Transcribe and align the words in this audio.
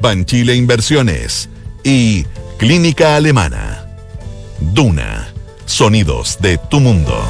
Banchile 0.00 0.54
Inversiones 0.54 1.48
y 1.84 2.24
Clínica 2.58 3.16
Alemana. 3.16 3.86
Duna. 4.58 5.28
Sonidos 5.66 6.38
de 6.40 6.58
tu 6.58 6.80
mundo. 6.80 7.22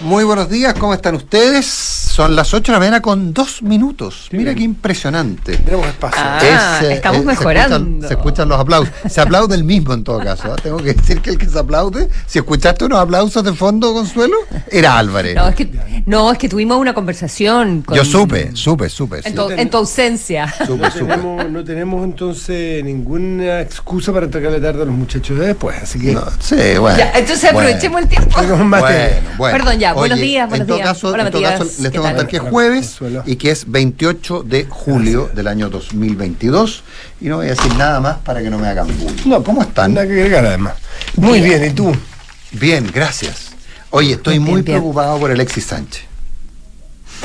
Muy 0.00 0.24
buenos 0.24 0.48
días, 0.48 0.74
¿cómo 0.74 0.94
están 0.94 1.14
ustedes? 1.16 2.05
Son 2.16 2.34
las 2.34 2.54
8 2.54 2.72
de 2.72 2.76
la 2.76 2.78
mañana 2.78 3.02
con 3.02 3.34
dos 3.34 3.60
minutos. 3.62 4.28
Mira 4.32 4.54
qué 4.54 4.62
impresionante. 4.62 5.58
Tenemos 5.58 5.86
espacio. 5.86 6.22
Ah, 6.24 6.80
estamos 6.90 7.20
se 7.20 7.26
mejorando. 7.26 7.76
escuchan- 7.76 8.08
Se 8.08 8.14
escuchan, 8.14 8.48
los 8.48 8.58
aplausos. 8.58 8.94
Se 9.06 9.20
aplaude 9.20 9.54
el 9.54 9.64
mismo 9.64 9.92
en 9.92 10.02
todo 10.02 10.20
caso. 10.20 10.48
¿eh? 10.48 10.56
Tengo 10.62 10.78
que 10.78 10.94
decir 10.94 11.20
que 11.20 11.28
el 11.28 11.36
que 11.36 11.46
se 11.46 11.58
aplaude, 11.58 12.08
si 12.26 12.38
escuchaste 12.38 12.86
unos 12.86 13.00
aplausos 13.00 13.44
de 13.44 13.52
fondo, 13.52 13.92
Consuelo, 13.92 14.34
era 14.70 14.96
Álvarez. 14.96 15.34
No, 15.36 15.46
es 15.46 15.54
que, 15.56 15.70
no, 16.06 16.32
es 16.32 16.38
que 16.38 16.48
tuvimos 16.48 16.78
una 16.78 16.94
conversación. 16.94 17.82
Con, 17.82 17.94
Yo 17.94 18.02
supe, 18.02 18.50
supe, 18.56 18.88
supe. 18.88 19.20
sí. 19.20 19.28
En 19.28 19.34
tu, 19.34 19.50
en 19.50 19.68
tu 19.68 19.76
ausencia. 19.76 20.50
Supe, 20.66 20.84
No 20.84 20.90
supe. 20.90 21.04
tenemos, 21.04 21.50
no 21.50 21.64
tenemos 21.64 22.02
entonces 22.02 22.82
ninguna 22.82 23.60
excusa 23.60 24.10
para 24.14 24.24
entregarle 24.24 24.58
tarde 24.62 24.80
a 24.84 24.86
los 24.86 24.94
muchachos 24.94 25.38
de 25.38 25.48
después, 25.48 25.76
así 25.82 25.98
que 26.00 26.12
No, 26.14 26.24
sí, 26.40 26.56
bueno. 26.80 26.96
Ya, 26.96 27.12
entonces 27.14 27.52
Bueno. 27.52 27.68
aprovechemos 27.68 28.00
el 28.00 28.08
tiempo. 28.08 28.30
Bueno, 28.40 29.20
bueno. 29.36 29.58
Perdón, 29.58 29.78
ya, 29.78 29.92
buenos 29.92 30.18
días, 30.18 30.48
buenos 30.48 30.62
en 30.64 30.66
todo 30.68 30.76
días. 30.78 30.88
Caso, 30.88 31.08
Hola, 31.08 31.24
en 31.26 31.30
todo 31.30 31.42
Matías, 31.42 31.58
caso, 31.60 31.64
les 31.64 31.76
¿qué 31.76 31.90
tengo 31.90 32.04
que 32.04 32.05
tal? 32.05 32.05
Contar 32.08 32.26
que 32.28 32.36
es 32.36 32.42
jueves 32.42 32.98
y 33.26 33.36
que 33.36 33.50
es 33.50 33.70
28 33.70 34.42
de 34.44 34.66
julio 34.68 35.30
del 35.34 35.46
año 35.48 35.68
2022 35.70 36.82
y 37.20 37.26
no 37.26 37.36
voy 37.36 37.46
a 37.46 37.50
decir 37.50 37.74
nada 37.76 38.00
más 38.00 38.18
para 38.18 38.42
que 38.42 38.50
no 38.50 38.58
me 38.58 38.66
hagan 38.68 38.86
bullying. 38.86 39.28
No, 39.28 39.42
¿Cómo 39.42 39.62
están? 39.62 39.94
Nada 39.94 40.06
que 40.06 40.12
agregar 40.14 40.44
además. 40.46 40.74
Muy 41.16 41.40
bien, 41.40 41.64
¿y 41.64 41.70
tú? 41.70 41.92
Bien, 42.52 42.90
gracias. 42.92 43.50
Oye, 43.90 44.12
estoy 44.14 44.38
Bien, 44.38 44.50
muy 44.50 44.62
preocupado 44.62 45.18
por 45.18 45.30
Alexis 45.30 45.64
Sánchez. 45.64 46.02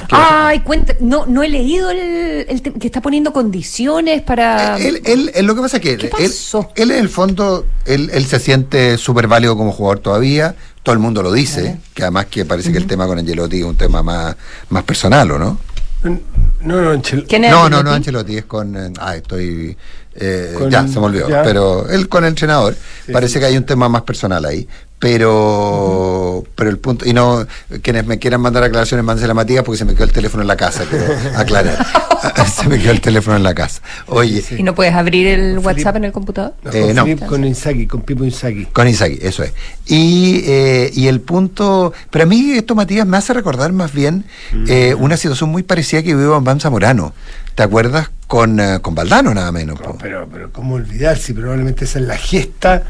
Ay, 0.09 0.61
cuenta, 0.61 0.95
no, 0.99 1.25
no 1.25 1.43
he 1.43 1.49
leído 1.49 1.89
el, 1.91 1.99
el 2.47 2.61
que 2.61 2.87
está 2.87 3.01
poniendo 3.01 3.33
condiciones 3.33 4.21
para. 4.21 4.77
él, 4.77 5.01
él, 5.05 5.31
él- 5.35 5.45
lo 5.45 5.53
que 5.55 5.61
pasa 5.61 5.77
es 5.77 5.83
que 5.83 5.97
¿Qué 5.97 6.05
él, 6.07 6.11
pasó? 6.29 6.71
él 6.75 6.91
en 6.91 6.97
el 6.99 7.09
fondo, 7.09 7.65
él, 7.85 8.09
él 8.13 8.25
se 8.25 8.39
siente 8.39 8.97
súper 8.97 9.27
válido 9.27 9.55
como 9.57 9.71
jugador 9.71 9.99
todavía, 9.99 10.55
todo 10.83 10.93
el 10.93 10.99
mundo 10.99 11.21
lo 11.21 11.31
dice, 11.31 11.79
que 11.93 12.03
además 12.03 12.25
que 12.27 12.45
parece 12.45 12.71
que 12.71 12.77
el 12.77 12.87
tema 12.87 13.05
con 13.07 13.19
Angelotti 13.19 13.59
es 13.59 13.65
un 13.65 13.75
tema 13.75 14.01
más, 14.01 14.35
más 14.69 14.83
personal, 14.83 15.29
¿o 15.31 15.37
no? 15.39 15.59
No, 16.03 16.81
no, 16.81 16.93
Anchel- 16.93 17.25
¿Quién 17.27 17.43
es 17.45 17.51
No, 17.51 17.69
no, 17.69 17.83
no, 17.83 17.91
Ancelotti 17.91 18.37
es 18.37 18.45
con. 18.45 18.75
eh, 18.75 18.91
Ah, 18.99 19.15
estoy. 19.15 19.77
Eh, 20.15 20.55
Con- 20.57 20.69
ya, 20.69 20.87
se 20.87 20.99
me 20.99 21.05
olvidó. 21.05 21.29
ya. 21.29 21.43
Pero 21.43 21.87
él 21.89 22.07
con 22.09 22.23
el 22.23 22.29
entrenador. 22.29 22.75
Sí, 23.05 23.11
parece 23.11 23.33
sí, 23.35 23.39
que 23.39 23.45
hay 23.45 23.57
un 23.57 23.65
tema 23.65 23.87
más 23.89 24.01
personal 24.03 24.43
ahí. 24.45 24.67
Pero. 24.99 26.43
Pero 26.55 26.69
el 26.69 26.77
punto. 26.77 27.05
Y 27.07 27.13
no. 27.13 27.45
Quienes 27.81 28.05
me 28.05 28.19
quieran 28.19 28.41
mandar 28.41 28.63
aclaraciones, 28.63 29.03
mándense 29.05 29.29
a 29.29 29.33
Matías 29.33 29.63
porque 29.63 29.77
se 29.77 29.85
me 29.85 29.93
quedó 29.93 30.03
el 30.05 30.11
teléfono 30.11 30.41
en 30.43 30.47
la 30.47 30.55
casa. 30.57 30.83
Quiero 30.89 31.05
aclarar. 31.37 31.85
se 32.55 32.67
me 32.67 32.79
quedó 32.79 32.91
el 32.91 33.01
teléfono 33.01 33.35
en 33.37 33.43
la 33.43 33.53
casa. 33.55 33.81
Oye. 34.07 34.43
¿Y 34.57 34.63
no 34.63 34.75
puedes 34.75 34.93
abrir 34.93 35.27
el 35.27 35.41
Felipe. 35.53 35.65
WhatsApp 35.67 35.95
en 35.97 36.03
el 36.05 36.11
computador? 36.11 36.53
No, 36.63 36.71
Eh, 36.71 36.93
con, 36.95 37.19
no. 37.19 37.27
Con 37.27 37.45
Inzaghi, 37.45 37.87
con 37.87 38.01
Pipo 38.01 38.23
Inzaghi. 38.23 38.65
Con 38.65 38.87
Isaac, 38.87 39.13
eso 39.21 39.43
es. 39.43 39.53
Y, 39.87 40.43
eh, 40.45 40.91
y 40.93 41.07
el 41.07 41.19
punto. 41.21 41.93
Pero 42.09 42.23
a 42.23 42.27
mí 42.27 42.51
esto, 42.51 42.75
Matías, 42.75 43.07
me 43.07 43.17
hace 43.17 43.33
recordar 43.33 43.71
más 43.73 43.93
bien 43.93 44.25
eh, 44.67 44.95
una 44.97 45.17
situación 45.17 45.49
muy 45.49 45.63
parecida 45.63 46.03
que 46.03 46.13
vivió 46.13 46.39
Bam 46.41 46.59
Zamorano. 46.59 47.13
¿Te 47.55 47.63
acuerdas? 47.63 48.09
Con, 48.27 48.59
eh, 48.59 48.79
con 48.81 48.95
Valdano, 48.95 49.33
nada 49.33 49.51
menos. 49.51 49.79
po. 49.79 49.89
No, 49.89 49.97
pero, 49.97 50.27
pero 50.31 50.51
cómo 50.51 50.75
olvidar 50.75 51.17
si 51.17 51.33
probablemente 51.33 51.83
esa 51.85 51.99
es 51.99 52.05
la 52.05 52.17
gesta 52.17 52.83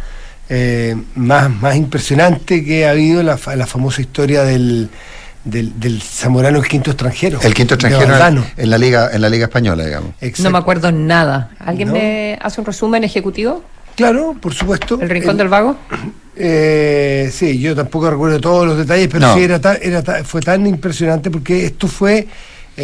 eh, 0.49 0.95
más, 1.15 1.49
más 1.49 1.75
impresionante 1.75 2.63
que 2.63 2.85
ha 2.85 2.91
habido 2.91 3.21
en 3.21 3.25
la, 3.27 3.39
la 3.55 3.65
famosa 3.65 4.01
historia 4.01 4.43
del, 4.43 4.89
del, 5.43 5.79
del 5.79 6.01
Zamorano 6.01 6.59
el 6.59 6.67
quinto 6.67 6.91
extranjero. 6.91 7.39
El 7.41 7.53
quinto 7.55 7.73
extranjero 7.73 8.03
en, 8.27 8.43
en 8.57 8.69
la 8.69 8.77
liga 8.77 9.09
en 9.11 9.21
la 9.21 9.29
liga 9.29 9.45
española, 9.45 9.83
digamos. 9.83 10.11
Exacto. 10.21 10.43
No 10.43 10.49
me 10.51 10.57
acuerdo 10.59 10.91
nada. 10.91 11.49
¿Alguien 11.59 11.87
No. 11.87 11.93
me 11.95 12.37
hace 12.41 12.61
un 12.61 12.67
resumen 12.67 13.03
ejecutivo? 13.03 13.63
Claro, 13.95 14.35
por 14.39 14.53
supuesto. 14.53 14.99
¿El 15.01 15.09
Rincón 15.09 15.31
El- 15.31 15.37
del 15.37 15.47
Vago? 15.49 15.75
Eh, 16.35 17.29
sí, 17.33 17.59
yo 17.59 17.75
tampoco 17.75 18.09
recuerdo 18.09 18.39
todos 18.39 18.65
los 18.65 18.77
detalles, 18.77 19.07
pero 19.11 19.27
No. 19.27 19.35
sí 19.35 19.43
era 19.43 19.59
tan- 19.59 19.77
era 19.81 20.01
fue 20.23 20.41
tan 20.41 20.65
impresionante 20.67 21.29
porque 21.29 21.65
esto 21.65 21.87
fue 21.87 22.27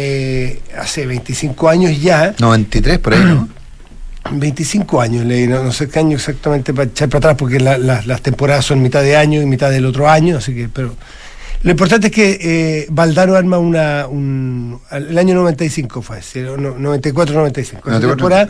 eh, 0.00 0.60
hace 0.78 1.06
25 1.06 1.68
años 1.68 2.00
ya. 2.00 2.34
93 2.38 2.98
por 2.98 3.14
ahí, 3.14 3.24
¿no? 3.24 3.48
25 4.30 5.00
años, 5.00 5.24
leí, 5.24 5.46
no, 5.46 5.62
no 5.64 5.72
sé 5.72 5.88
qué 5.88 5.98
año 6.00 6.16
exactamente 6.16 6.74
para 6.74 6.88
echar 6.90 7.08
para 7.08 7.18
atrás, 7.18 7.36
porque 7.38 7.58
la- 7.60 7.78
la- 7.78 8.02
las 8.04 8.20
temporadas 8.20 8.64
son 8.64 8.82
mitad 8.82 9.02
de 9.02 9.16
año 9.16 9.40
y 9.40 9.46
mitad 9.46 9.70
del 9.70 9.86
otro 9.86 10.08
año, 10.08 10.36
así 10.36 10.54
que, 10.54 10.68
pero 10.68 10.94
lo 11.62 11.70
importante 11.72 12.08
es 12.08 12.12
que 12.12 12.38
eh, 12.40 12.86
Valdano 12.90 13.34
arma 13.34 13.58
una, 13.58 14.06
un, 14.06 14.78
el 14.92 15.16
año 15.18 15.34
95 15.34 16.02
fue, 16.02 16.20
sí, 16.22 16.40
no- 16.40 16.56
94-95, 16.76 17.58
esa 17.58 17.74
94. 17.84 18.08
temporada, 18.10 18.48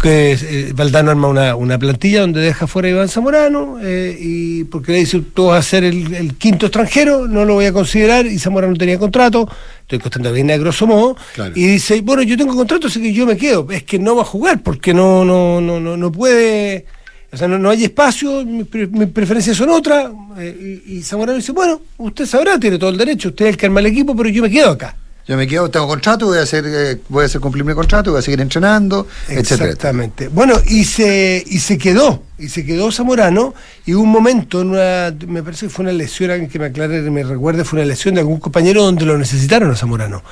que 0.00 0.38
eh, 0.40 0.72
Valdano 0.74 1.10
arma 1.10 1.26
una, 1.28 1.56
una 1.56 1.78
plantilla 1.78 2.20
donde 2.20 2.40
deja 2.40 2.68
fuera 2.68 2.86
a 2.88 2.90
Iván 2.92 3.08
Zamorano, 3.08 3.78
eh, 3.82 4.16
y 4.20 4.64
porque 4.64 4.92
le 4.92 4.98
dice, 4.98 5.20
tú 5.34 5.46
vas 5.46 5.66
a 5.66 5.68
ser 5.68 5.82
el, 5.82 6.14
el 6.14 6.34
quinto 6.36 6.66
extranjero, 6.66 7.26
no 7.26 7.44
lo 7.44 7.54
voy 7.54 7.66
a 7.66 7.72
considerar, 7.72 8.24
y 8.26 8.38
Zamorano 8.38 8.72
no 8.74 8.78
tenía 8.78 8.98
contrato, 9.00 9.48
estoy 9.88 9.98
contando 10.00 10.30
bien 10.32 10.50
a 10.50 10.56
grosso 10.58 10.86
modo, 10.86 11.16
Claro. 11.34 11.52
y 11.56 11.66
dice, 11.66 12.02
bueno, 12.02 12.22
yo 12.22 12.36
tengo 12.36 12.54
contrato, 12.54 12.88
así 12.88 13.00
que 13.00 13.10
yo 13.12 13.24
me 13.24 13.38
quedo. 13.38 13.66
Es 13.70 13.84
que 13.84 13.98
no 13.98 14.14
va 14.16 14.22
a 14.22 14.26
jugar 14.26 14.62
porque 14.62 14.92
no, 14.92 15.24
no, 15.24 15.62
no, 15.62 15.80
no, 15.80 15.96
no 15.96 16.12
puede, 16.12 16.84
o 17.32 17.36
sea, 17.38 17.48
no, 17.48 17.58
no 17.58 17.70
hay 17.70 17.84
espacio, 17.84 18.44
mis 18.44 18.66
pre- 18.66 18.86
mis 18.86 19.08
preferencias 19.08 19.56
son 19.56 19.70
otras. 19.70 20.10
eh, 20.38 20.82
y, 20.86 20.98
y 20.98 21.02
Zamorano 21.02 21.38
dice, 21.38 21.52
bueno, 21.52 21.80
usted 21.96 22.26
sabrá, 22.26 22.58
tiene 22.60 22.78
todo 22.78 22.90
el 22.90 22.98
derecho, 22.98 23.30
usted 23.30 23.46
es 23.46 23.50
el 23.52 23.56
que 23.56 23.64
arma 23.66 23.80
el 23.80 23.86
equipo, 23.86 24.14
pero 24.14 24.28
yo 24.28 24.42
me 24.42 24.50
quedo 24.50 24.70
acá. 24.72 24.94
Yo 25.28 25.36
me 25.36 25.46
quedo, 25.46 25.70
tengo 25.70 25.86
contrato, 25.86 26.24
voy 26.24 26.38
a 26.38 26.42
hacer, 26.42 26.64
eh, 26.66 27.00
voy 27.10 27.24
a 27.24 27.26
hacer 27.26 27.38
cumplir 27.38 27.62
mi 27.62 27.74
contrato, 27.74 28.12
voy 28.12 28.20
a 28.20 28.22
seguir 28.22 28.40
entrenando, 28.40 29.06
etcétera. 29.28 29.66
Exactamente. 29.66 30.28
Bueno, 30.28 30.54
y 30.66 30.84
se, 30.84 31.44
y 31.46 31.58
se 31.58 31.76
quedó, 31.76 32.22
y 32.38 32.48
se 32.48 32.64
quedó 32.64 32.90
Zamorano, 32.90 33.54
y 33.84 33.92
hubo 33.92 34.04
un 34.04 34.10
momento, 34.10 34.62
en 34.62 34.70
una, 34.70 35.14
me 35.26 35.42
parece 35.42 35.66
que 35.66 35.70
fue 35.70 35.82
una 35.82 35.92
lesión, 35.92 36.30
alguien 36.30 36.48
que 36.48 36.58
me 36.58 36.64
aclare, 36.64 37.02
me 37.10 37.22
recuerde, 37.24 37.64
fue 37.64 37.78
una 37.78 37.86
lesión 37.86 38.14
de 38.14 38.20
algún 38.20 38.40
compañero 38.40 38.82
donde 38.82 39.04
lo 39.04 39.18
necesitaron 39.18 39.70
a 39.70 39.76
Zamorano. 39.76 40.22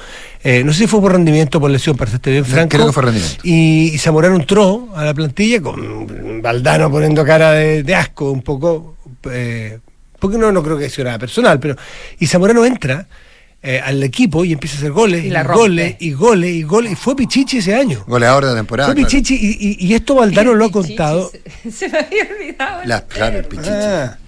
Eh, 0.42 0.64
no 0.64 0.72
sé 0.72 0.78
si 0.78 0.86
fue 0.86 1.02
por 1.02 1.12
rendimiento 1.12 1.58
o 1.58 1.60
por 1.60 1.70
lesión, 1.70 1.94
para 1.94 2.10
serte 2.10 2.30
bien 2.30 2.46
franco. 2.46 2.70
creo 2.70 2.86
que 2.86 2.92
fue 2.94 3.02
rendimiento. 3.02 3.42
Y, 3.44 3.90
y 3.92 3.98
Zamorano 3.98 4.36
entró 4.36 4.88
a 4.96 5.04
la 5.04 5.12
plantilla 5.12 5.60
con 5.60 6.40
Valdano 6.40 6.90
poniendo 6.90 7.22
cara 7.22 7.52
de, 7.52 7.82
de 7.82 7.94
asco 7.94 8.30
un 8.30 8.40
poco, 8.40 8.96
eh, 9.30 9.78
porque 10.18 10.38
no, 10.38 10.50
no 10.52 10.62
creo 10.62 10.78
que 10.78 10.88
sido 10.88 11.04
nada 11.04 11.18
personal, 11.18 11.60
pero 11.60 11.76
y 12.18 12.26
Zamorano 12.26 12.64
entra 12.64 13.06
eh, 13.62 13.80
al 13.84 14.02
equipo 14.02 14.44
y 14.44 14.52
empieza 14.52 14.76
a 14.76 14.78
hacer 14.78 14.92
goles, 14.92 15.24
Y 15.24 15.28
y, 15.28 15.30
la 15.30 15.42
rompe. 15.42 15.58
goles, 15.60 15.96
y 15.98 16.12
goles, 16.12 16.50
y 16.54 16.62
goles, 16.62 16.92
y 16.92 16.94
fue 16.96 17.16
Pichichi 17.16 17.58
ese 17.58 17.74
año. 17.74 18.04
Goleador 18.06 18.44
de 18.44 18.50
la 18.52 18.56
temporada. 18.56 18.88
Fue 18.88 18.94
claro. 18.94 19.08
Pichichi, 19.08 19.34
y, 19.34 19.68
y- 19.68 19.86
y 19.88 19.94
esto 19.94 20.14
Valdano 20.14 20.54
lo 20.54 20.66
ha 20.66 20.70
contado. 20.70 21.30
Se, 21.62 21.70
se 21.70 21.88
me 21.88 21.98
había 21.98 22.24
olvidado. 22.38 22.84
La- 22.84 23.04
claro, 23.06 23.38
el 23.38 23.44
Pichichi. 23.44 23.68
Ah, 23.70 24.18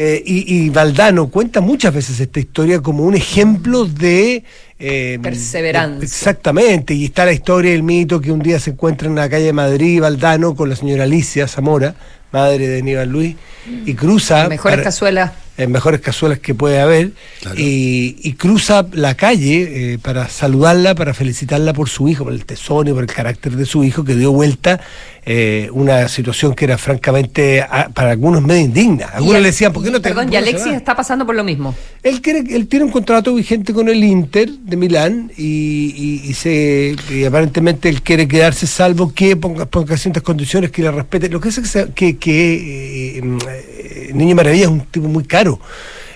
eh, 0.00 0.22
y, 0.24 0.54
y 0.64 0.70
Valdano 0.70 1.28
cuenta 1.28 1.60
muchas 1.60 1.92
veces 1.92 2.20
esta 2.20 2.38
historia 2.38 2.80
como 2.80 3.02
un 3.02 3.14
ejemplo 3.16 3.84
de... 3.84 4.44
eh, 4.78 5.18
Perseverancia. 5.20 6.04
exactamente, 6.04 6.94
y 6.94 7.06
está 7.06 7.24
la 7.24 7.32
historia, 7.32 7.72
el 7.74 7.82
mito 7.82 8.20
que 8.20 8.30
un 8.30 8.38
día 8.40 8.60
se 8.60 8.70
encuentra 8.70 9.08
en 9.08 9.16
la 9.16 9.28
calle 9.28 9.46
de 9.46 9.52
Madrid, 9.52 10.00
Valdano, 10.00 10.54
con 10.54 10.68
la 10.68 10.76
señora 10.76 11.02
Alicia 11.02 11.48
Zamora, 11.48 11.96
madre 12.30 12.68
de 12.68 12.78
Aníbal 12.78 13.08
Luis, 13.08 13.34
y 13.86 13.94
cruza... 13.94 14.48
Mejores 14.48 14.76
para- 14.76 14.84
cazuelas. 14.84 15.32
En 15.58 15.70
mejores 15.72 16.00
cazuelas 16.00 16.38
que 16.38 16.54
puede 16.54 16.80
haber, 16.80 17.10
Claro. 17.42 17.56
y, 17.58 18.16
y 18.22 18.32
cruza 18.34 18.86
la 18.92 19.14
calle 19.14 19.92
eh, 19.94 19.98
para 19.98 20.28
saludarla, 20.28 20.94
para 20.94 21.12
felicitarla 21.14 21.72
por 21.74 21.88
su 21.88 22.08
hijo, 22.08 22.24
por 22.24 22.32
el 22.32 22.44
tesón 22.46 22.88
y 22.88 22.92
por 22.92 23.02
el 23.02 23.12
carácter 23.12 23.52
de 23.56 23.66
su 23.66 23.84
hijo, 23.84 24.04
que 24.04 24.14
dio 24.14 24.32
vuelta 24.32 24.80
eh, 25.30 25.68
una 25.72 26.08
situación 26.08 26.54
que 26.54 26.64
era 26.64 26.78
francamente 26.78 27.60
a- 27.60 27.90
para 27.92 28.12
algunos 28.12 28.40
medio 28.42 28.62
indigna. 28.62 29.06
Algunos 29.12 29.38
Y- 29.40 29.42
le 29.42 29.46
decían, 29.48 29.72
¿por 29.74 29.84
qué 29.84 29.90
no 29.90 30.00
te 30.00 30.08
Perdón, 30.08 30.32
y 30.32 30.36
Alexis 30.36 30.68
va?". 30.72 30.76
está 30.76 30.96
pasando 30.96 31.26
por 31.26 31.34
lo 31.34 31.44
mismo. 31.44 31.74
Él, 32.02 32.22
quiere, 32.22 32.44
él 32.56 32.66
tiene 32.66 32.86
un 32.86 32.90
contrato 32.90 33.34
vigente 33.34 33.74
con 33.74 33.88
el 33.90 34.02
Inter 34.02 34.48
de 34.50 34.76
Milán 34.78 35.30
y, 35.36 35.42
y- 36.24 36.30
y 36.30 36.34
se, 36.34 36.96
y 37.12 37.24
aparentemente 37.24 37.90
él 37.90 38.00
quiere 38.00 38.26
quedarse 38.26 38.66
salvo 38.66 39.12
que 39.12 39.36
ponga, 39.36 39.66
ponga 39.66 39.96
ciertas 39.98 40.22
condiciones 40.22 40.70
que 40.70 40.80
le 40.82 40.90
respete. 40.92 41.28
Lo 41.28 41.40
que 41.40 41.50
es 41.50 41.58
que, 41.58 41.66
se- 41.66 41.90
que, 41.92 42.16
que, 42.16 43.18
eh, 43.18 43.22
eh, 43.48 44.10
Niño 44.14 44.34
Maravilla 44.34 44.64
es 44.64 44.70
un 44.70 44.80
tipo 44.86 45.08
muy 45.08 45.24
caro. 45.24 45.47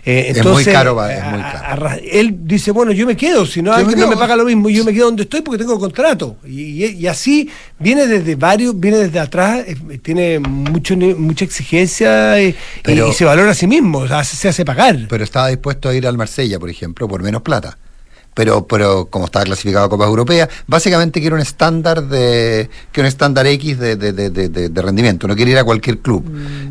Eh, 0.04 0.30
Es 0.30 0.36
entonces, 0.38 0.66
muy 0.66 0.74
caro, 0.74 0.96
va, 0.96 1.14
es 1.14 1.22
a- 1.22 1.30
muy 1.30 1.40
a- 1.40 1.52
caro. 1.52 1.88
a- 1.88 1.94
él 1.94 2.34
dice, 2.42 2.72
bueno, 2.72 2.90
yo 2.90 3.06
me 3.06 3.16
quedo, 3.16 3.46
si 3.46 3.62
no 3.62 3.72
alguien 3.72 4.00
no 4.00 4.08
me 4.08 4.16
paga 4.16 4.34
lo 4.34 4.44
mismo, 4.44 4.68
yo 4.68 4.84
me 4.84 4.92
quedo 4.92 5.04
donde 5.06 5.22
estoy 5.22 5.42
porque 5.42 5.58
tengo 5.58 5.78
contrato. 5.78 6.38
Y, 6.44 6.84
y- 6.84 6.96
y 7.02 7.06
así 7.06 7.48
viene 7.78 8.08
desde 8.08 8.34
varios, 8.34 8.78
viene 8.80 8.96
desde 8.98 9.20
atrás, 9.20 9.62
eh, 9.64 9.76
tiene 10.02 10.40
mucho, 10.40 10.96
mucha 10.96 11.44
exigencia 11.44 12.36
eh, 12.40 12.56
y, 12.84 13.12
se 13.12 13.24
valora 13.24 13.52
a 13.52 13.54
sí 13.54 13.68
mismo, 13.68 13.98
o 14.00 14.08
sea, 14.08 14.24
se, 14.24 14.34
se 14.34 14.48
hace 14.48 14.64
pagar. 14.64 14.98
Pero 15.08 15.22
estaba 15.22 15.46
dispuesto 15.48 15.88
a 15.88 15.94
ir 15.94 16.04
al 16.04 16.18
Marsella, 16.18 16.58
por 16.58 16.68
ejemplo, 16.68 17.06
por 17.06 17.22
menos 17.22 17.42
plata. 17.42 17.78
Pero, 18.34 18.66
pero 18.66 19.06
como 19.10 19.26
estaba 19.26 19.44
clasificado 19.44 19.84
a 19.84 19.88
Copas 19.90 20.08
Europeas, 20.08 20.48
básicamente 20.66 21.20
quiere 21.20 21.34
un 21.34 21.42
estándar 21.42 22.04
de 22.08 22.70
que 22.90 23.00
un 23.00 23.06
estándar 23.06 23.46
X 23.46 23.78
de, 23.78 23.96
de- 23.96 24.12
de- 24.12 24.82
rendimiento, 24.82 25.28
no 25.28 25.36
quiere 25.36 25.50
ir 25.50 25.58
a 25.58 25.64
cualquier 25.64 25.98
club. 25.98 26.24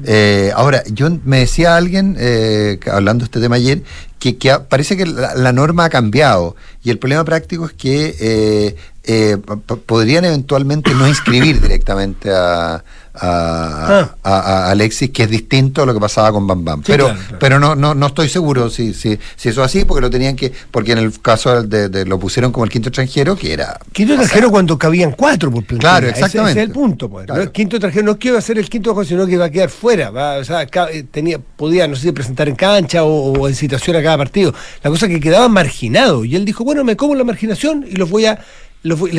Eh, 0.04 0.52
ahora, 0.56 0.84
yo 0.92 1.08
me 1.24 1.40
decía 1.42 1.76
alguien, 1.76 2.16
eh, 2.20 2.80
hablando 2.92 3.24
de 3.24 3.26
este 3.26 3.40
tema 3.40 3.58
ayer, 3.58 3.84
que, 4.18 4.38
que 4.38 4.50
a- 4.52 4.68
parece 4.68 4.98
que 4.98 5.06
la, 5.06 5.36
la 5.36 5.52
norma 5.52 5.86
ha 5.86 5.90
cambiado 5.90 6.56
y 6.84 6.90
el 6.90 6.98
problema 6.98 7.24
práctico 7.26 7.66
es 7.68 7.74
que 7.74 8.16
eh, 8.20 8.76
eh, 9.04 9.38
podrían 9.86 10.26
eventualmente 10.26 10.94
no 10.96 11.08
inscribir 11.08 11.62
directamente 11.62 12.32
a, 12.32 12.84
a- 13.14 14.10
a- 14.24 14.40
a 14.68 14.72
Alexis, 14.72 15.10
que 15.12 15.24
es 15.24 15.30
distinto 15.30 15.84
a 15.84 15.86
lo 15.86 15.94
que 15.94 16.00
pasaba 16.00 16.32
con 16.32 16.48
Bam 16.48 16.64
Bam. 16.64 16.80
Sí, 16.80 16.86
pero 16.88 17.06
claro, 17.06 17.20
claro. 17.22 17.38
pero 17.40 17.60
no, 17.60 17.76
no, 17.76 17.94
no 17.94 18.08
estoy 18.08 18.30
seguro 18.30 18.70
si, 18.70 18.94
si, 18.94 19.18
si 19.36 19.50
eso 19.50 19.62
es 19.62 19.66
así, 19.68 19.86
porque 19.86 20.02
lo 20.02 20.10
tenían 20.10 20.36
que, 20.36 20.52
porque 20.72 20.94
en 20.94 21.00
el 21.00 21.22
caso 21.22 21.64
de, 21.64 21.90
de- 21.90 22.06
lo 22.06 22.20
pusieron 22.20 22.52
como 22.52 22.64
el 22.66 22.70
quinto 22.72 22.90
extranjero, 22.90 23.36
que 23.36 23.54
era 23.54 23.80
Quinto 23.92 24.14
sea, 24.14 24.22
extranjero 24.24 24.52
cuando 24.52 24.78
cabían 24.78 25.12
cuatro 25.12 25.52
por 25.52 25.64
plantilla. 25.66 25.90
Claro, 25.92 26.08
Ese- 26.08 26.12
Ese, 26.18 26.26
exactamente. 26.26 26.62
es 26.62 26.68
el 26.68 26.74
punto, 26.74 27.10
pues. 27.10 27.26
Claro. 27.26 27.46
¿no? 27.46 27.52
Quinto 27.52 27.76
extranjero 27.76 28.06
no 28.06 28.12
es 28.14 28.18
que 28.18 28.28
iba 28.30 28.38
a 28.38 28.42
ser 28.42 28.58
el 28.58 28.70
quinto 28.70 29.04
sino 29.06 29.26
que 29.26 29.34
iba 29.34 29.46
a 29.46 29.50
quedar 29.50 29.70
fuera. 29.70 30.10
va, 30.12 30.38
o 30.38 30.44
sea, 30.44 30.64
eh, 30.64 31.04
tenía, 31.10 31.40
podía, 31.40 31.88
no 31.88 31.96
sé 31.96 32.04
si 32.04 32.12
presentar 32.12 32.48
en 32.50 32.56
cancha 32.56 33.04
o, 33.04 33.34
o 33.34 33.48
en 33.48 33.56
situación 33.56 33.96
a 33.96 34.04
cada 34.04 34.18
partido. 34.18 34.54
La 34.84 34.90
cosa 34.90 35.06
es 35.06 35.12
que 35.14 35.20
quedaba 35.20 35.48
marginado. 35.50 36.24
Y 36.26 36.36
él 36.36 36.46
dijo, 36.46 36.64
bueno, 36.64 36.84
me 36.84 36.96
como 36.96 37.16
la 37.16 37.24
marginación 37.24 37.86
y 37.88 37.96
los 37.96 38.10
voy 38.10 38.26
a, 38.26 38.40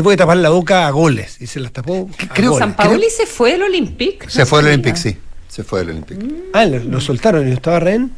voy 0.02 0.14
a 0.14 0.16
tapar 0.16 0.36
la 0.38 0.50
boca 0.50 0.86
a 0.86 0.90
goles. 0.90 1.36
Y 1.40 1.46
se 1.46 1.60
las 1.60 1.72
tapó. 1.72 2.08
a 2.18 2.34
creo- 2.34 2.50
goles. 2.52 2.58
San 2.66 2.74
Pauli 2.76 3.06
se 3.10 3.26
fue 3.26 3.52
del 3.52 3.62
Olympique. 3.62 4.28
se 4.30 4.40
No 4.40 4.46
fue 4.46 4.58
del. 4.62 4.68
Olympic, 4.72 4.96
sí. 4.96 5.16
Se 5.48 5.62
fue 5.64 5.80
del 5.80 5.90
Olympic. 5.90 6.18
Ah, 6.54 6.64
lo, 6.64 6.78
lo 6.78 7.00
soltaron 7.00 7.46
y 7.46 7.50
no 7.50 7.56
estaba 7.56 7.78
rehén. 7.80 8.12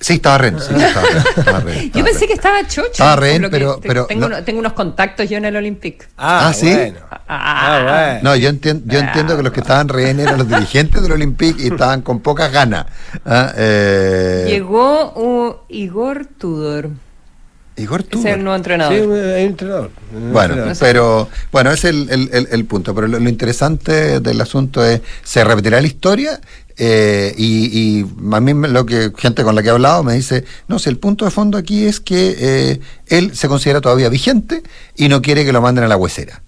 Sí, 0.00 0.14
estaba 0.14 0.38
Ren, 0.38 0.60
sí, 0.60 0.72
estaba 0.76 1.08
Ren, 1.08 1.22
estaba 1.36 1.58
Ren, 1.60 1.90
Yo 1.92 2.04
pensé 2.04 2.20
Ren. 2.20 2.28
que 2.28 2.32
estaba 2.34 2.66
chocho. 2.68 2.86
Estaba 2.92 3.20
que 3.20 3.48
pero- 3.50 3.80
pero 3.82 4.06
tengo, 4.06 4.28
no- 4.28 4.36
uno- 4.36 4.44
tengo 4.44 4.60
unos 4.60 4.72
contactos 4.74 5.28
yo 5.28 5.38
en 5.38 5.44
el 5.46 5.56
Olympique. 5.56 6.06
Ah, 6.16 6.52
¿sí? 6.54 6.72
bueno. 6.72 6.98
Ah, 7.26 7.80
bueno. 7.82 8.20
No, 8.30 8.36
yo, 8.36 8.48
entien- 8.48 8.82
yo 8.86 9.00
entiendo 9.00 9.36
que 9.36 9.42
los 9.42 9.52
que 9.52 9.58
estaban 9.58 9.88
rehén 9.88 10.20
eran 10.20 10.38
los 10.38 10.48
dirigentes 10.48 11.02
del 11.02 11.10
Olympic 11.12 11.58
y 11.58 11.66
estaban 11.66 12.02
con 12.02 12.20
pocas 12.20 12.52
ganas. 12.52 12.86
Ah, 13.26 13.52
eh, 13.56 14.44
Llegó 14.48 15.12
uh, 15.16 15.56
Igor 15.68 16.26
Tudor. 16.26 16.90
Igor 17.78 18.00
Ese 18.00 18.08
es 18.08 18.10
Tudor. 18.10 18.28
el 18.38 18.44
nuevo 18.44 18.56
Sí, 18.56 18.58
entrenador. 18.58 18.92
hay 18.94 19.00
un 19.02 19.16
entrenador. 19.50 19.90
Un 20.14 20.32
Bueno, 20.32 20.54
entrenador. 20.54 20.76
pero 20.80 21.28
bueno, 21.52 21.70
ese 21.70 21.88
es 21.90 21.94
el, 21.94 22.10
el- 22.10 22.30
el- 22.32 22.48
el 22.50 22.64
punto. 22.64 22.94
Pero 22.94 23.06
lo, 23.08 23.18
lo 23.18 23.28
interesante 23.28 24.20
del 24.20 24.40
asunto 24.40 24.84
es, 24.84 25.00
¿se 25.22 25.44
repetirá 25.44 25.80
la 25.80 25.86
historia? 25.86 26.40
Eh, 26.80 27.34
y, 27.36 27.98
y 28.00 28.06
a 28.32 28.40
mí 28.40 28.52
lo 28.68 28.86
que 28.86 29.10
gente 29.16 29.42
con 29.42 29.54
la 29.56 29.62
que 29.62 29.68
he 29.68 29.72
hablado 29.72 30.04
me 30.04 30.14
dice, 30.14 30.44
no 30.68 30.78
sé, 30.78 30.90
el 30.90 30.98
punto 30.98 31.24
de 31.24 31.30
fondo 31.32 31.58
aquí 31.58 31.84
es 31.86 31.98
que 31.98 32.36
eh, 32.38 32.80
él 33.06 33.34
se 33.34 33.48
considera 33.48 33.80
todavía 33.80 34.08
vigente 34.08 34.62
y 34.94 35.08
no 35.08 35.20
quiere 35.20 35.44
que 35.44 35.52
lo 35.52 35.60
manden 35.60 35.82
a 35.84 35.88
la 35.88 35.96
huesera. 35.96 36.42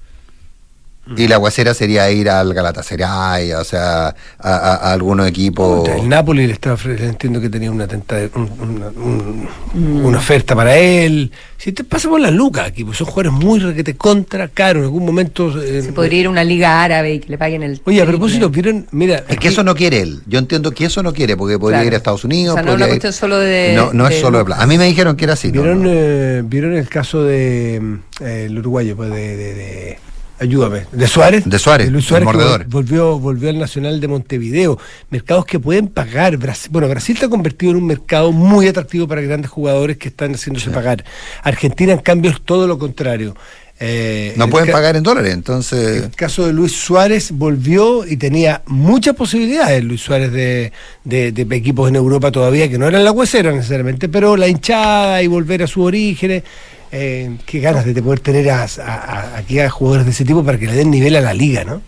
Y 1.16 1.28
la 1.28 1.38
huesera 1.38 1.74
sería 1.74 2.10
ir 2.10 2.30
al 2.30 2.54
Galatasaray, 2.54 3.52
o 3.54 3.64
sea, 3.64 4.08
a, 4.08 4.14
a- 4.38 4.74
a 4.76 4.92
algunos 4.92 5.26
equipos. 5.28 5.88
El 5.88 6.08
Napoli 6.08 6.46
le 6.46 6.52
estaba 6.52 6.78
entiendo 6.84 7.40
que 7.40 7.48
tenía 7.48 7.70
una, 7.70 7.86
tenta- 7.88 8.28
un- 8.34 8.50
una, 8.60 8.86
un- 8.88 9.48
Mm. 9.74 10.04
una 10.04 10.18
oferta 10.18 10.54
para 10.56 10.76
él. 10.76 11.30
Si 11.58 11.72
te 11.72 11.84
pasa 11.84 12.08
por 12.08 12.20
la 12.20 12.30
lucas 12.30 12.68
aquí, 12.68 12.84
pues 12.84 12.96
son 12.98 13.06
jugadores 13.06 13.32
muy 13.32 13.58
requete 13.60 13.94
contra 13.94 14.48
caro. 14.48 14.78
En 14.80 14.84
algún 14.86 15.04
momento. 15.04 15.60
eh, 15.62 15.82
Se 15.82 15.92
podría 15.92 16.20
ir 16.20 16.26
a 16.26 16.30
una 16.30 16.42
liga 16.44 16.82
árabe 16.82 17.14
y 17.14 17.20
que 17.20 17.28
le 17.28 17.38
paguen 17.38 17.62
el. 17.62 17.80
Oye, 17.84 18.00
a 18.00 18.06
propósito, 18.06 18.48
vieron, 18.48 18.86
mira. 18.92 19.24
Es 19.28 19.36
que 19.38 19.48
eso 19.48 19.62
no 19.62 19.74
quiere 19.74 20.00
él. 20.00 20.20
Yo 20.26 20.38
entiendo 20.38 20.70
que 20.72 20.86
eso 20.86 21.02
no 21.02 21.12
quiere, 21.12 21.36
porque 21.36 21.58
podría 21.58 21.78
Claro. 21.80 21.88
ir 21.88 21.94
a 21.94 21.96
Estados 21.98 22.24
Unidos. 22.24 22.54
O 22.54 22.56
sea, 22.56 22.62
no 22.62 22.70
es 22.70 22.72
podría 22.72 22.86
una 22.86 22.94
ir- 22.94 23.00
cuestión 23.00 23.12
solo 23.12 23.38
de- 23.38 23.72
No, 23.76 23.92
no 23.92 24.08
es 24.08 24.14
de 24.14 24.20
solo 24.20 24.38
de 24.38 24.44
plata. 24.46 24.62
A 24.62 24.66
mí 24.66 24.78
me 24.78 24.86
dijeron 24.86 25.16
que 25.16 25.24
era 25.24 25.34
así. 25.34 25.48
¿no? 25.48 25.52
¿Vieron, 25.62 25.82
no. 25.82 25.90
eh, 25.92 26.42
¿Vieron 26.46 26.72
el 26.76 26.88
caso 26.88 27.22
de 27.24 27.78
mm, 27.82 27.94
eh, 28.24 28.44
el 28.48 28.58
uruguayo, 28.58 28.96
pues 28.96 29.10
de, 29.10 29.36
de- 29.36 29.54
de- 29.54 29.98
ayúdame, 30.40 30.86
de 30.90 31.06
Suárez? 31.06 31.44
De 31.44 31.58
Suárez, 31.58 31.90
Luis 31.90 32.04
el 32.04 32.08
Suárez 32.08 32.28
que 32.28 32.32
mordedor. 32.34 32.62
vol- 32.64 32.68
volvió, 32.70 33.18
volvió 33.18 33.50
al 33.50 33.58
Nacional 33.58 34.00
de 34.00 34.08
Montevideo. 34.08 34.78
Mercados 35.10 35.44
que 35.44 35.60
pueden 35.60 35.88
pagar. 35.88 36.36
Brasil, 36.36 36.70
bueno, 36.72 36.88
Brasil 36.88 37.14
está 37.16 37.28
convertido 37.28 37.72
en 37.72 37.78
un 37.78 37.86
mercado 37.86 38.32
muy 38.32 38.66
atractivo 38.66 39.06
para 39.06 39.20
grandes 39.20 39.50
jugadores 39.50 39.96
que 39.98 40.08
están 40.08 40.32
haciéndose 40.34 40.70
pagar. 40.70 41.04
Argentina, 41.42 41.92
en 41.92 41.98
cambio, 42.00 42.30
es 42.30 42.40
todo 42.42 42.66
lo 42.66 42.78
contrario. 42.78 43.36
Eh, 43.82 44.34
No 44.36 44.44
el 44.44 44.50
pueden 44.50 44.70
pagar 44.70 44.94
en 44.96 45.02
dólares, 45.02 45.32
entonces. 45.32 46.02
El 46.04 46.10
caso 46.10 46.46
de 46.46 46.52
Luis 46.52 46.72
Suárez 46.72 47.30
volvió 47.32 48.06
y 48.06 48.18
tenía 48.18 48.60
muchas 48.66 49.14
posibilidades 49.16 49.82
Luis 49.82 50.02
Suárez 50.02 50.32
de, 50.32 50.70
de- 51.04 51.32
de 51.32 51.56
equipos 51.56 51.88
en 51.88 51.96
Europa 51.96 52.30
todavía, 52.30 52.68
que 52.68 52.76
no 52.76 52.86
eran 52.86 53.02
la 53.04 53.10
huesera 53.12 53.52
necesariamente, 53.52 54.10
pero 54.10 54.36
la 54.36 54.48
hinchada 54.48 55.22
y 55.22 55.28
volver 55.28 55.62
a 55.62 55.66
sus 55.66 55.84
orígenes. 55.84 56.42
Eh, 56.92 57.38
qué 57.46 57.60
ganas 57.60 57.84
de 57.84 58.02
poder 58.02 58.20
tener 58.20 58.50
aquí 58.50 59.60
a 59.60 59.70
jugadores 59.70 60.06
de 60.06 60.12
ese 60.12 60.24
tipo 60.24 60.44
para 60.44 60.58
que 60.58 60.66
le 60.66 60.74
den 60.74 60.90
nivel 60.90 61.16
a 61.16 61.20
la 61.20 61.34
liga, 61.34 61.64
¿no? 61.64 61.82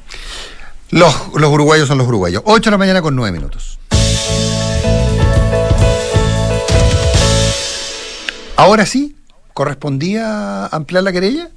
Los, 0.90 1.14
los 1.34 1.50
uruguayos 1.50 1.88
son 1.88 1.98
los 1.98 2.06
uruguayos. 2.06 2.42
8 2.44 2.64
de 2.64 2.70
la 2.70 2.78
mañana 2.78 3.02
con 3.02 3.16
9 3.16 3.32
minutos. 3.32 3.78
Ahora 8.56 8.86
sí, 8.86 9.16
¿correspondía 9.54 10.66
ampliar 10.66 11.02
la 11.02 11.12
querella? 11.12 11.50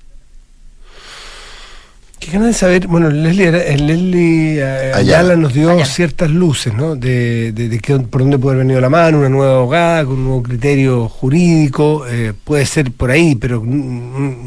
Qué 2.19 2.31
ganas 2.31 2.47
de 2.47 2.53
saber, 2.53 2.88
bueno, 2.88 3.09
Leslie, 3.09 3.45
era- 3.47 3.62
eh, 3.63 3.77
Leslie 3.77 4.57
eh, 4.59 4.63
Ayala. 4.94 4.97
Ayala 4.97 5.35
nos 5.35 5.53
dio 5.53 5.69
Ayala. 5.69 5.85
ciertas 5.85 6.31
luces, 6.31 6.73
¿no? 6.73 6.95
De, 6.95 7.51
de- 7.51 7.69
de 7.69 7.79
qué- 7.79 8.00
por 8.00 8.21
dónde 8.21 8.39
puede 8.39 8.56
haber 8.56 8.65
venido 8.65 8.81
la 8.81 8.89
mano, 8.89 9.19
una 9.19 9.29
nueva 9.29 9.57
abogada 9.57 10.06
con 10.06 10.13
un 10.15 10.23
nuevo 10.23 10.41
criterio 10.41 11.07
jurídico, 11.09 12.06
eh, 12.09 12.33
puede 12.44 12.65
ser 12.65 12.91
por 12.94 13.12
ahí, 13.12 13.35
pero 13.35 13.62
mm, 13.62 13.67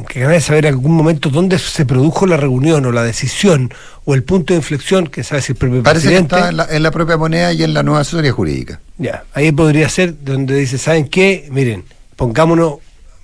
mm, 0.00 0.04
qué 0.08 0.20
ganas 0.20 0.36
de 0.36 0.40
saber 0.40 0.64
en 0.64 0.74
algún 0.74 0.92
momento 0.92 1.28
dónde 1.28 1.58
se 1.58 1.84
produjo 1.84 2.26
la 2.26 2.36
reunión 2.38 2.84
o 2.86 2.90
la 2.90 3.04
decisión 3.04 3.70
o 4.04 4.14
el 4.14 4.24
punto 4.24 4.54
de 4.54 4.58
inflexión, 4.58 5.06
que 5.06 5.22
sabe 5.22 5.42
si 5.42 5.52
el 5.52 5.58
propio 5.58 5.82
Parece 5.82 6.08
que 6.08 6.14
presidente. 6.14 6.34
está 6.36 6.48
en 6.48 6.56
la, 6.56 6.66
en 6.70 6.82
la 6.82 6.90
propia 6.90 7.16
moneda 7.18 7.52
y 7.52 7.62
en 7.62 7.74
la 7.74 7.82
nueva 7.84 8.00
asesoría 8.00 8.32
jurídica. 8.32 8.80
Ya, 8.96 9.24
ahí 9.34 9.52
podría 9.52 9.88
ser 9.90 10.14
donde 10.24 10.56
dice, 10.56 10.78
¿saben 10.78 11.06
qué? 11.06 11.46
Miren, 11.52 11.84
pongámonos, 12.16 12.76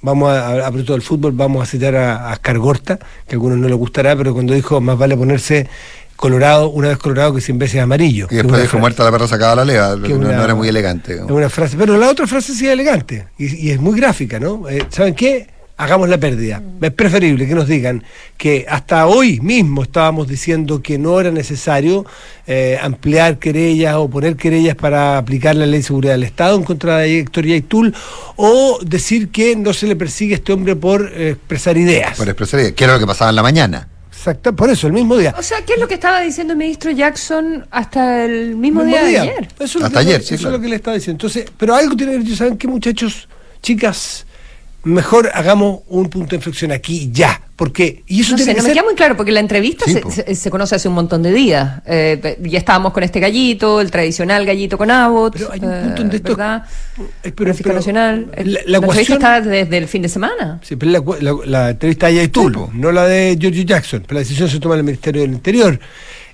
vamos 0.05 0.31
a, 0.31 0.67
a, 0.67 0.71
del 0.71 1.03
fútbol, 1.03 1.33
vamos 1.33 1.63
a 1.63 1.67
citar 1.67 1.97
a, 1.97 2.29
a 2.29 2.33
Ascargorta, 2.33 2.99
que 2.99 3.33
a 3.33 3.35
algunos 3.35 3.59
no 3.59 3.69
les 3.69 3.77
gustará, 3.77 4.15
pero 4.17 4.33
cuando 4.35 4.55
dijo, 4.55 4.81
más 4.81 4.97
vale 4.99 5.17
ponerse 5.17 5.69
colorado, 6.17 6.69
una 6.71 6.89
vez 6.89 6.99
colorado 6.99 7.35
que 7.35 7.41
cien 7.41 7.59
veces 7.59 7.81
amarillo. 7.81 8.29
Y 8.31 8.37
después 8.37 8.63
dijo 8.63 8.79
muerta 8.79 9.03
la 9.03 9.11
perra 9.11 9.27
sacada 9.27 9.57
la 9.57 9.65
leva, 9.65 9.97
no, 9.97 10.15
una- 10.15 10.37
no 10.37 10.45
era 10.45 10.55
muy 10.55 10.69
elegante. 10.69 11.15
Es 11.15 11.21
una 11.23 11.49
frase, 11.51 11.77
pero 11.77 11.97
la 11.99 12.09
otra 12.11 12.27
frase 12.27 12.55
sí 12.55 12.67
es 12.67 12.73
elegante 12.73 13.27
y, 13.39 13.69
y 13.69 13.71
es 13.73 13.81
muy 13.81 13.99
gráfica, 13.99 14.39
¿no? 14.39 14.69
Eh, 14.69 14.87
¿Saben 14.91 15.15
qué? 15.15 15.49
Hagamos 15.77 16.09
la 16.09 16.19
pérdida. 16.19 16.63
Es 16.81 16.93
preferible 16.93 17.49
que 17.49 17.55
nos 17.57 17.67
digan 17.67 18.05
que 18.37 18.65
hasta 18.69 19.09
hoy 19.09 19.41
mismo 19.41 19.83
estábamos 19.83 20.29
diciendo 20.29 20.81
que 20.81 20.99
no 20.99 21.19
era 21.19 21.33
necesario 21.33 22.07
eh, 22.47 22.79
ampliar 22.81 23.41
querellas 23.41 23.97
o 23.97 24.09
poner 24.09 24.37
querellas 24.37 24.77
para 24.77 25.19
aplicar 25.19 25.57
la 25.57 25.67
ley 25.67 25.81
de 25.81 25.83
seguridad 25.83 26.13
del 26.13 26.23
Estado 26.23 26.57
en 26.57 26.63
contra 26.63 26.99
de 26.99 27.19
Héctor 27.19 27.47
Yaitul 27.47 27.93
o 28.37 28.79
decir 28.87 29.31
que 29.31 29.57
no 29.57 29.73
se 29.73 29.89
le 29.89 29.97
persigue 29.97 30.35
a 30.35 30.37
este 30.37 30.53
hombre 30.53 30.77
por 30.77 31.11
eh, 31.13 31.31
expresar 31.31 31.77
ideas. 31.77 32.17
Por 32.17 32.29
expresar, 32.29 32.73
que 32.73 32.85
era 32.85 32.93
lo 32.95 33.01
que 33.01 33.07
pasaba 33.09 33.31
en 33.31 33.37
la 33.37 33.43
mañana. 33.43 33.89
Exacto, 34.13 34.55
por 34.55 34.71
eso, 34.71 34.87
el 34.87 34.93
mismo 34.93 35.17
día. 35.17 35.35
O 35.37 35.43
sea, 35.43 35.65
¿qué 35.67 35.73
es 35.75 35.81
lo 35.81 35.89
que 35.89 35.95
estaba 35.95 36.21
diciendo 36.21 36.53
el 36.53 36.59
ministro 36.59 36.93
Jackson 36.93 37.67
hasta 37.73 38.25
el 38.25 38.55
mismo, 38.55 38.85
Mismo 38.85 38.97
día, 38.97 39.05
día. 39.09 39.23
de 39.23 39.31
ayer? 39.31 39.49
Eso 39.59 39.65
es 39.65 39.75
lo 39.75 39.87
Hasta 39.87 40.01
que- 40.01 40.07
ayer, 40.07 40.23
sí, 40.23 40.35
Eso 40.37 40.43
claro. 40.43 40.55
es 40.55 40.61
lo 40.61 40.63
que 40.63 40.69
le 40.71 40.77
estaba 40.77 40.95
diciendo. 40.95 41.17
Entonces, 41.27 41.51
pero 41.59 41.75
algo 41.75 41.97
tiene 41.97 42.13
que 42.13 42.19
ver, 42.21 42.37
¿saben 42.37 42.57
qué, 42.57 42.69
muchachos, 42.69 43.29
chicas? 43.61 44.25
Mejor 44.85 45.31
hagamos 45.35 45.81
un 45.89 46.09
punto 46.09 46.31
de 46.31 46.37
inflexión 46.37 46.73
aquí 46.73 47.11
ya. 47.13 47.41
Porque, 47.57 48.03
y 48.09 48.21
eso 48.23 48.33
No 48.33 48.37
tiene 48.39 48.51
sé, 48.51 48.57
que 48.57 48.63
no 48.63 48.69
me 48.69 48.75
queda 48.75 48.83
muy 48.83 48.95
claro, 48.97 49.17
porque 49.17 49.31
la 49.31 49.39
entrevista 49.39 49.85
Sí, 49.85 49.95
se, 49.95 50.11
se- 50.25 50.35
se 50.35 50.51
conoce 50.51 50.75
hace 50.75 50.89
un 50.89 50.95
montón 50.95 51.23
de 51.23 51.33
días. 51.33 51.83
Eh, 51.87 52.37
ya 52.43 52.59
estábamos 52.59 52.93
con 52.93 53.05
este 53.05 53.21
gallito, 53.21 53.81
el 53.81 53.93
tradicional 53.93 54.45
gallito 54.45 54.77
con 54.77 54.91
Abbott. 54.91 55.35
Pero 55.35 55.53
hay 55.53 55.61
un 55.61 55.73
eh, 55.73 55.81
punto 55.85 56.03
donde 56.03 56.17
esto- 56.17 56.37
¿verdad? 56.37 56.65
Eh, 57.23 57.33
pero- 57.33 57.55
Pero, 57.55 57.75
nacional. 57.75 58.27
la- 58.45 58.61
la 58.67 58.79
entrevista 58.79 59.15
está 59.15 59.41
desde 59.41 59.79
el 59.79 59.87
fin 59.87 60.03
de 60.03 60.09
semana. 60.09 60.59
Sí, 60.65 60.75
pero 60.75 60.91
la, 60.91 61.03
la- 61.21 61.47
la 61.47 61.71
entrevista 61.71 62.09
de 62.09 62.15
Yaitul, 62.17 62.53
Sí, 62.55 62.61
no 62.75 62.91
la 62.91 63.05
de 63.07 63.39
George 63.41 63.65
Jackson, 63.65 64.01
pero 64.03 64.15
la 64.15 64.21
decisión 64.21 64.49
se 64.49 64.59
toma 64.59 64.75
en 64.75 64.79
el 64.81 64.85
Ministerio 64.87 65.23
del 65.23 65.31
Interior. 65.33 65.79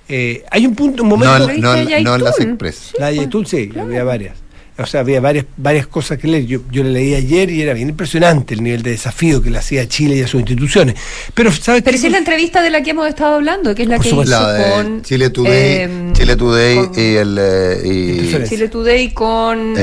Eh, 0.09 0.43
hay 0.49 0.65
un 0.65 0.73
punto, 0.73 1.03
un 1.03 1.09
momento. 1.09 1.37
No, 1.39 1.47
¿La 1.75 2.01
no, 2.01 2.17
no 2.17 2.17
las? 2.17 2.39
Express. 2.39 2.93
la 2.97 3.05
de 3.07 3.11
pues, 3.11 3.15
Yaitul, 3.17 3.45
sí, 3.45 3.69
claro. 3.69 3.87
había 3.87 4.03
varias. 4.03 4.37
O 4.83 4.87
sea, 4.87 5.01
había 5.01 5.19
varias, 5.21 5.45
varias 5.57 5.87
cosas 5.87 6.17
que 6.17 6.27
leer. 6.27 6.45
Yo, 6.45 6.59
yo 6.71 6.83
le 6.83 6.91
leí 6.91 7.13
ayer 7.15 7.49
y 7.49 7.61
era 7.61 7.73
bien 7.73 7.89
impresionante 7.89 8.53
el 8.53 8.63
nivel 8.63 8.81
de 8.83 8.91
desafío 8.91 9.41
que 9.41 9.49
le 9.49 9.57
hacía 9.57 9.81
a 9.83 9.87
Chile 9.87 10.15
y 10.17 10.21
a 10.21 10.27
sus 10.27 10.39
instituciones. 10.41 10.95
Pero, 11.33 11.51
¿sabes 11.51 11.81
Pero 11.83 11.95
qué? 11.95 11.99
si 11.99 12.05
es 12.07 12.11
la 12.11 12.17
entrevista 12.17 12.61
de 12.61 12.69
la 12.69 12.81
que 12.83 12.91
hemos 12.91 13.07
estado 13.07 13.35
hablando, 13.35 13.73
que 13.75 13.83
es 13.83 13.87
la 13.87 13.95
Por 13.97 14.03
que 14.03 14.09
supuesto. 14.09 14.35
hizo 14.35 14.41
La 14.47 14.53
de 14.53 14.71
con 14.71 15.01
Chile 15.03 15.29
Today, 15.29 15.53
eh, 15.53 15.89
Chile 16.13 16.35
Today 16.35 16.75
con- 16.75 16.93
y 16.99 17.15
el 17.15 17.37
eh, 17.39 17.81
y-. 17.85 18.47
Chile 18.49 18.67
Today 18.69 19.13
con 19.13 19.73
Eh. 19.77 19.81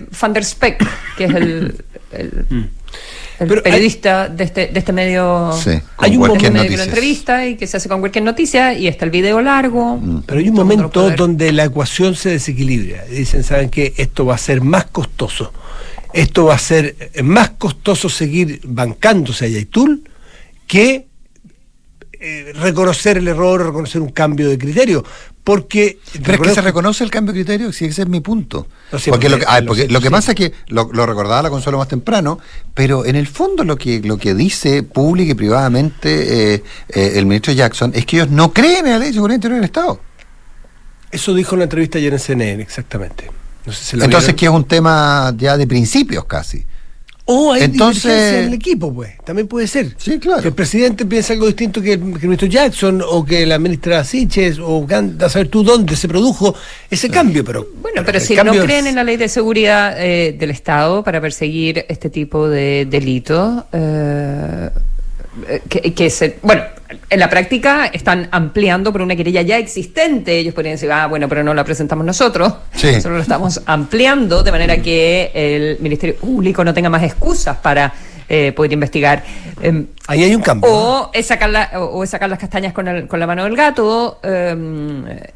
eh, 0.00 0.04
Van 0.20 0.32
der 0.32 0.44
Speck, 0.44 0.84
que 1.16 1.24
es 1.24 1.34
el, 1.34 1.74
el- 2.12 2.46
el. 3.38 3.48
Pero 3.48 3.60
hay- 3.64 3.72
periodista 3.72 4.28
de, 4.28 4.44
este, 4.44 4.66
de 4.68 4.78
este 4.78 4.92
medio. 4.92 5.52
sí, 5.52 5.78
con 5.96 6.04
Hay 6.04 6.16
un 6.16 6.22
de 6.22 6.28
cualquier 6.28 6.52
medio 6.52 6.70
que 6.70 6.76
lo 6.76 6.82
entrevista 6.84 7.46
y 7.46 7.56
que 7.56 7.66
se 7.66 7.76
hace 7.76 7.88
con 7.88 8.00
cualquier 8.00 8.24
noticia 8.24 8.74
y 8.74 8.86
está 8.86 9.04
el 9.04 9.10
video 9.10 9.40
largo. 9.40 9.96
Mm. 9.96 10.22
Pero 10.26 10.40
hay 10.40 10.48
un 10.48 10.54
momento 10.54 11.10
donde 11.10 11.52
la 11.52 11.64
ecuación 11.64 12.14
se 12.14 12.30
desequilibra. 12.30 13.04
Dicen, 13.04 13.42
¿saben 13.42 13.70
qué? 13.70 13.94
Esto 13.96 14.26
va 14.26 14.34
a 14.34 14.38
ser 14.38 14.60
más 14.60 14.86
costoso. 14.86 15.52
Esto 16.12 16.44
va 16.44 16.54
a 16.54 16.58
ser 16.58 16.94
más 17.22 17.50
costoso 17.50 18.08
seguir 18.08 18.60
bancándose 18.64 19.46
a 19.46 19.48
Yaitul 19.48 20.04
que 20.66 21.06
eh, 22.26 22.54
reconocer 22.54 23.18
el 23.18 23.28
error, 23.28 23.66
reconocer 23.66 24.00
un 24.00 24.08
cambio 24.08 24.48
de 24.48 24.56
criterio. 24.56 25.04
Porque. 25.44 25.98
Pero 26.22 26.42
es 26.42 26.48
que 26.48 26.54
se 26.54 26.62
reconoce 26.62 27.04
el 27.04 27.10
cambio 27.10 27.34
de 27.34 27.40
criterio, 27.40 27.70
sí, 27.70 27.84
ese 27.84 28.00
es 28.00 28.08
mi 28.08 28.20
punto. 28.20 28.66
No, 28.90 28.98
sí, 28.98 29.10
porque 29.10 29.28
lo 29.28 29.38
que, 29.38 29.44
ah, 29.46 29.60
lo 29.60 29.66
porque 29.66 29.82
siento, 29.82 29.92
lo 29.92 30.00
que 30.00 30.06
sí. 30.06 30.10
pasa 30.10 30.32
es 30.32 30.36
que 30.36 30.54
lo, 30.68 30.88
lo 30.90 31.04
recordaba 31.04 31.42
la 31.42 31.50
Consuelo 31.50 31.76
más 31.76 31.88
temprano, 31.88 32.38
pero 32.72 33.04
en 33.04 33.16
el 33.16 33.26
fondo 33.26 33.62
lo 33.62 33.76
que, 33.76 34.00
lo 34.00 34.16
que 34.16 34.32
dice 34.32 34.82
pública 34.82 35.32
y 35.32 35.34
privadamente 35.34 36.54
eh, 36.54 36.64
eh, 36.88 37.12
el 37.16 37.26
ministro 37.26 37.52
Jackson 37.52 37.92
es 37.94 38.06
que 38.06 38.16
ellos 38.16 38.30
no 38.30 38.54
creen 38.54 38.86
en 38.86 38.92
la 38.92 38.98
ley 39.00 39.08
de 39.08 39.14
seguridad 39.14 39.34
interior 39.34 39.60
del 39.60 39.66
Estado. 39.66 40.00
Eso 41.10 41.34
dijo 41.34 41.56
en 41.56 41.58
la 41.58 41.64
entrevista 41.64 41.98
ayer 41.98 42.14
en 42.14 42.18
CNN, 42.18 42.62
exactamente. 42.62 43.30
No 43.66 43.72
sé 43.74 43.84
si 43.84 43.96
la 43.98 44.06
Entonces, 44.06 44.28
vieron. 44.28 44.38
que 44.38 44.46
es 44.46 44.50
un 44.50 44.64
tema 44.64 45.34
ya 45.36 45.58
de 45.58 45.66
principios 45.66 46.24
casi. 46.24 46.64
O 47.26 47.52
hay 47.54 47.62
Entonces- 47.62 48.02
divergencia 48.02 48.40
en 48.40 48.48
el 48.48 48.54
equipo, 48.54 48.92
pues. 48.92 49.12
También 49.24 49.48
puede 49.48 49.66
ser. 49.66 49.94
Sí, 49.96 50.18
claro. 50.18 50.42
Que 50.42 50.48
el 50.48 50.54
presidente 50.54 51.06
piensa 51.06 51.32
algo 51.32 51.46
distinto 51.46 51.80
que 51.80 51.94
el, 51.94 52.00
que 52.00 52.18
el 52.18 52.24
ministro 52.24 52.48
Jackson 52.48 53.02
o 53.06 53.24
que 53.24 53.46
la 53.46 53.58
ministra 53.58 54.04
Siches 54.04 54.58
o 54.58 54.86
a 55.20 55.28
saber 55.30 55.48
tú 55.48 55.62
dónde 55.64 55.96
se 55.96 56.06
produjo 56.06 56.54
ese 56.90 57.08
cambio, 57.08 57.42
pero. 57.42 57.66
Bueno, 57.80 58.02
pero 58.04 58.20
si 58.20 58.34
cambio 58.34 58.54
no 58.54 58.60
es- 58.60 58.64
creen 58.66 58.86
en 58.88 58.94
la 58.96 59.04
ley 59.04 59.16
de 59.16 59.28
seguridad 59.30 59.94
eh, 59.98 60.36
del 60.38 60.50
Estado 60.50 61.02
para 61.02 61.18
perseguir 61.22 61.86
este 61.88 62.10
tipo 62.10 62.46
de 62.48 62.86
delitos, 62.90 63.64
eh, 63.72 64.68
que, 65.68 65.94
que 65.94 66.10
se, 66.10 66.38
bueno, 66.42 66.62
en 67.10 67.18
la 67.20 67.28
práctica 67.28 67.86
están 67.86 68.28
ampliando 68.30 68.92
por 68.92 69.02
una 69.02 69.16
querella 69.16 69.42
ya 69.42 69.58
existente. 69.58 70.38
Ellos 70.38 70.54
podrían 70.54 70.74
decir, 70.74 70.90
ah, 70.92 71.06
bueno, 71.06 71.28
pero 71.28 71.42
no 71.42 71.52
la 71.54 71.64
presentamos 71.64 72.04
nosotros. 72.06 72.52
Sí. 72.74 72.86
Nosotros 72.88 73.14
lo 73.16 73.22
estamos 73.22 73.60
ampliando 73.66 74.42
de 74.42 74.52
manera 74.52 74.76
que 74.78 75.30
el 75.34 75.78
Ministerio 75.80 76.16
Público 76.16 76.64
no 76.64 76.72
tenga 76.74 76.88
más 76.90 77.02
excusas 77.02 77.56
para 77.56 77.92
eh, 78.28 78.52
poder 78.52 78.72
investigar. 78.72 79.22
Em, 79.60 79.86
Ahí 80.06 80.24
hay 80.24 80.34
un 80.34 80.40
cambio. 80.42 80.70
o 80.70 81.10
es 81.12 81.26
sacar, 81.26 81.50
la- 81.50 81.70
o 81.78 82.02
es 82.02 82.08
sacar 82.10 82.30
las 82.30 82.38
castañas 82.38 82.72
con, 82.72 82.88
el- 82.88 83.06
con 83.06 83.20
la 83.20 83.26
mano 83.26 83.44
del 83.44 83.54
gato, 83.56 84.18
eh, 84.22 84.56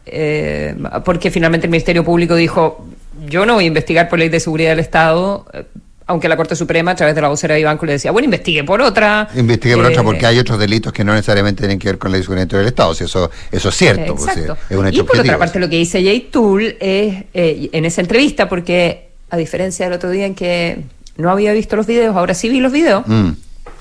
eh, 0.06 0.74
porque 1.04 1.30
finalmente 1.30 1.66
el 1.66 1.70
Ministerio 1.70 2.04
Público 2.04 2.34
dijo, 2.34 2.86
yo 3.28 3.44
no 3.44 3.54
voy 3.54 3.64
a 3.64 3.66
investigar 3.66 4.08
por 4.08 4.18
ley 4.18 4.28
de 4.28 4.40
seguridad 4.40 4.70
del 4.70 4.78
Estado, 4.80 5.44
eh, 5.52 5.64
aunque 6.08 6.26
la 6.26 6.36
Corte 6.38 6.56
Suprema, 6.56 6.92
a 6.92 6.94
través 6.94 7.14
de 7.14 7.20
la 7.20 7.28
vocera 7.28 7.54
de 7.54 7.60
Ibanco, 7.60 7.84
le 7.84 7.92
decía, 7.92 8.10
bueno, 8.10 8.24
investigue 8.24 8.64
por 8.64 8.80
otra. 8.80 9.28
Investigue 9.36 9.76
por 9.76 9.84
Eh, 9.84 9.88
otra 9.88 10.02
porque 10.02 10.24
hay 10.24 10.38
otros 10.38 10.58
delitos 10.58 10.90
que 10.90 11.04
no 11.04 11.12
necesariamente 11.12 11.60
tienen 11.60 11.78
que 11.78 11.88
ver 11.88 11.98
con 11.98 12.10
la 12.10 12.16
interior 12.16 12.48
del 12.48 12.66
Estado. 12.68 12.94
Si 12.94 13.04
eso, 13.04 13.30
eso 13.52 13.68
es 13.68 13.74
cierto, 13.74 14.16
pues, 14.16 14.36
Exacto. 14.36 14.56
es 14.70 14.76
un 14.76 14.86
hecho 14.86 15.02
y 15.02 15.04
por 15.04 15.20
otra 15.20 15.38
parte, 15.38 15.60
lo 15.60 15.68
que 15.68 15.76
dice 15.76 16.02
Jay 16.02 16.28
Tool 16.32 16.76
es 16.80 17.24
eh, 17.34 17.68
en 17.72 17.84
esa 17.84 18.00
entrevista, 18.00 18.48
porque 18.48 19.10
a 19.28 19.36
diferencia 19.36 19.84
del 19.84 19.94
otro 19.94 20.08
día 20.08 20.24
en 20.24 20.34
que 20.34 20.82
no 21.18 21.30
había 21.30 21.52
visto 21.52 21.76
los 21.76 21.86
videos, 21.86 22.16
ahora 22.16 22.32
sí 22.32 22.48
vi 22.48 22.60
los 22.60 22.72
videos. 22.72 23.06
Mm. 23.06 23.30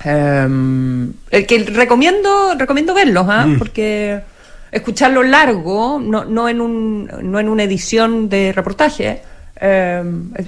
Eh, 0.04 1.08
el 1.30 1.46
que 1.46 1.64
recomiendo 1.64 2.54
recomiendo 2.58 2.92
verlos, 2.92 3.26
¿ah? 3.26 3.46
Mm. 3.46 3.58
porque 3.58 4.20
escucharlo 4.70 5.22
largo, 5.22 5.98
no, 5.98 6.26
no 6.26 6.46
en 6.50 6.60
un 6.60 7.10
no 7.22 7.40
en 7.40 7.48
una 7.48 7.64
edición 7.64 8.28
de 8.28 8.52
reportaje, 8.52 9.22
eh, 9.60 10.02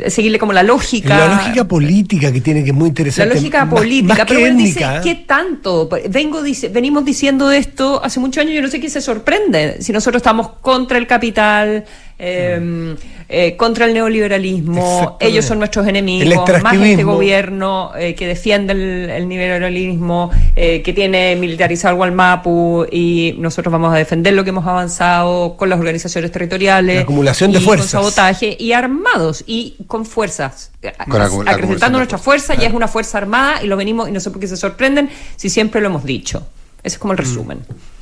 seguirle 0.09 0.39
como 0.39 0.53
la 0.53 0.63
lógica. 0.63 1.19
La 1.19 1.35
lógica 1.35 1.65
política 1.67 2.31
que 2.33 2.41
tiene 2.41 2.63
que 2.63 2.71
es 2.71 2.75
muy 2.77 2.85
La 2.85 2.89
interesante. 2.89 3.35
lógica 3.35 3.65
más- 3.65 3.75
política, 3.75 4.15
más 4.15 4.25
pero 4.27 4.47
él 4.47 4.57
dice, 4.57 4.81
¿eh? 4.85 5.01
¿qué 5.03 5.15
tanto? 5.27 5.89
Vengo 6.09 6.43
dice, 6.43 6.69
venimos 6.69 7.05
diciendo 7.05 7.51
esto 7.51 8.01
hace 8.05 8.21
muchos 8.21 8.43
años, 8.43 8.55
yo 8.55 8.63
no 8.63 8.69
sé 8.69 8.79
quién 8.81 8.91
se 8.93 9.01
sorprende. 9.01 9.77
Si 9.83 9.93
nosotros 9.93 10.21
estamos 10.21 10.49
contra 10.61 10.99
el 10.99 11.07
capital, 11.07 11.85
eh, 12.21 12.97
eh, 13.33 13.57
contra 13.57 13.87
el 13.87 13.95
neoliberalismo, 13.95 15.17
ellos 15.21 15.45
son 15.45 15.61
nuestros 15.61 15.87
El 15.87 15.97
enemigos, 15.97 16.63
más 16.65 16.75
este 16.75 17.05
gobierno 17.05 17.93
eh, 17.97 18.17
que 18.17 18.27
defiende 18.27 18.73
el, 18.73 19.09
el 19.09 19.29
neoliberalismo, 19.29 20.33
eh, 20.57 20.83
que 20.83 20.93
tiene 20.93 21.37
militarizado 21.37 22.03
al 22.03 22.11
Mapu 22.11 22.87
y 22.91 23.37
nosotros 23.39 23.71
vamos 23.71 23.95
a 23.95 23.99
defender 23.99 24.35
lo 24.35 24.43
que 24.43 24.51
hemos 24.51 24.67
avanzado 24.67 25.57
con 25.57 25.69
las 25.69 25.79
organizaciones 25.79 26.33
territoriales. 26.33 26.97
La 26.97 27.03
acumulación 27.03 27.53
de 27.53 27.61
y 27.61 27.63
fuerzas. 27.63 27.93
Con 27.93 28.11
sabotaje 28.11 28.57
y 28.59 28.73
armados 28.73 29.45
y 29.47 29.77
con 29.87 30.05
fuerzas. 30.07 30.73
Con 31.09 31.23
acrecentando 31.23 31.99
nuestra 31.99 32.19
fuerza, 32.19 32.57
ya 32.57 32.67
es 32.67 32.75
una 32.75 32.89
fuerza 32.89 33.19
armada 33.19 33.63
y 33.63 33.69
lo 33.69 33.77
venimos, 33.77 34.09
y 34.09 34.13
no 34.13 34.19
sé 34.19 34.33
por 34.33 34.41
qué 34.41 34.49
se 34.49 34.57
sorprenden, 34.57 35.09
si 35.37 35.49
siempre 35.49 35.81
lo 35.81 35.87
hemos 35.87 36.03
dicho. 36.03 36.49
Ese 36.83 36.97
es 36.97 36.99
como 36.99 37.13
el 37.13 37.19
Mm. 37.21 38.00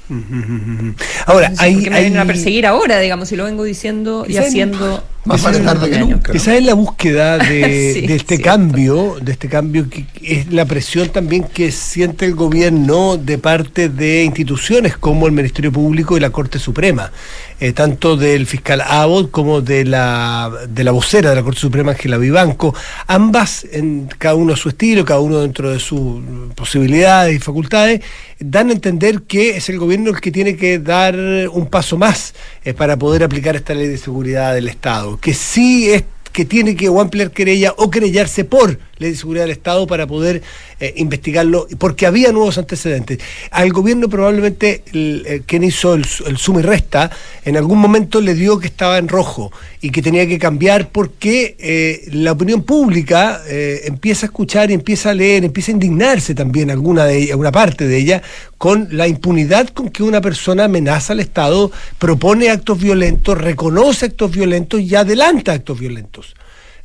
Ahora, 1.27 1.51
No 1.51 1.57
sé 1.57 1.65
hay, 1.65 1.75
¿Por 1.75 1.85
qué 1.85 1.91
me 1.91 1.97
hay- 1.97 2.03
vienen 2.05 2.21
a 2.21 2.25
perseguir 2.25 2.67
ahora, 2.67 2.99
digamos, 2.99 3.29
si 3.29 3.37
lo 3.37 3.45
vengo 3.45 3.65
diciendo 3.65 4.25
y 4.29 4.37
haciendo? 4.37 5.03
Más 5.25 5.43
vale 5.43 5.59
tarde 5.61 5.91
que 5.91 5.99
nunca. 5.99 6.33
Quizás 6.33 6.55
en 6.55 6.65
la 6.65 6.73
búsqueda 6.73 7.37
de, 7.37 7.93
Sí, 7.95 8.07
de 8.07 8.15
este 8.15 8.37
cierto. 8.37 8.45
cambio, 8.45 9.17
de 9.21 9.33
este 9.33 9.49
cambio 9.49 9.91
que 9.91 10.07
que 10.07 10.41
es 10.41 10.53
la 10.53 10.65
presión 10.65 11.11
también 11.11 11.45
que 11.45 11.71
siente 11.71 12.25
el 12.25 12.35
gobierno 12.35 13.19
de 13.19 13.37
parte 13.37 13.91
de 13.91 14.25
instituciones 14.25 14.97
como 14.97 15.27
el 15.27 15.33
Ministerio 15.33 15.71
Público 15.71 16.17
y 16.17 16.21
la 16.21 16.31
Corte 16.31 16.59
Suprema, 16.59 17.13
eh, 17.61 17.73
tanto 17.73 18.17
del 18.17 18.47
fiscal 18.47 18.81
Abbott 18.81 19.31
como 19.31 19.61
de 19.61 19.85
la 19.85 20.51
de 20.67 20.83
la 20.85 20.93
vocera 20.93 21.29
de 21.31 21.37
la 21.37 21.43
Corte 21.43 21.61
Suprema, 21.61 21.93
Ángela 21.93 22.17
Vivanco, 22.17 22.75
ambas 23.07 23.67
en 23.71 24.09
cada 24.17 24.35
uno 24.35 24.55
a 24.55 24.57
su 24.57 24.71
estilo, 24.71 25.05
cada 25.05 25.21
uno 25.21 25.41
dentro 25.41 25.71
de 25.71 25.79
sus 25.79 26.23
posibilidades 26.55 27.37
y 27.37 27.39
facultades, 27.39 28.01
dan 28.41 28.71
a 28.71 28.73
entender 28.73 29.23
que 29.23 29.57
es 29.57 29.69
el 29.69 29.79
gobierno 29.79 30.11
el 30.11 30.21
que 30.21 30.31
tiene 30.31 30.57
que 30.57 30.79
dar 30.79 31.17
un 31.51 31.67
paso 31.67 31.99
más 31.99 32.35
eh, 32.65 32.75
para 32.75 32.97
poder 32.97 33.25
aplicar 33.25 33.57
esta 33.57 33.75
ley 33.75 33.89
de 33.89 33.99
seguridad 33.99 34.55
del 34.55 34.69
Estado, 34.69 35.19
que 35.19 35.35
sí 35.35 35.91
es 35.91 36.05
que 36.33 36.45
tiene 36.45 36.77
que 36.77 36.89
o 36.89 37.01
ampliar 37.01 37.31
querella 37.33 37.75
o 37.77 37.91
querellarse 37.91 38.45
por 38.45 38.79
ley 38.99 39.11
de 39.11 39.17
seguridad 39.17 39.45
del 39.45 39.53
Estado 39.53 39.87
para 39.87 40.07
poder 40.07 40.43
eh, 40.81 40.95
investigarlo, 40.97 41.67
porque 41.79 42.07
había 42.07 42.33
nuevos 42.33 42.59
antecedentes. 42.59 43.19
Al 43.51 43.73
gobierno 43.73 44.09
probablemente 44.09 44.83
el, 44.93 45.25
eh, 45.27 45.43
quien 45.47 45.65
hizo 45.65 45.95
el, 45.95 46.07
el 46.27 46.37
suma 46.37 46.61
y 46.61 46.63
resta, 46.63 47.11
en 47.45 47.57
algún 47.57 47.79
momento 47.79 48.21
le 48.21 48.35
dio 48.35 48.59
que 48.59 48.67
estaba 48.67 48.99
en 48.99 49.09
rojo 49.09 49.53
y 49.81 49.91
que 49.91 50.03
tenía 50.03 50.27
que 50.27 50.39
cambiar 50.39 50.91
porque 50.91 51.57
eh, 51.59 52.09
la 52.13 52.33
opinión 52.33 52.63
pública 52.63 53.43
empieza 53.49 54.27
a 54.27 54.29
escuchar 54.29 54.71
y 54.71 54.75
empieza 54.75 55.11
a 55.11 55.15
leer, 55.15 55.45
empieza 55.45 55.71
a 55.71 55.75
indignarse 55.75 56.35
también 56.35 56.71
alguna 56.71 57.05
de 57.05 57.19
ella, 57.19 57.33
alguna 57.33 57.53
parte 57.53 57.87
de 57.87 57.97
ella, 57.97 58.23
con 58.59 58.89
la 58.91 59.07
impunidad 59.07 59.69
con 59.69 59.89
que 59.91 60.03
una 60.03 60.21
persona 60.21 60.65
amenaza 60.65 61.13
al 61.13 61.21
Estado, 61.21 61.71
propone 61.99 62.51
actos 62.51 62.79
violentos, 62.79 63.39
reconoce 63.39 64.07
actos 64.07 64.31
violentos 64.31 64.81
y 64.81 64.95
adelanta 64.95 65.53
actos 65.53 65.79
violentos. 65.79 66.35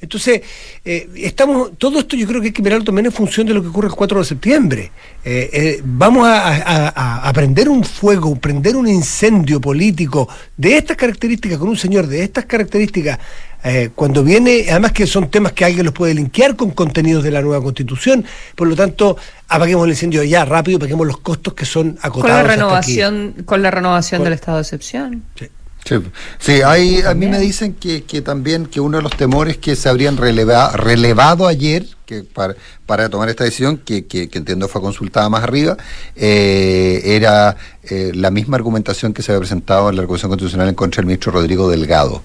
Entonces, 0.04 0.42
eh, 0.84 1.08
estamos, 1.16 1.72
todo 1.78 1.98
esto 2.00 2.16
yo 2.18 2.28
creo 2.28 2.42
que 2.42 2.48
hay 2.48 2.54
que 2.54 2.62
mirarlo 2.62 2.84
también 2.84 3.06
en 3.06 3.12
función 3.14 3.48
de 3.48 3.54
lo 3.54 3.62
que 3.62 3.70
ocurre 3.70 3.88
el 3.88 3.94
4 3.96 4.20
de 4.20 4.26
septiembre. 4.26 4.92
Eh, 5.24 5.50
eh, 5.54 5.82
vamos 5.84 6.28
a, 6.28 6.48
a- 6.58 6.90
a- 6.90 7.30
a 7.30 7.34
prender 7.34 7.70
un 7.70 7.84
fuego, 7.86 8.36
prender 8.36 8.76
un 8.76 8.88
incendio 8.88 9.62
político 9.62 10.28
de 10.58 10.78
estas 10.78 10.98
características 10.98 11.58
con 11.58 11.70
un 11.70 11.78
señor 11.78 12.08
de 12.08 12.22
estas 12.24 12.46
características, 12.46 13.18
eh, 13.64 13.92
cuando 13.96 14.26
viene, 14.26 14.66
además 14.70 14.92
que 14.92 15.08
son 15.08 15.32
temas 15.32 15.54
que 15.54 15.64
alguien 15.64 15.86
los 15.86 15.94
puede 15.94 16.14
linkear 16.14 16.58
con 16.58 16.72
contenidos 16.72 17.24
de 17.24 17.32
la 17.32 17.42
nueva 17.42 17.64
constitución, 17.64 18.26
por 18.56 18.68
lo 18.68 18.76
tanto, 18.76 19.16
apaguemos 19.48 19.86
el 19.86 19.92
incendio 19.92 20.22
ya 20.26 20.44
rápido, 20.44 20.80
paguemos 20.80 21.08
los 21.08 21.20
costos 21.20 21.54
que 21.54 21.64
son 21.66 21.98
acotados. 22.02 22.22
Con 22.24 22.30
la 22.30 22.40
hasta 22.42 22.52
aquí. 22.52 22.60
renovación, 22.98 23.36
con 23.46 23.62
la 23.62 23.72
renovación 23.72 24.20
Con- 24.20 24.24
del 24.26 24.34
estado 24.34 24.58
de 24.58 24.62
excepción. 24.64 25.24
Sí. 25.40 25.46
Sí, 25.86 25.96
sí 26.40 26.62
hay, 26.62 27.02
a 27.02 27.14
mí 27.14 27.28
me 27.28 27.40
dicen 27.40 27.74
que, 27.74 28.04
que 28.04 28.22
también 28.22 28.68
que 28.68 28.80
uno 28.80 28.98
de 28.98 29.04
los 29.04 29.18
temores 29.18 29.58
que 29.58 29.76
se 29.76 29.90
habrían 29.90 30.16
releva- 30.18 30.72
relevado 30.72 31.46
ayer 31.46 31.86
que 32.06 32.24
para, 32.24 32.56
para 32.86 33.10
tomar 33.10 33.28
esta 33.30 33.44
decisión, 33.44 33.78
que, 33.78 34.06
que- 34.06 34.30
que 34.30 34.38
entiendo 34.38 34.70
fue 34.70 34.80
consultada 34.82 35.28
más 35.30 35.44
arriba, 35.44 35.76
eh, 36.16 37.02
era 37.04 37.58
eh, 37.84 38.12
la 38.16 38.32
misma 38.32 38.56
argumentación 38.56 39.14
que 39.14 39.22
se 39.24 39.32
había 39.34 39.40
presentado 39.42 39.90
en 39.90 39.98
la 39.98 40.04
Recusación 40.04 40.30
Constitucional 40.30 40.70
en 40.70 40.76
contra 40.76 41.02
del 41.02 41.08
ministro 41.08 41.34
Rodrigo 41.34 41.70
Delgado, 41.70 42.22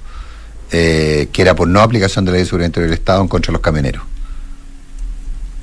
eh, 0.71 1.29
que 1.33 1.43
era 1.43 1.57
por 1.57 1.67
no 1.67 1.81
aplicación 1.81 2.25
de 2.25 2.31
la 2.31 2.35
ley 2.37 2.43
de 2.43 2.47
seguridad 2.49 2.67
interior 2.69 2.91
del 2.91 2.99
Estado 2.99 3.23
en 3.23 3.29
contra 3.29 3.49
de 3.51 3.53
los 3.55 3.63
camioneros. 3.63 4.05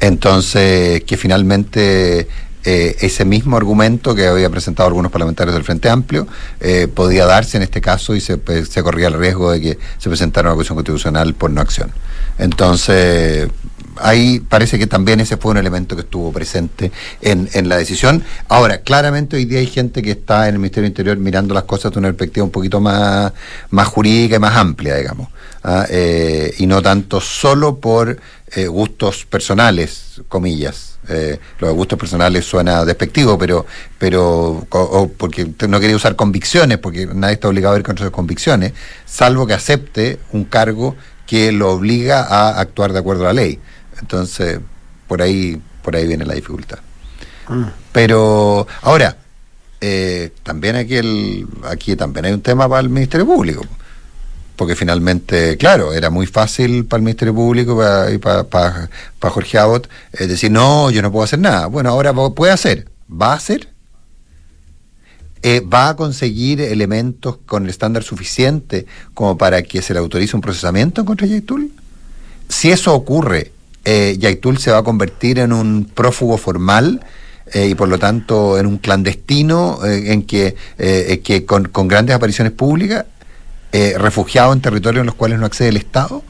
Entonces, 0.02 1.04
que 1.06 1.16
finalmente 1.18 2.28
eh, 2.66 2.96
ese 3.00 3.26
mismo 3.26 3.58
argumento 3.58 4.16
que 4.16 4.28
había 4.28 4.50
presentado 4.50 4.88
algunos 4.88 5.12
parlamentarios 5.12 5.54
del 5.54 5.64
Frente 5.64 5.88
Amplio 5.90 6.28
eh, 6.60 6.88
podía 6.88 7.26
darse 7.26 7.58
en 7.58 7.64
este 7.64 7.80
caso 7.80 8.16
y 8.16 8.22
se, 8.22 8.38
pues, 8.38 8.70
se 8.70 8.82
corría 8.82 9.08
el 9.08 9.14
riesgo 9.14 9.52
de 9.52 9.62
que 9.62 9.80
se 10.00 10.10
presentara 10.10 10.50
una 10.50 10.54
acusación 10.54 10.76
constitucional 10.76 11.36
por 11.36 11.52
no 11.52 11.62
acción. 11.62 11.92
Entonces, 12.38 13.50
ahí 13.98 14.40
parece 14.40 14.78
que 14.78 14.88
también 14.88 15.20
ese 15.20 15.38
fue 15.38 15.52
un 15.52 15.58
elemento 15.58 15.96
que 15.96 16.02
estuvo 16.02 16.32
presente 16.32 16.92
en, 17.22 17.50
en, 17.54 17.70
la 17.70 17.78
decisión. 17.78 18.24
Ahora, 18.50 18.80
claramente 18.80 19.36
hoy 19.36 19.46
día 19.46 19.60
hay 19.60 19.68
gente 19.68 20.02
que 20.02 20.12
está 20.12 20.48
en 20.48 20.56
el 20.56 20.60
Ministerio 20.60 20.84
del 20.84 20.92
Interior 20.92 21.18
mirando 21.18 21.54
las 21.54 21.64
cosas 21.64 21.92
de 21.92 22.00
una 22.00 22.10
perspectiva 22.10 22.44
un 22.44 22.52
poquito 22.52 22.82
más, 22.82 23.32
más 23.70 23.88
jurídica 23.88 24.36
y 24.36 24.40
más 24.40 24.56
amplia, 24.56 24.96
digamos, 24.96 25.30
¿ah? 25.66 25.86
eh, 25.90 26.54
y 26.60 26.68
no 26.68 26.82
tanto 26.82 27.20
solo 27.20 27.78
por 27.78 28.18
eh, 28.52 28.68
gustos 28.68 29.26
personales, 29.26 30.22
comillas. 30.30 31.00
Eh, 31.10 31.40
los 31.60 31.74
gustos 31.74 32.00
personales 32.00 32.46
suena 32.46 32.86
despectivo, 32.86 33.38
pero, 33.38 33.66
pero 33.98 34.66
o 34.70 35.12
porque 35.18 35.52
no 35.68 35.80
quería 35.80 35.96
usar 35.96 36.16
convicciones, 36.16 36.78
porque 36.78 37.06
nadie 37.06 37.34
está 37.34 37.48
obligado 37.48 37.76
a 37.76 37.78
ir 37.80 37.84
contra 37.84 38.06
sus 38.06 38.14
convicciones, 38.14 38.74
salvo 39.06 39.46
que 39.46 39.54
acepte 39.54 40.20
un 40.32 40.46
cargo 40.46 40.96
que 41.28 41.52
lo 41.52 41.72
obliga 41.72 42.24
a 42.24 42.60
actuar 42.60 42.94
de 42.94 43.00
acuerdo 43.00 43.24
a 43.24 43.28
la 43.28 43.34
ley. 43.34 43.60
Entonces, 44.00 44.60
por 45.08 45.22
ahí, 45.22 45.62
por 45.82 45.96
ahí 45.96 46.08
viene 46.08 46.26
la 46.26 46.34
dificultad. 46.34 46.80
Mm. 47.48 47.66
Pero 47.92 48.68
ahora, 48.82 49.18
eh, 49.82 50.32
también 50.44 50.76
aquí 50.76 50.96
el, 50.96 51.48
aquí 51.64 51.96
también 51.96 52.26
hay 52.26 52.34
un 52.34 52.42
tema 52.42 52.68
para 52.68 52.82
el 52.82 52.90
Ministerio 52.90 53.26
Público. 53.26 53.64
Porque 54.56 54.76
finalmente, 54.76 55.58
claro, 55.58 55.94
era 55.94 56.10
muy 56.10 56.28
fácil 56.28 56.86
para 56.86 57.00
el 57.00 57.04
Ministerio 57.04 57.34
Público 57.34 57.82
y 58.12 58.18
para, 58.18 58.46
para, 58.46 58.90
Jorge 59.20 59.58
Abbott 59.58 59.90
eh, 60.14 60.28
decir, 60.28 60.52
no, 60.52 60.90
yo 60.92 61.02
no 61.02 61.12
puedo 61.12 61.24
hacer 61.24 61.40
nada. 61.40 61.68
Bueno, 61.68 61.90
ahora 61.90 62.14
puede 62.14 62.54
hacer. 62.54 62.88
¿Va 63.10 63.34
a 63.34 63.36
hacer? 63.36 63.70
Eh, 65.42 65.62
¿Va 65.62 65.90
a 65.90 65.96
conseguir 65.96 66.62
elementos 66.62 67.38
con 67.46 67.64
el 67.64 67.70
estándar 67.70 68.04
suficiente 68.04 68.86
como 69.14 69.38
para 69.38 69.62
que 69.64 69.82
se 69.82 69.94
le 69.94 70.00
autorice 70.00 70.36
un 70.36 70.42
procesamiento 70.42 71.06
contra 71.06 71.28
Yaitul? 71.28 71.72
Si 72.50 72.72
eso 72.72 72.94
ocurre 72.94 73.52
eh, 73.86 74.18
Yaitul 74.18 74.58
se 74.58 74.72
va 74.72 74.80
a 74.80 74.84
convertir 74.84 75.38
en 75.38 75.54
un 75.54 75.86
prófugo 75.86 76.38
formal 76.38 77.02
eh, 77.54 77.68
y 77.68 77.76
por 77.76 77.88
lo 77.88 78.00
tanto 78.00 78.58
en 78.58 78.66
un 78.66 78.80
clandestino 78.80 79.80
eh, 79.86 80.12
en 80.12 80.24
que, 80.24 80.56
que 81.24 81.46
con, 81.46 81.88
grandes 81.88 82.16
apariciones 82.16 82.52
públicas, 82.52 83.06
refugiado 83.98 84.54
en 84.54 84.62
territorios 84.62 85.02
en 85.02 85.08
los 85.08 85.16
cuales 85.16 85.40
no 85.40 85.46
accede 85.46 85.70
el 85.70 85.78
Estado. 85.78 86.24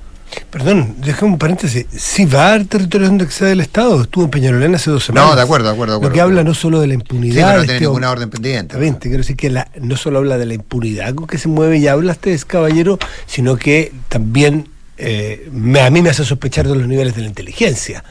Perdón, 0.50 0.96
déjame 1.00 1.34
un 1.34 1.38
paréntesis. 1.38 1.86
Si 1.92 2.26
va 2.26 2.54
a 2.54 2.64
territorios 2.64 3.10
donde 3.10 3.26
accede 3.26 3.52
el 3.52 3.62
Estado, 3.62 4.02
estuvo 4.02 4.26
en 4.26 4.32
Peñarolén 4.32 4.76
hace 4.76 4.90
dos 4.90 5.06
semanas. 5.06 5.30
No, 5.30 5.36
de 5.36 5.42
acuerdo, 5.42 5.68
de 5.68 5.74
acuerdo. 5.74 5.94
De 5.94 5.98
acuerdo 5.98 6.10
Lo 6.10 6.14
que 6.14 6.22
habla 6.22 6.44
no 6.44 6.54
solo 6.54 6.80
de 6.82 6.88
la 6.88 6.94
impunidad. 6.94 7.36
Sí, 7.36 7.42
no 7.42 7.62
tiene 7.62 7.74
este 7.74 7.86
ninguna 7.86 8.12
orden 8.12 8.30
pendiente. 8.30 8.78
quiero 9.00 9.18
decir 9.18 9.36
que 9.36 9.50
la, 9.50 9.68
no 9.80 9.96
solo 9.98 10.20
habla 10.20 10.38
de 10.38 10.46
la 10.46 10.54
impunidad 10.54 11.14
con 11.14 11.28
que 11.28 11.38
se 11.38 11.48
mueve 11.48 11.78
y 11.78 11.88
habla 11.88 12.14
este 12.14 12.38
caballero, 12.40 13.00
sino 13.28 13.58
que 13.58 13.94
también 14.10 14.70
eh, 14.98 15.50
a 15.82 15.90
mí 15.90 16.02
me 16.02 16.10
hace 16.10 16.26
sospechar 16.26 16.68
de 16.68 16.76
los 16.76 16.88
niveles 16.88 17.16
de 17.16 17.22
la 17.22 17.28
inteligencia. 17.28 18.04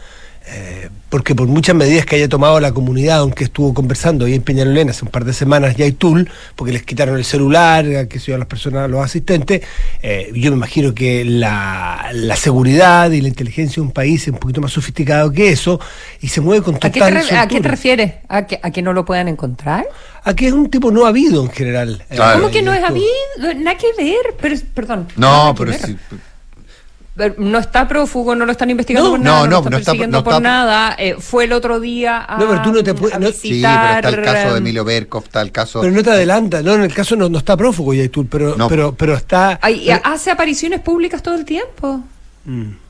Eh, 0.47 0.91
porque 1.09 1.35
por 1.35 1.47
muchas 1.47 1.75
medidas 1.75 2.05
que 2.05 2.17
haya 2.17 2.29
tomado 2.29 2.61
la 2.61 2.73
comunidad, 2.73 3.21
aunque 3.21 3.45
estuvo 3.45 3.73
conversando 3.73 4.27
ahí 4.27 4.35
en 4.35 4.43
Peñalolén 4.43 4.91
hace 4.91 5.05
un 5.05 5.11
par 5.11 5.25
de 5.25 5.33
semanas 5.33 5.75
ya 5.77 5.87
hay 5.87 5.93
tool, 5.93 6.29
porque 6.55 6.73
les 6.73 6.83
quitaron 6.83 7.17
el 7.17 7.25
celular, 7.25 8.09
que 8.09 8.19
se 8.19 8.35
a 8.35 8.39
las 8.39 8.47
personas, 8.47 8.85
a 8.85 8.89
los 8.89 9.03
asistentes, 9.03 9.63
eh, 10.03 10.31
yo 10.35 10.51
me 10.51 10.57
imagino 10.59 10.95
que 10.95 11.25
la, 11.25 12.11
seguridad 12.37 13.11
y 13.13 13.23
la 13.23 13.29
inteligencia 13.29 13.77
de 13.77 13.83
un 13.83 13.93
país 13.93 14.23
es 14.23 14.35
un 14.35 14.39
poquito 14.39 14.61
más 14.61 14.73
sofisticado 14.73 15.33
que 15.33 15.49
eso 15.49 15.81
y 16.21 16.29
se 16.29 16.41
mueve 16.41 16.63
con 16.63 16.75
total 16.75 16.91
¿A 16.91 17.47
qué 17.49 17.61
te, 17.61 17.69
refieres? 17.69 18.15
¿A 18.29 18.47
que, 18.47 18.61
¿A 18.63 18.71
que 18.71 18.83
no 18.83 18.93
lo 18.93 19.05
puedan 19.05 19.29
encontrar? 19.29 19.87
A 20.25 20.35
que 20.35 20.49
es 20.49 20.53
un 20.53 20.69
tipo 20.69 20.91
no 20.91 21.07
habido 21.07 21.43
en 21.43 21.51
general. 21.51 22.05
¿Cómo 22.35 22.51
que 22.51 22.61
no 22.61 22.75
es 22.75 22.83
habido? 22.83 23.07
Nada 23.57 23.79
que 23.79 23.87
ver, 23.97 24.35
pero, 24.41 24.57
perdón. 24.75 25.07
No, 25.17 25.55
pero 25.57 25.73
sí 25.73 25.97
no 27.39 27.59
está 27.59 27.87
prófugo, 27.87 28.35
no 28.35 28.45
lo 28.45 28.53
están 28.53 28.71
investigando 28.71 29.11
por 29.11 29.21
nada, 29.21 29.41
no, 29.41 29.47
no, 29.47 29.51
no, 29.51 29.57
está 29.79 29.93
persiguiendo 29.93 30.25
por 30.25 30.43
nada. 30.43 30.97
Eh, 30.99 31.17
fue 31.19 31.45
el 31.45 31.53
otro 31.53 31.79
día 31.79 32.25
a, 32.27 32.39
no, 32.39 32.49
pero 32.49 32.63
tú 32.63 32.73
no 32.73 32.83
te 32.83 32.95
puedes, 32.95 33.37
Sí, 33.37 33.63
pero 33.63 33.97
está 33.97 34.09
el 34.09 34.23
caso 34.23 34.53
de 34.53 34.59
Emilio 34.59 34.85
Berkov, 34.85 35.25
está 35.25 35.41
el 35.43 35.53
caso... 35.53 35.81
Pero 35.81 35.93
no 35.93 36.03
te 36.03 36.11
adelanta, 36.11 36.63
no, 36.63 36.75
en 36.75 36.83
el 36.83 36.95
caso 36.95 37.15
no, 37.15 37.29
no 37.29 37.39
está 37.39 37.57
prófugo, 37.57 37.95
Yaitul, 37.95 38.27
pero, 38.27 38.57
pero, 38.69 38.95
pero 38.95 39.15
está... 39.15 39.61
hace 40.03 40.31
apariciones 40.31 40.81
públicas 40.81 41.23
todo 41.23 41.35
el 41.35 41.45
tiempo. 41.45 42.03
Mm. 42.45 42.84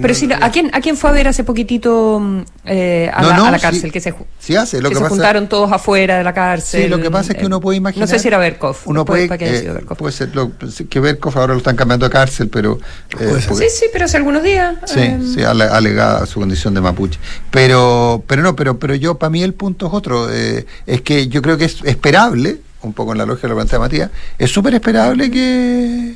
Pero 0.00 0.14
si, 0.14 0.28
¿a, 0.32 0.50
quién, 0.50 0.70
¿a 0.72 0.80
quién 0.80 0.96
fue 0.96 1.10
a 1.10 1.12
ver 1.12 1.28
hace 1.28 1.44
poquitito 1.44 2.20
mm, 2.20 2.40
eh, 2.66 3.10
a, 3.12 3.22
la, 3.22 3.58
cárcel? 3.58 3.92
que 3.92 4.00
se, 4.00 4.14
sí 4.38 4.56
hace, 4.56 4.80
lo 4.80 4.88
que, 4.88 4.94
que 4.94 5.02
se 5.02 5.08
juntaron 5.08 5.48
todos 5.48 5.72
afuera 5.72 6.18
de 6.18 6.24
la 6.24 6.32
cárcel. 6.32 6.84
Sí, 6.84 6.88
lo 6.88 7.00
que 7.00 7.10
pasa 7.10 7.32
es 7.32 7.38
que 7.38 7.46
uno 7.46 7.60
puede 7.60 7.78
imaginar. 7.78 8.08
No 8.08 8.12
sé 8.12 8.18
si 8.18 8.28
era 8.28 8.38
Berkov. 8.38 8.76
Uno 8.86 9.04
puede, 9.04 9.24
eh, 9.24 9.84
puede 9.98 10.12
ser 10.12 10.34
lo, 10.34 10.52
que 10.88 11.00
Berkov 11.00 11.36
ahora 11.38 11.52
lo 11.52 11.58
están 11.58 11.76
cambiando 11.76 12.06
a 12.06 12.10
cárcel, 12.10 12.48
pero. 12.48 12.78
Eh, 13.18 13.40
sí, 13.40 13.64
sí, 13.70 13.86
pero 13.92 14.06
hace 14.06 14.16
algunos 14.16 14.42
días. 14.42 14.76
Sí, 14.86 15.00
eh, 15.00 15.18
sí, 15.34 15.42
alegada 15.42 16.24
su 16.26 16.40
condición 16.40 16.74
de 16.74 16.80
mapuche. 16.80 17.18
Pero, 17.50 18.22
pero 18.26 18.42
no, 18.42 18.56
pero, 18.56 18.78
pero 18.78 18.94
yo, 18.94 19.18
para 19.18 19.30
mí 19.30 19.42
el 19.42 19.54
punto 19.54 19.86
es 19.88 19.92
otro. 19.92 20.30
es 20.30 21.00
que 21.02 21.28
yo 21.28 21.42
creo 21.42 21.58
que 21.58 21.64
es 21.64 21.78
esperable, 21.84 22.60
un 22.82 22.92
poco 22.92 23.12
en 23.12 23.18
la 23.18 23.26
lógica 23.26 23.48
de 23.48 23.50
lo 23.50 23.56
plantea 23.56 23.78
Matías, 23.78 24.10
es 24.38 24.50
súper 24.50 24.74
esperable 24.74 25.30
que, 25.30 26.14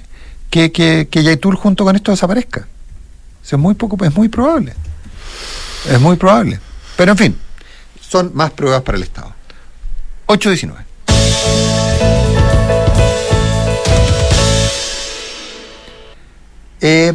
que, 0.50 0.72
que, 0.72 1.08
que 1.10 1.22
Yaitul 1.22 1.56
junto 1.56 1.84
con 1.84 1.96
esto 1.96 2.10
desaparezca 2.10 2.66
es 3.54 3.58
muy 3.58 3.74
poco, 3.74 4.02
es 4.04 4.14
muy 4.14 4.28
probable. 4.28 4.74
Es 5.88 6.00
muy 6.00 6.16
probable. 6.16 6.58
Pero 6.96 7.12
en 7.12 7.18
fin, 7.18 7.36
son 8.00 8.32
más 8.34 8.50
pruebas 8.50 8.82
para 8.82 8.98
el 8.98 9.04
Estado. 9.04 9.34
8.19. 10.26 10.74
Eh, 16.80 17.14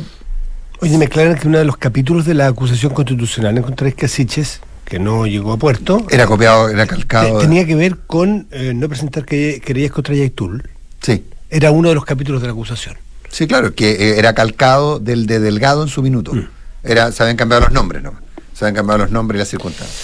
Oye, 0.83 0.97
me 0.97 1.05
aclaran 1.05 1.35
que 1.37 1.47
uno 1.47 1.59
de 1.59 1.65
los 1.65 1.77
capítulos 1.77 2.25
de 2.25 2.33
la 2.33 2.47
acusación 2.47 2.91
constitucional 2.91 3.55
en 3.55 3.61
contra 3.61 3.85
de 3.85 3.93
Casiches, 3.93 4.61
que 4.83 4.97
no 4.97 5.27
llegó 5.27 5.53
a 5.53 5.57
puerto. 5.57 6.07
Era 6.09 6.25
copiado, 6.25 6.69
era 6.69 6.87
calcado. 6.87 7.37
tenía 7.37 7.67
que 7.67 7.75
ver 7.75 7.99
con 8.07 8.47
eh, 8.49 8.73
no 8.73 8.89
presentar 8.89 9.23
que 9.23 9.61
querías 9.63 9.91
contra 9.91 10.15
Yaitul. 10.15 10.67
Sí. 10.99 11.23
Era 11.51 11.69
uno 11.69 11.89
de 11.89 11.95
los 11.95 12.03
capítulos 12.03 12.41
de 12.41 12.47
la 12.47 12.53
acusación. 12.53 12.97
Sí, 13.31 13.47
claro, 13.47 13.73
que 13.73 13.91
eh, 13.91 14.19
era 14.19 14.33
calcado 14.33 14.99
del 14.99 15.25
de 15.25 15.39
Delgado 15.39 15.83
en 15.83 15.89
su 15.89 16.01
minuto. 16.01 16.33
Mm. 16.33 16.47
Era, 16.83 17.11
se 17.11 17.23
habían 17.23 17.37
cambiado 17.37 17.63
los 17.63 17.71
nombres, 17.71 18.03
¿no? 18.03 18.13
Se 18.53 18.65
habían 18.65 18.75
cambiado 18.75 18.99
los 18.99 19.11
nombres 19.11 19.37
y 19.37 19.39
las 19.39 19.47
circunstancias. 19.47 19.97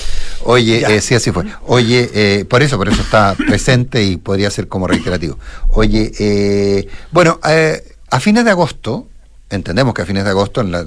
Oye, 0.43 0.83
eh, 0.87 1.01
sí, 1.01 1.13
así 1.15 1.31
fue. 1.31 1.43
Oye, 1.65 2.09
eh, 2.13 2.45
por 2.45 2.63
eso, 2.63 2.77
por 2.77 2.87
eso 2.87 3.01
está 3.01 3.35
presente 3.35 4.03
y 4.03 4.17
podría 4.17 4.49
ser 4.49 4.67
como 4.67 4.87
reiterativo. 4.87 5.37
Oye, 5.69 6.87
bueno, 7.11 7.39
a 8.09 8.19
fines 8.19 8.45
de 8.45 8.51
agosto, 8.51 9.07
entendemos 9.49 9.93
que 9.93 10.01
a 10.01 10.05
fines 10.05 10.23
de 10.25 10.29
agosto, 10.29 10.61
en 10.61 10.71
la, 10.71 10.83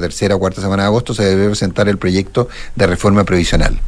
tercera 0.00 0.34
o 0.36 0.38
cuarta 0.38 0.60
semana 0.60 0.82
de 0.82 0.88
agosto, 0.88 1.14
se 1.14 1.24
debe 1.24 1.46
presentar 1.46 1.88
el 1.88 1.98
proyecto 1.98 2.48
de 2.76 2.86
reforma 2.86 3.24
previsional. 3.24 3.78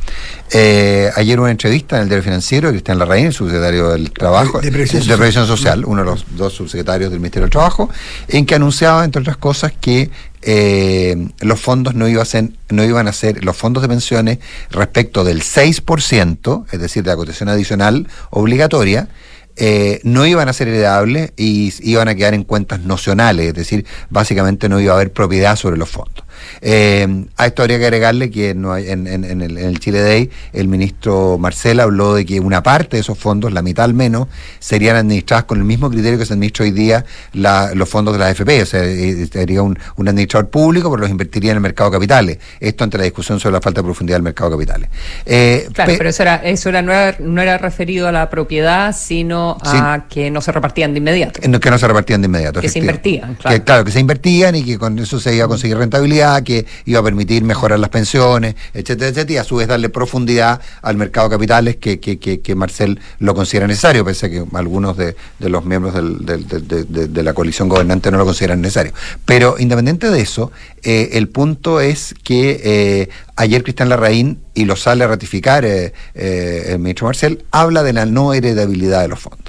Eh, 0.51 1.11
ayer 1.17 1.39
una 1.39 1.51
entrevista 1.51 1.97
en 1.97 2.03
el 2.03 2.09
Diario 2.09 2.23
Financiero, 2.23 2.71
Cristian 2.71 2.99
Larraín, 2.99 3.27
el 3.27 3.33
subsecretario 3.33 3.91
del 3.91 4.11
Trabajo, 4.13 4.61
de, 4.61 4.71
Previsión, 4.71 5.47
Social, 5.47 5.85
uno 5.85 6.01
de 6.03 6.07
los 6.07 6.25
dos 6.37 6.55
subsecretarios 6.55 7.11
del 7.11 7.21
Ministerio 7.21 7.45
del 7.45 7.53
Trabajo, 7.53 7.91
en 8.29 8.47
que 8.47 8.55
anunciaba, 8.55 9.05
entre 9.05 9.21
otras 9.21 9.37
cosas, 9.37 9.73
que 9.79 10.11
eh, 10.41 11.29
los 11.41 11.61
fondos 11.61 11.95
no, 11.95 12.09
iba 12.09 12.23
a 12.23 12.27
ser, 12.27 12.51
no 12.71 12.85
iban 12.85 13.09
a 13.09 13.13
ser, 13.13 13.45
los 13.45 13.57
fondos 13.57 13.83
de 13.83 13.89
pensiones 13.89 14.39
respecto 14.71 15.25
del 15.25 15.43
6%, 15.43 16.65
es 16.71 16.81
decir, 16.81 17.03
de 17.03 17.11
la 17.11 17.17
cotización 17.17 17.51
adicional 17.51 18.09
obligatoria, 18.31 19.09
eh, 19.57 20.01
no 20.03 20.27
iban 20.27 20.49
a 20.49 20.53
ser 20.53 20.69
heredables 20.69 21.33
y 21.37 21.73
iban 21.89 22.09
a 22.09 22.15
quedar 22.15 22.35
en 22.35 22.45
cuentas 22.45 22.81
nocionales, 22.81 23.49
es 23.49 23.55
decir, 23.55 23.87
básicamente 24.11 24.69
no 24.69 24.81
iba 24.81 24.93
a 24.93 24.97
haber 24.97 25.13
propiedad 25.13 25.57
sobre 25.57 25.77
los 25.77 25.89
fondos. 25.89 26.24
Eh, 26.61 27.27
a 27.37 27.47
esto 27.47 27.63
habría 27.63 27.79
que 27.79 27.85
agregarle 27.85 28.31
que 28.31 28.55
no 28.55 28.73
hay, 28.73 28.91
en, 28.91 29.07
en, 29.07 29.41
el, 29.41 29.79
Chile 29.79 30.01
Day 30.01 30.31
el 30.53 30.69
ministro 30.69 31.39
Marcel 31.39 31.81
habló 31.81 32.15
de 32.15 32.25
que 32.25 32.41
una 32.41 32.63
parte 32.63 32.97
de 32.97 33.01
esos 33.01 33.19
fondos, 33.19 33.53
la 33.53 33.63
mitad 33.63 33.85
al 33.85 33.95
menos, 33.95 34.29
serían 34.59 34.97
administradas 34.97 35.45
con 35.45 35.59
el 35.59 35.65
mismo 35.65 35.91
criterio 35.91 36.19
que 36.19 36.27
se 36.27 36.35
administra 36.35 36.65
hoy 36.65 36.71
día 36.71 37.05
los 37.33 37.89
fondos 37.89 38.15
de 38.15 38.19
la 38.19 38.27
AFP, 38.27 38.63
o 38.63 38.67
sea, 38.67 38.85
eh, 38.85 39.27
sería 39.31 39.63
un, 39.63 39.79
administrador 39.97 40.49
público, 40.49 40.91
pero 40.91 41.03
los 41.03 41.11
invertiría 41.11 41.51
en 41.51 41.57
el 41.57 41.63
mercado 41.63 41.91
de 41.91 41.97
capitales. 41.97 42.39
Esto 42.61 42.85
ante 42.85 42.99
la 42.99 43.05
discusión 43.05 43.41
sobre 43.41 43.55
la 43.55 43.61
falta 43.61 43.81
de 43.81 43.85
profundidad 43.85 44.17
del 44.17 44.23
mercado 44.23 44.51
de 44.51 44.57
capitales. 44.57 44.91
Eh, 45.27 45.69
claro, 45.73 45.93
pero 45.97 46.11
eso 46.11 46.23
era, 46.23 46.37
eso 46.37 46.69
era, 46.69 46.83
no, 46.83 47.43
era, 47.43 47.59
referido 47.59 48.09
a 48.09 48.13
la 48.13 48.29
propiedad, 48.31 48.95
sino 48.97 49.57
a 49.63 50.05
que 50.09 50.31
no 50.31 50.41
se 50.41 50.53
repartían 50.53 50.93
de 50.93 50.99
inmediato. 50.99 51.41
Que 51.41 51.71
no 51.71 51.79
se 51.79 51.89
repartían 51.89 52.21
de 52.21 52.27
inmediato. 52.27 52.61
Que 52.61 52.69
se 52.69 52.79
invertían, 52.79 53.35
claro. 53.35 53.57
Que, 53.57 53.65
claro, 53.65 53.85
que 53.85 53.91
se 53.91 54.01
invertían 54.01 54.55
y 54.55 54.65
que 54.65 54.79
con 54.79 54.99
eso 54.99 55.19
se 55.19 55.35
iba 55.35 55.47
a 55.47 55.49
conseguir 55.49 55.79
rentabilidad 55.79 56.34
que 56.43 56.67
iba 56.85 57.01
a 57.01 57.03
permitir 57.03 57.45
mejorar 57.45 57.79
las 57.79 57.91
pensiones, 57.91 58.55
etcétera, 58.73 59.11
etcétera, 59.11 59.35
y 59.35 59.37
a 59.37 59.45
su 59.45 59.57
vez 59.57 59.69
darle 59.69 59.89
profundidad 59.89 60.61
al 60.83 60.97
mercado 60.97 61.29
de 61.29 61.35
capitales 61.35 61.77
que, 61.77 62.01
que, 62.01 62.19
que, 62.19 62.55
Marcel 62.55 63.01
lo 63.19 63.35
considera 63.35 63.67
necesario, 63.67 64.05
pese 64.05 64.27
a 64.27 64.31
que 64.31 64.45
algunos 64.55 64.97
de, 64.97 65.17
los 65.41 65.65
miembros 65.65 65.95
de, 65.95 67.23
la 67.23 67.35
coalición 67.35 67.69
gobernante 67.69 68.11
no 68.11 68.19
lo 68.19 68.25
consideran 68.25 68.61
necesario. 68.61 68.93
Pero 69.25 69.57
independiente 69.59 70.11
de 70.11 70.21
eso, 70.21 70.53
eh, 70.83 71.11
el 71.13 71.29
punto 71.29 71.81
es 71.81 72.15
que 72.23 72.61
eh, 72.65 73.09
ayer 73.37 73.63
Cristian 73.63 73.89
Larraín, 73.89 74.41
y 74.55 74.67
lo 74.67 74.77
sale 74.77 75.05
a 75.05 75.09
ratificar 75.09 75.65
eh, 75.65 75.93
el 76.15 76.79
ministro 76.79 77.07
Marcel, 77.07 77.45
habla 77.51 77.83
de 77.83 77.93
la 77.93 78.07
no 78.07 78.35
heredabilidad 78.35 79.03
de 79.03 79.09
los 79.09 79.21
fondos. 79.21 79.44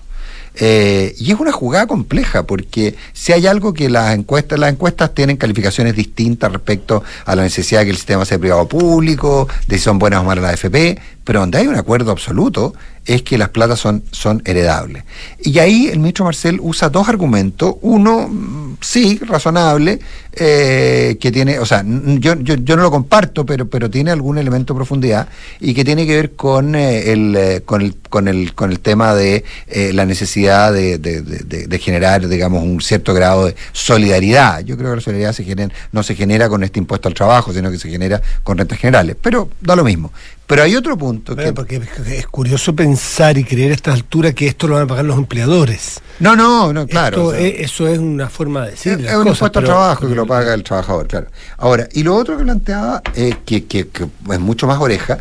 Eh, 0.58 1.14
y 1.18 1.32
es 1.32 1.40
una 1.40 1.52
jugada 1.52 1.86
compleja 1.88 2.44
porque 2.44 2.96
si 3.14 3.34
hay 3.34 3.48
algo 3.48 3.74
que 3.74 3.90
las 3.90 4.14
encuestas, 4.14 4.58
las 4.60 4.72
encuestas 4.72 5.14
tienen 5.14 5.38
calificaciones 5.38 5.96
distintas 5.96 6.52
respecto 6.52 7.04
a 7.26 7.36
la 7.36 7.44
necesidad 7.44 7.82
de 7.82 7.86
que 7.86 7.92
el 7.92 7.98
sistema 7.98 8.26
sea 8.26 8.40
privado 8.40 8.62
o 8.62 8.68
público, 8.68 9.48
de 9.68 9.78
si 9.78 9.84
son 9.84 10.00
buenas 10.00 10.22
o 10.22 10.24
malas 10.24 10.44
las 10.44 10.54
AFP, 10.54 11.00
pero 11.26 11.42
donde 11.42 11.58
hay 11.58 11.68
un 11.68 11.76
acuerdo 11.76 12.12
absoluto 12.12 12.74
es 13.06 13.22
que 13.22 13.38
las 13.38 13.50
platas 13.50 13.80
son, 13.80 14.04
son 14.12 14.42
heredables. 14.46 15.04
Y 15.40 15.60
ahí 15.60 15.88
el 15.90 16.00
ministro 16.00 16.26
Marcel 16.26 16.58
usa 16.60 16.90
dos 16.90 17.08
argumentos. 17.08 17.76
Uno, 17.82 18.28
mm, 18.28 18.78
sí, 18.82 19.20
razonable, 19.28 20.00
eh, 20.34 21.16
que 21.20 21.32
tiene, 21.32 21.60
o 21.60 21.66
sea, 21.68 21.84
yo, 21.86 22.34
yo, 22.42 22.56
yo 22.56 22.76
no 22.76 22.82
lo 22.82 22.90
comparto, 22.90 23.46
pero, 23.46 23.68
pero 23.70 23.92
tiene 23.92 24.10
algún 24.10 24.40
elemento 24.40 24.74
de 24.74 24.78
profundidad 24.80 25.28
y 25.60 25.76
que 25.76 25.86
tiene 25.86 26.08
que 26.08 26.16
ver 26.16 26.32
con, 26.32 26.74
eh, 26.74 27.12
el, 27.12 27.36
eh, 27.36 27.62
con, 27.64 27.82
el, 27.82 27.96
con, 28.10 28.28
el, 28.28 28.54
con 28.56 28.72
el 28.72 28.80
tema 28.80 29.14
de 29.14 29.44
eh, 29.68 29.92
la 29.94 30.06
necesidad 30.08 30.74
de- 30.74 30.98
de 30.98 31.80
generar, 31.80 32.28
digamos, 32.28 32.64
un 32.64 32.82
cierto 32.82 33.14
grado 33.14 33.46
de 33.46 33.56
solidaridad. 33.72 34.62
Yo 34.62 34.78
creo 34.78 34.90
que 34.92 34.96
la 34.98 35.02
solidaridad 35.02 35.34
se 35.34 35.44
genera, 35.44 35.74
no 35.92 36.02
se 36.04 36.16
genera 36.16 36.50
con 36.50 36.64
este 36.64 36.80
impuesto 36.80 37.08
al 37.08 37.14
trabajo, 37.14 37.54
sino 37.54 37.70
que 37.72 37.78
se 37.78 37.90
genera 37.90 38.22
con 38.44 38.58
rentas 38.58 38.80
generales. 38.80 39.16
Pero 39.22 39.50
da 39.62 39.76
lo 39.76 39.84
mismo. 39.84 40.12
Pero 40.48 40.62
hay 40.62 40.76
otro 40.76 40.96
punto 40.96 41.34
Bueno, 41.36 41.50
que... 41.50 41.54
porque 41.82 41.82
es 42.18 42.28
curioso 42.28 42.76
pensar 42.76 43.36
y 43.38 43.44
creer 43.44 43.72
a 43.72 43.74
esta 43.76 43.92
altura 43.92 44.32
que 44.34 44.46
esto 44.48 44.68
lo 44.68 44.76
van 44.76 44.84
a 44.84 44.88
pagar 44.88 45.04
los 45.06 45.18
empleadores. 45.18 46.00
No, 46.20 46.36
no, 46.36 46.72
no, 46.72 46.86
claro. 46.86 47.18
Esto 47.18 47.28
o 47.30 47.32
sea, 47.32 47.40
es- 47.48 47.60
eso 47.72 47.88
es 47.88 47.98
una 47.98 48.30
forma 48.30 48.66
de 48.66 48.72
decir. 48.72 48.94
Es, 48.94 49.02
las 49.02 49.16
un 49.16 49.24
cosas, 49.24 49.38
impuesto 49.38 49.60
al 49.60 49.66
pero- 49.66 49.74
trabajo 49.76 50.08
que 50.08 50.16
lo 50.16 50.28
paga 50.28 50.54
el 50.54 50.64
trabajador, 50.64 51.08
claro. 51.08 51.28
Ahora, 51.58 51.88
y 51.94 52.04
lo 52.04 52.16
otro 52.16 52.38
que 52.38 52.44
planteaba, 52.44 53.02
eh, 53.16 53.36
que, 53.44 53.66
que- 53.66 53.88
que 53.88 54.04
es 54.32 54.40
mucho 54.40 54.68
más 54.68 54.80
oreja, 54.80 55.18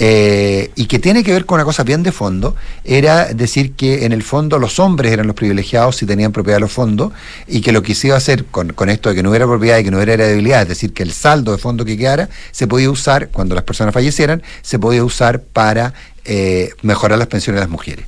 eh, 0.00 0.70
y 0.76 0.86
que 0.86 1.00
tiene 1.00 1.24
que 1.24 1.32
ver 1.32 1.44
con 1.44 1.56
una 1.56 1.64
cosa 1.64 1.82
bien 1.82 2.04
de 2.04 2.12
fondo, 2.12 2.54
era 2.84 3.26
decir 3.26 3.72
que 3.72 4.04
en 4.04 4.12
el 4.12 4.22
fondo 4.22 4.58
los 4.58 4.78
hombres 4.78 5.12
eran 5.12 5.26
los 5.26 5.34
privilegiados 5.34 5.96
si 5.96 6.06
tenían 6.06 6.30
propiedad 6.30 6.56
de 6.56 6.60
los 6.60 6.72
fondos, 6.72 7.12
y 7.48 7.60
que 7.60 7.72
lo 7.72 7.82
que 7.82 7.94
se 7.94 8.06
iba 8.08 8.14
a 8.14 8.18
hacer 8.18 8.44
con, 8.44 8.72
con 8.72 8.90
esto 8.90 9.08
de 9.08 9.16
que 9.16 9.22
no 9.22 9.30
hubiera 9.30 9.46
propiedad 9.46 9.78
y 9.78 9.84
que 9.84 9.90
no 9.90 9.96
hubiera 9.96 10.14
heredabilidad, 10.14 10.62
es 10.62 10.68
decir, 10.68 10.92
que 10.92 11.02
el 11.02 11.12
saldo 11.12 11.52
de 11.52 11.58
fondo 11.58 11.84
que 11.84 11.96
quedara, 11.96 12.28
se 12.52 12.68
podía 12.68 12.90
usar, 12.90 13.28
cuando 13.30 13.54
las 13.54 13.64
personas 13.64 13.92
fallecieran, 13.92 14.42
se 14.62 14.78
podía 14.78 15.04
usar 15.04 15.42
para 15.42 15.94
eh, 16.24 16.70
mejorar 16.82 17.18
las 17.18 17.28
pensiones 17.28 17.58
de 17.58 17.64
las 17.64 17.70
mujeres. 17.70 18.06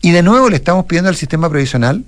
Y 0.00 0.10
de 0.10 0.22
nuevo 0.22 0.50
le 0.50 0.56
estamos 0.56 0.86
pidiendo 0.86 1.08
al 1.08 1.16
sistema 1.16 1.48
previsional 1.48 2.04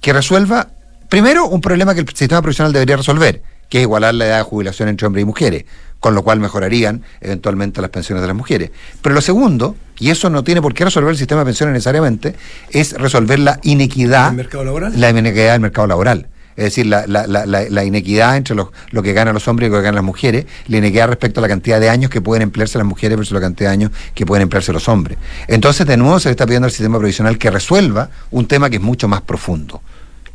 que 0.00 0.12
resuelva, 0.12 0.68
primero, 1.08 1.46
un 1.46 1.60
problema 1.60 1.94
que 1.94 2.00
el 2.02 2.08
sistema 2.08 2.40
previsional 2.40 2.72
debería 2.72 2.96
resolver, 2.96 3.42
que 3.72 3.78
es 3.78 3.82
igualar 3.84 4.14
la 4.14 4.26
edad 4.26 4.36
de 4.36 4.42
jubilación 4.42 4.90
entre 4.90 5.06
hombres 5.06 5.22
y 5.22 5.24
mujeres, 5.24 5.64
con 5.98 6.14
lo 6.14 6.22
cual 6.22 6.38
mejorarían 6.40 7.00
eventualmente 7.22 7.80
las 7.80 7.88
pensiones 7.88 8.20
de 8.20 8.26
las 8.26 8.36
mujeres. 8.36 8.70
Pero 9.00 9.14
lo 9.14 9.22
segundo, 9.22 9.76
y 9.98 10.10
eso 10.10 10.28
no 10.28 10.44
tiene 10.44 10.60
por 10.60 10.74
qué 10.74 10.84
resolver 10.84 11.10
el 11.10 11.16
sistema 11.16 11.40
de 11.40 11.46
pensiones 11.46 11.72
necesariamente, 11.72 12.34
es 12.70 12.92
resolver 12.92 13.38
la 13.38 13.58
inequidad. 13.62 14.28
¿El 14.28 14.36
mercado 14.36 14.64
laboral? 14.66 15.00
La 15.00 15.08
inequidad 15.08 15.52
del 15.52 15.62
mercado 15.62 15.86
laboral. 15.86 16.28
Es 16.54 16.64
decir, 16.64 16.84
la, 16.84 17.06
la- 17.06 17.26
la- 17.26 17.46
la- 17.46 17.64
la 17.70 17.82
inequidad 17.86 18.36
entre 18.36 18.54
los- 18.54 18.68
lo 18.90 19.02
que 19.02 19.14
ganan 19.14 19.32
los 19.32 19.48
hombres 19.48 19.68
y 19.68 19.70
lo 19.70 19.78
que 19.78 19.84
ganan 19.84 19.94
las 19.94 20.04
mujeres, 20.04 20.44
la 20.66 20.76
inequidad 20.76 21.08
respecto 21.08 21.40
a 21.40 21.42
la 21.42 21.48
cantidad 21.48 21.80
de 21.80 21.88
años 21.88 22.10
que 22.10 22.20
pueden 22.20 22.42
emplearse 22.42 22.76
las 22.76 22.86
mujeres 22.86 23.16
versus 23.16 23.32
la 23.32 23.40
cantidad 23.40 23.70
de 23.70 23.72
años 23.72 23.90
que 24.14 24.26
pueden 24.26 24.42
emplearse 24.42 24.70
los 24.74 24.86
hombres. 24.86 25.16
Entonces, 25.48 25.86
de 25.86 25.96
nuevo, 25.96 26.20
se 26.20 26.28
le 26.28 26.32
está 26.32 26.44
pidiendo 26.44 26.66
al 26.66 26.72
sistema 26.72 26.98
provisional 26.98 27.38
que 27.38 27.50
resuelva 27.50 28.10
un 28.32 28.46
tema 28.46 28.68
que 28.68 28.76
es 28.76 28.82
mucho 28.82 29.08
más 29.08 29.22
profundo. 29.22 29.80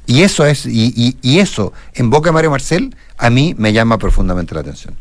Y 0.08 0.24
eso 0.24 0.46
es, 0.46 0.65
y, 0.65 1.15
y- 1.22 1.39
eso, 1.39 1.74
en 1.93 2.10
boca 2.10 2.30
de 2.30 2.34
Mario 2.34 2.50
Marcel, 2.52 2.96
a 3.17 3.30
mí 3.30 3.54
me 3.58 3.74
llama 3.74 3.98
profundamente 3.98 4.56
la 4.56 4.62
atención. 4.62 4.96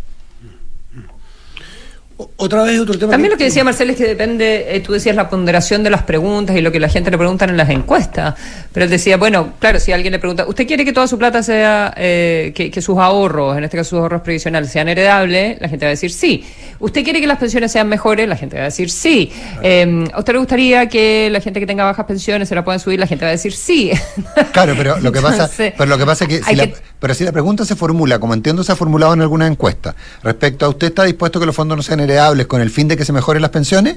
Otra 2.37 2.63
vez 2.63 2.81
otro 2.81 2.99
tema. 2.99 3.11
También 3.11 3.31
lo 3.33 3.37
que 3.37 3.45
decía 3.45 3.63
Marcel 3.63 3.91
es 3.91 3.97
que 3.97 4.05
depende, 4.07 4.75
eh, 4.75 4.81
tú 4.81 4.93
decías 4.95 5.15
la 5.15 5.29
ponderación 5.29 5.83
de 5.83 5.91
las 5.91 6.03
preguntas 6.05 6.57
y 6.57 6.63
lo 6.63 6.73
que 6.73 6.81
la 6.81 6.89
gente 6.89 7.11
le 7.11 7.19
preguntan 7.19 7.51
en 7.51 7.59
las 7.59 7.69
encuestas. 7.69 8.35
Pero 8.73 8.85
él 8.85 8.91
decía, 8.91 9.19
bueno, 9.19 9.53
claro, 9.59 9.79
si 9.81 9.93
alguien 9.93 10.13
le 10.13 10.19
pregunta, 10.19 10.47
¿usted 10.47 10.67
quiere 10.67 10.87
que 10.87 10.95
toda 10.95 11.07
su 11.09 11.19
plata 11.19 11.43
sea, 11.43 11.93
eh, 11.97 12.53
que, 12.55 12.71
que 12.71 12.81
sus 12.81 12.97
ahorros, 12.99 13.59
en 13.59 13.65
este 13.65 13.77
caso 13.77 13.91
sus 13.91 13.99
ahorros 13.99 14.23
previsionales, 14.23 14.71
sean 14.71 14.89
heredables? 14.89 15.61
La 15.61 15.69
gente 15.69 15.85
va 15.85 15.89
a 15.89 15.91
decir 15.91 16.11
sí. 16.11 16.43
¿Usted 16.79 17.05
quiere 17.05 17.21
que 17.21 17.27
las 17.27 17.39
pensiones 17.39 17.71
sean 17.73 17.87
mejores? 17.89 18.27
La 18.27 18.37
gente 18.37 18.57
va 18.57 18.63
a 18.63 18.67
decir 18.67 18.91
sí. 18.91 19.31
Eh, 19.63 20.07
¿A 20.13 20.19
usted 20.19 20.33
le 20.33 20.39
gustaría 20.39 20.89
que 20.89 21.29
la 21.31 21.41
gente 21.41 21.61
que 21.61 21.67
tenga 21.67 21.85
bajas 21.85 22.07
pensiones 22.07 22.49
se 22.49 22.55
la 22.55 22.65
puedan 22.65 22.81
subir? 22.81 22.99
La 22.99 23.07
gente 23.07 23.27
va 23.27 23.29
a 23.29 23.33
decir 23.33 23.53
sí. 23.53 23.91
Claro, 24.53 24.73
pero 24.77 24.99
lo 25.01 25.13
que 25.13 25.21
pasa, 25.21 25.35
Entonces, 25.45 25.75
pero 25.77 25.91
lo 25.91 25.99
que 25.99 26.07
pasa 26.07 26.25
es 26.25 26.31
que, 26.31 26.39
si 26.39 26.45
hay 26.51 26.57
la, 26.57 26.67
que- 26.69 26.77
pero 26.99 27.13
si 27.13 27.25
la 27.25 27.33
pregunta 27.33 27.65
se 27.67 27.77
formula, 27.77 28.19
como 28.19 28.33
entiendo 28.33 28.65
se 28.65 28.73
ha 28.73 28.77
formulado 28.77 29.13
en 29.13 29.21
alguna 29.21 29.47
encuesta, 29.47 29.95
respecto 30.23 30.65
a 30.65 30.71
usted 30.71 30.87
está 30.89 31.05
dispuesto 31.05 31.39
que 31.39 31.45
los 31.45 31.55
fondos 31.55 31.77
no 31.77 31.83
sean 31.83 32.01
heredables 32.07 32.47
con 32.47 32.61
el 32.61 32.71
fin 32.71 32.89
de 32.89 32.97
que 32.97 33.05
se 33.05 33.13
mejoren 33.13 33.43
las 33.43 33.51
pensiones, 33.51 33.97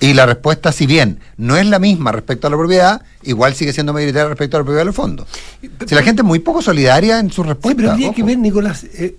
y 0.00 0.14
la 0.14 0.26
respuesta, 0.26 0.70
si 0.70 0.86
bien 0.86 1.18
no 1.36 1.56
es 1.56 1.66
la 1.66 1.80
misma 1.80 2.12
respecto 2.12 2.46
a 2.46 2.50
la 2.50 2.56
propiedad, 2.56 3.02
igual 3.24 3.54
sigue 3.54 3.72
siendo 3.72 3.92
mayoritaria 3.92 4.28
respecto 4.28 4.56
a 4.56 4.60
la 4.60 4.64
propiedad 4.64 4.82
de 4.82 4.86
los 4.86 4.94
fondos. 4.94 5.26
Si 5.86 5.94
la 5.94 6.02
gente 6.04 6.22
es 6.22 6.26
muy 6.26 6.38
poco 6.38 6.62
solidaria 6.62 7.18
en 7.18 7.32
su 7.32 7.42
Sí, 7.42 7.48
respuesta. 7.48 7.76
pero 7.76 7.90
habría 7.92 8.06
ojo. 8.08 8.14
que 8.16 8.22
ver, 8.22 8.38
Nicolás. 8.38 8.84
eh, 8.94 9.16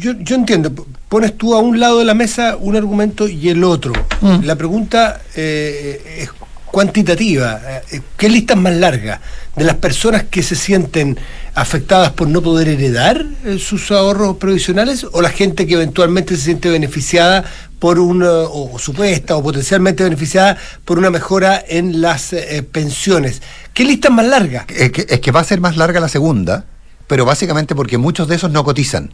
yo, 0.00 0.12
yo 0.20 0.34
entiendo, 0.34 0.72
pones 1.08 1.38
tú 1.38 1.54
a 1.54 1.60
un 1.60 1.78
lado 1.80 2.00
de 2.00 2.04
la 2.04 2.14
mesa 2.14 2.56
un 2.58 2.74
argumento 2.76 3.28
y 3.28 3.48
el 3.48 3.62
otro. 3.64 3.92
Mm. 4.20 4.42
La 4.44 4.56
pregunta 4.56 5.20
eh, 5.36 6.18
es 6.22 6.30
cuantitativa. 6.70 7.60
eh, 7.90 8.00
¿Qué 8.16 8.28
lista 8.28 8.54
más 8.56 8.74
larga? 8.74 9.20
¿De 9.56 9.64
las 9.64 9.76
personas 9.76 10.24
que 10.24 10.42
se 10.42 10.54
sienten 10.54 11.18
afectadas 11.54 12.12
por 12.12 12.28
no 12.28 12.42
poder 12.42 12.68
heredar 12.68 13.24
eh, 13.44 13.58
sus 13.58 13.90
ahorros 13.90 14.36
previsionales 14.36 15.04
o 15.10 15.20
la 15.20 15.30
gente 15.30 15.66
que 15.66 15.74
eventualmente 15.74 16.36
se 16.36 16.44
siente 16.44 16.70
beneficiada 16.70 17.44
por 17.78 17.98
una, 17.98 18.30
o 18.30 18.78
supuesta 18.78 19.36
o 19.36 19.42
potencialmente 19.42 20.04
beneficiada 20.04 20.56
por 20.84 20.98
una 20.98 21.10
mejora 21.10 21.62
en 21.66 22.00
las 22.00 22.32
eh, 22.32 22.62
pensiones? 22.62 23.42
¿Qué 23.74 23.84
lista 23.84 24.10
más 24.10 24.26
larga? 24.26 24.66
Es 24.68 24.90
que 24.92 25.30
va 25.30 25.40
a 25.40 25.44
ser 25.44 25.60
más 25.60 25.76
larga 25.76 26.00
la 26.00 26.08
segunda, 26.08 26.64
pero 27.06 27.24
básicamente 27.24 27.74
porque 27.74 27.98
muchos 27.98 28.28
de 28.28 28.36
esos 28.36 28.50
no 28.50 28.64
cotizan. 28.64 29.10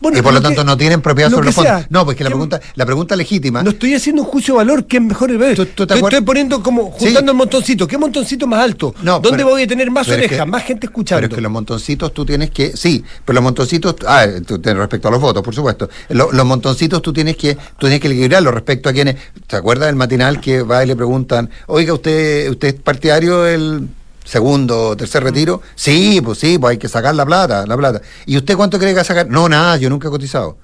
Bueno, 0.00 0.16
y 0.18 0.22
por 0.22 0.32
lo 0.32 0.38
lo 0.38 0.42
tanto 0.42 0.62
que- 0.62 0.66
no 0.66 0.76
tienen 0.76 1.00
propiedad 1.00 1.30
sobre 1.30 1.46
los 1.46 1.54
fondos. 1.54 1.86
No, 1.90 2.04
pues 2.04 2.16
que 2.16 2.22
la 2.24 2.28
¿Qué- 2.28 2.34
pregunta, 2.34 2.60
la 2.76 2.86
pregunta 2.86 3.16
legítima. 3.16 3.62
No 3.62 3.70
estoy 3.70 3.94
haciendo 3.94 4.22
un 4.22 4.28
juicio 4.28 4.54
de 4.54 4.58
valor, 4.58 4.84
¿qué 4.86 4.98
es 4.98 5.02
mejor 5.02 5.30
el 5.30 5.38
te 5.86 5.94
Estoy- 6.18 6.24
poniendo 6.24 6.62
como, 6.62 6.94
Sí. 6.98 7.06
juntando 7.06 7.32
el 7.32 7.38
montoncito. 7.38 7.86
¿Qué 7.88 7.98
montoncito 7.98 8.46
más 8.46 8.60
alto? 8.60 8.94
No, 9.02 9.14
¿Dónde 9.20 9.38
pero- 9.38 9.48
voy 9.50 9.62
a 9.62 9.66
tener 9.66 9.90
más 9.90 10.06
es 10.06 10.14
orejas, 10.14 10.38
que- 10.38 10.46
más 10.46 10.62
gente 10.62 10.86
escuchando? 10.86 11.22
Pero 11.22 11.32
es 11.32 11.34
que 11.36 11.40
los 11.42 11.50
montoncitos 11.52 12.14
tú 12.14 12.24
tienes 12.24 12.50
que. 12.50 12.76
Sí, 12.76 13.02
pero 13.24 13.34
los 13.34 13.42
montoncitos. 13.44 13.96
Ah, 14.06 14.24
tú- 14.46 14.58
te- 14.60 14.72
respecto 14.74 15.08
a 15.08 15.10
los 15.10 15.20
votos, 15.20 15.42
por 15.42 15.54
supuesto. 15.54 15.88
Lo- 16.10 16.30
los 16.32 16.46
montoncitos 16.46 17.02
tú 17.02 17.12
tienes 17.12 17.36
que 17.36 17.54
tú 17.54 17.86
tienes 17.86 18.00
que 18.00 18.08
equilibrarlos 18.08 18.54
respecto 18.54 18.88
a 18.88 18.92
quienes. 18.92 19.16
¿Te 19.46 19.56
acuerdas 19.56 19.86
del 19.86 19.96
matinal 19.96 20.40
que 20.40 20.62
va 20.62 20.84
y 20.84 20.86
le 20.86 20.94
preguntan, 20.96 21.50
oiga, 21.66 21.92
¿usted, 21.92 22.50
usted 22.50 22.68
es 22.68 22.74
partidario 22.74 23.42
del 23.42 23.88
segundo 24.28 24.88
o 24.88 24.96
tercer 24.96 25.22
retiro? 25.24 25.62
Sí, 25.74 26.20
pues 26.22 26.38
sí, 26.38 26.58
pues 26.58 26.72
hay 26.72 26.78
que 26.78 26.88
sacar 26.88 27.14
la 27.14 27.24
plata, 27.24 27.66
la 27.66 27.76
plata. 27.76 28.00
¿Y 28.26 28.36
usted 28.36 28.56
cuánto 28.56 28.78
cree 28.78 28.90
que 28.90 28.96
va 28.96 29.00
a 29.02 29.04
sacar? 29.04 29.28
No, 29.28 29.48
nada, 29.48 29.76
yo 29.78 29.88
nunca 29.88 30.08
he 30.08 30.10
cotizado. 30.10 30.58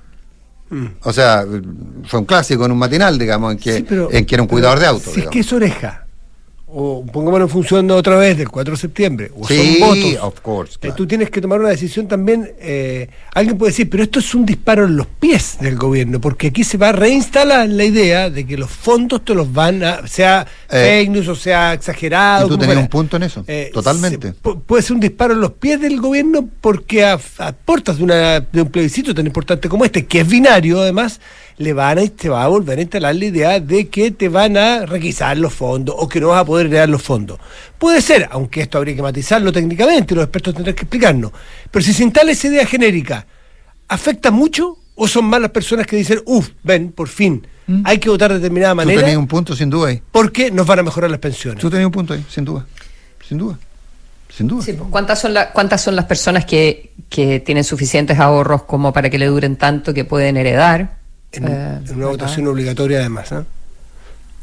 O 1.02 1.12
sea, 1.12 1.44
fue 2.08 2.18
un 2.20 2.26
clásico 2.26 2.64
en 2.66 2.72
un 2.72 2.78
matinal, 2.78 3.16
digamos, 3.16 3.52
en 3.52 3.58
que, 3.58 3.72
Mm. 3.72 3.76
Sí, 3.76 3.86
pero- 3.88 4.08
en 4.10 4.26
que 4.26 4.34
era 4.34 4.42
un 4.42 4.48
cuidador 4.48 4.78
de 4.80 4.86
pero 4.86 4.94
auto. 4.96 5.10
Si 5.12 5.20
es 5.20 5.28
que 5.28 5.38
es 5.40 5.52
oreja, 5.52 6.03
o 6.76 7.04
pongámoslo 7.06 7.44
en 7.44 7.50
función 7.50 7.86
de 7.86 7.94
otra 7.94 8.16
vez 8.16 8.36
del 8.36 8.48
4 8.48 8.74
de 8.74 8.80
septiembre, 8.80 9.30
o 9.38 9.46
Sí, 9.46 9.78
son 9.78 9.88
votos, 9.88 10.22
of 10.22 10.40
course, 10.40 10.74
eh, 10.74 10.78
claro. 10.80 10.96
tú 10.96 11.06
tienes 11.06 11.30
que 11.30 11.40
tomar 11.40 11.60
una 11.60 11.68
decisión 11.68 12.08
también. 12.08 12.50
eh, 12.58 13.08
alguien 13.32 13.56
puede 13.56 13.70
decir, 13.70 13.88
pero 13.88 14.02
esto 14.02 14.18
es 14.18 14.34
un 14.34 14.44
disparo 14.44 14.84
en 14.86 14.96
los 14.96 15.06
pies 15.06 15.56
del 15.60 15.76
gobierno, 15.76 16.20
porque 16.20 16.48
aquí 16.48 16.64
se 16.64 16.76
va 16.76 16.88
a 16.88 16.92
reinstalar 16.92 17.68
la 17.68 17.84
idea 17.84 18.28
de 18.30 18.44
que 18.46 18.56
los 18.56 18.70
fondos 18.70 19.24
te 19.24 19.34
los 19.34 19.52
van 19.52 19.82
a, 19.84 20.06
sea 20.08 20.46
Eh, 20.70 20.98
fake 21.04 21.10
news 21.10 21.28
o 21.28 21.36
sea 21.36 21.72
exagerado. 21.74 22.46
y 22.46 22.48
tú 22.48 22.58
tenías 22.58 22.78
un 22.78 22.88
punto 22.88 23.16
en 23.18 23.22
eso, 23.24 23.44
totalmente. 23.72 24.28
se- 24.28 24.34
pu- 24.42 24.60
puede 24.60 24.82
ser 24.82 24.94
un 24.94 25.00
disparo 25.00 25.34
en 25.34 25.40
los 25.40 25.52
pies 25.52 25.80
del 25.80 26.00
gobierno 26.00 26.48
porque 26.60 27.04
a, 27.04 27.18
a 27.38 27.52
portas 27.52 27.98
de, 27.98 28.04
una, 28.04 28.40
de 28.40 28.62
un 28.62 28.68
plebiscito 28.70 29.14
tan 29.14 29.26
importante 29.26 29.68
como 29.68 29.84
este, 29.84 30.06
que 30.06 30.20
es 30.20 30.28
binario 30.28 30.80
además, 30.80 31.20
le 31.56 31.72
van 31.72 31.98
a, 31.98 32.06
te 32.08 32.28
va 32.28 32.42
a 32.44 32.48
volver 32.48 32.78
a 32.78 32.82
instalar 32.82 33.14
la 33.14 33.24
idea 33.24 33.60
de 33.60 33.88
que 33.88 34.10
te 34.10 34.28
van 34.28 34.56
a 34.56 34.86
requisar 34.86 35.36
los 35.38 35.52
fondos 35.54 35.94
o 35.98 36.08
que 36.08 36.20
no 36.20 36.28
vas 36.28 36.40
a 36.40 36.44
poder 36.44 36.66
heredar 36.66 36.88
los 36.88 37.02
fondos. 37.02 37.38
Puede 37.78 38.00
ser, 38.02 38.28
aunque 38.32 38.62
esto 38.62 38.78
habría 38.78 38.96
que 38.96 39.02
matizarlo 39.02 39.52
técnicamente, 39.52 40.14
los 40.14 40.24
expertos 40.24 40.54
tendrán 40.54 40.74
que 40.74 40.82
explicarnos, 40.82 41.30
pero 41.70 41.84
si 41.84 41.92
se 41.92 42.02
instala 42.02 42.32
esa 42.32 42.48
idea 42.48 42.66
genérica, 42.66 43.26
¿afecta 43.88 44.30
mucho 44.30 44.78
o 44.96 45.06
son 45.08 45.24
más 45.26 45.40
las 45.40 45.50
personas 45.50 45.86
que 45.86 45.96
dicen, 45.96 46.20
uff, 46.26 46.50
ven, 46.62 46.90
por 46.92 47.08
fin, 47.08 47.46
hay 47.84 47.98
que 47.98 48.08
votar 48.10 48.30
de 48.32 48.38
determinada 48.40 48.74
Mm. 48.74 48.78
Tú 48.78 48.84
manera 48.86 49.00
tenías 49.02 49.18
un 49.18 49.26
punto 49.26 49.56
sin 49.56 49.70
duda 49.70 49.88
ahí. 49.88 50.02
porque 50.12 50.50
nos 50.50 50.66
van 50.66 50.80
a 50.80 50.82
mejorar 50.82 51.10
las 51.10 51.20
pensiones? 51.20 51.60
Tú 51.60 51.70
tenías 51.70 51.86
un 51.86 51.92
punto 51.92 52.14
ahí, 52.14 52.24
sin 52.28 52.44
duda. 52.44 52.66
Sin 53.26 53.38
duda. 53.38 53.58
sin 54.36 54.48
duda. 54.48 54.62
Sí, 54.64 54.72
pues, 54.74 54.88
¿cuántas, 54.90 55.20
son 55.20 55.32
la- 55.34 55.52
¿Cuántas 55.52 55.80
son 55.80 55.94
las 55.96 56.04
personas 56.06 56.44
que, 56.44 56.90
que 57.08 57.38
tienen 57.40 57.62
suficientes 57.64 58.18
ahorros 58.18 58.64
como 58.64 58.92
para 58.92 59.08
que 59.08 59.18
le 59.18 59.26
duren 59.26 59.56
tanto 59.56 59.94
que 59.94 60.04
pueden 60.04 60.36
heredar? 60.36 60.98
En, 61.36 61.44
Eh, 61.44 61.48
en 61.48 61.52
una 61.52 61.80
¿verdad? 61.96 62.08
votación 62.10 62.46
obligatoria 62.46 62.98
además. 63.00 63.32
¿ah? 63.32 63.44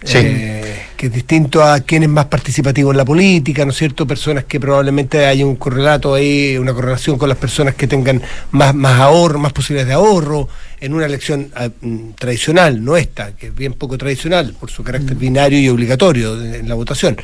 Sí. 0.04 0.18
Eh, 0.20 0.82
que 0.98 1.08
es 1.08 1.14
distinto 1.14 1.64
a 1.64 1.80
quien 1.82 2.02
es 2.04 2.10
más 2.10 2.26
participativo 2.26 2.90
en 2.92 2.98
la 2.98 3.06
política, 3.06 3.66
¿no 3.66 3.72
es 3.72 3.78
cierto? 3.78 4.06
Personas 4.08 4.46
que 4.46 4.60
probablemente 4.60 5.26
haya 5.28 5.46
un 5.46 5.56
correlato 5.56 6.14
ahí, 6.16 6.58
una 6.58 6.74
correlación 6.74 7.18
con 7.20 7.30
las 7.30 7.38
personas 7.38 7.76
que 7.76 7.88
tengan 7.88 8.22
más, 8.52 8.74
más 8.74 9.00
ahorro, 9.00 9.38
más 9.40 9.54
posibilidades 9.54 9.90
de 9.90 9.94
ahorro 9.94 10.48
en 10.80 10.94
una 10.96 11.06
elección 11.06 11.50
ah, 11.56 11.70
mm, 11.82 12.12
tradicional, 12.18 12.84
no 12.84 12.98
esta, 12.98 13.36
que 13.36 13.48
es 13.48 13.56
bien 13.56 13.74
poco 13.74 13.98
tradicional 13.98 14.56
por 14.60 14.72
su 14.72 14.84
carácter 14.84 15.16
binario 15.16 15.60
y 15.60 15.70
obligatorio 15.70 16.36
de- 16.36 16.60
en 16.60 16.68
la 16.70 16.74
votación. 16.76 17.18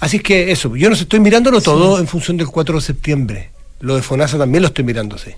Así 0.00 0.18
es 0.18 0.22
que 0.22 0.50
eso, 0.52 0.74
yo 0.76 0.90
no 0.90 0.96
sé, 0.96 1.04
estoy 1.04 1.20
mirándolo 1.20 1.60
todo 1.62 1.98
en 1.98 2.06
función 2.06 2.36
del 2.36 2.48
4 2.48 2.74
de 2.76 2.80
septiembre. 2.82 3.50
Lo 3.80 3.96
de 3.96 4.02
FONASA 4.02 4.36
también 4.36 4.60
lo 4.62 4.68
estoy 4.68 4.84
mirando, 4.84 5.16
sí. 5.16 5.30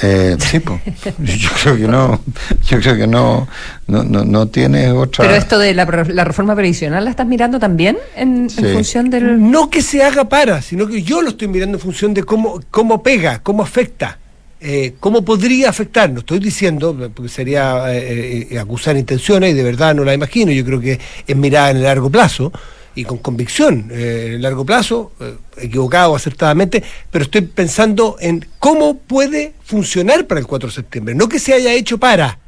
Eh, 0.00 0.36
sí, 0.38 0.60
pues. 0.60 0.80
Yo 1.18 1.50
creo 1.62 1.76
que 1.76 1.88
no. 1.88 2.20
Yo 2.66 2.80
creo 2.80 2.96
que 2.96 3.06
no. 3.06 3.46
No, 3.86 4.02
no, 4.02 4.24
no 4.24 4.46
tiene 4.48 4.90
otra. 4.90 5.24
Pero 5.24 5.36
esto 5.36 5.58
de 5.58 5.74
la, 5.74 5.84
la 5.84 6.24
reforma 6.24 6.54
previsional, 6.54 7.04
¿la 7.04 7.10
estás 7.10 7.26
mirando 7.26 7.58
también 7.58 7.98
en, 8.16 8.48
función 8.48 9.10
del...? 9.10 9.50
No 9.50 9.68
que 9.68 9.82
se 9.82 10.02
haga 10.02 10.28
para, 10.28 10.62
sino 10.62 10.86
que 10.86 11.02
yo 11.02 11.20
lo 11.20 11.30
estoy 11.30 11.48
mirando 11.48 11.76
en 11.76 11.82
función 11.82 12.14
de 12.14 12.24
cómo, 12.24 12.60
cómo 12.70 13.02
pega, 13.02 13.40
cómo 13.42 13.62
afecta, 13.62 14.18
eh, 14.60 14.94
cómo 14.98 15.22
podría 15.22 15.68
afectar. 15.68 16.10
No 16.10 16.20
estoy 16.20 16.38
diciendo, 16.38 16.96
porque 17.14 17.28
sería 17.28 17.92
eh, 17.92 18.48
eh, 18.50 18.58
acusar 18.58 18.96
intenciones 18.96 19.50
y 19.50 19.54
de 19.54 19.62
verdad 19.62 19.94
no 19.94 20.04
la 20.04 20.14
imagino. 20.14 20.52
Yo 20.52 20.64
creo 20.64 20.80
que 20.80 20.98
es 21.26 21.36
mirar 21.36 21.72
en 21.72 21.78
el 21.78 21.82
largo 21.82 22.08
plazo 22.08 22.52
y 22.94 23.04
con 23.04 23.18
convicción 23.18 23.88
eh, 23.90 24.24
en 24.26 24.32
el 24.34 24.42
largo 24.42 24.64
plazo, 24.64 25.12
eh, 25.20 25.36
equivocado 25.56 26.12
o 26.12 26.16
acertadamente, 26.16 26.82
pero 27.10 27.24
estoy 27.24 27.42
pensando 27.42 28.16
en 28.20 28.46
cómo 28.58 28.98
puede 28.98 29.54
funcionar 29.64 30.26
para 30.26 30.40
el 30.40 30.46
4 30.46 30.68
de 30.68 30.74
septiembre, 30.74 31.14
no 31.14 31.28
que 31.28 31.38
se 31.38 31.54
haya 31.54 31.72
hecho 31.72 31.98
para, 31.98 32.38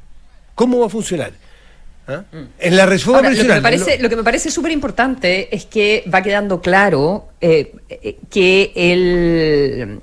cómo 0.55 0.81
va 0.81 0.87
a 0.87 0.91
funcionar. 0.91 1.33
¿Ah? 2.07 2.23
En 2.59 2.77
la 2.77 2.85
reforma 2.85 3.21
Ahora, 3.21 3.31
lo, 3.31 3.37
que 3.37 3.49
me 3.49 3.63
parece, 3.63 3.99
lo 3.99 4.11
que 4.11 4.17
me 4.17 4.25
parece 4.25 4.51
súper 4.51 4.73
importante 4.73 5.55
es 5.55 5.65
que 5.65 6.05
va 6.13 6.21
quedando 6.23 6.61
claro 6.61 7.29
eh, 7.41 7.73
eh, 7.89 8.19
que 8.29 8.73
el 8.75 10.01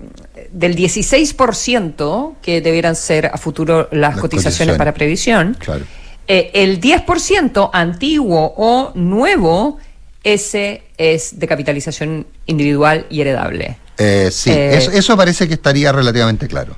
del 0.51 0.75
16% 0.75 2.35
que 2.41 2.61
debieran 2.61 2.95
ser 2.95 3.27
a 3.27 3.37
futuro 3.37 3.87
las, 3.91 4.15
Las 4.15 4.19
cotizaciones 4.19 4.21
cotizaciones. 4.21 4.77
para 4.77 4.93
previsión, 4.95 5.55
Claro. 5.59 5.85
eh, 6.27 6.49
el 6.55 6.81
10% 6.81 7.69
antiguo 7.71 8.53
o 8.57 8.91
nuevo, 8.95 9.77
ese 10.23 10.83
es 10.97 11.39
de 11.39 11.47
capitalización 11.47 12.27
individual 12.45 13.05
y 13.09 13.21
heredable. 13.21 13.77
Eh, 13.97 14.29
sí, 14.31 14.51
Eh, 14.51 14.77
eso, 14.77 14.91
eso 14.91 15.17
parece 15.17 15.47
que 15.47 15.55
estaría 15.55 15.91
relativamente 15.91 16.47
claro. 16.47 16.75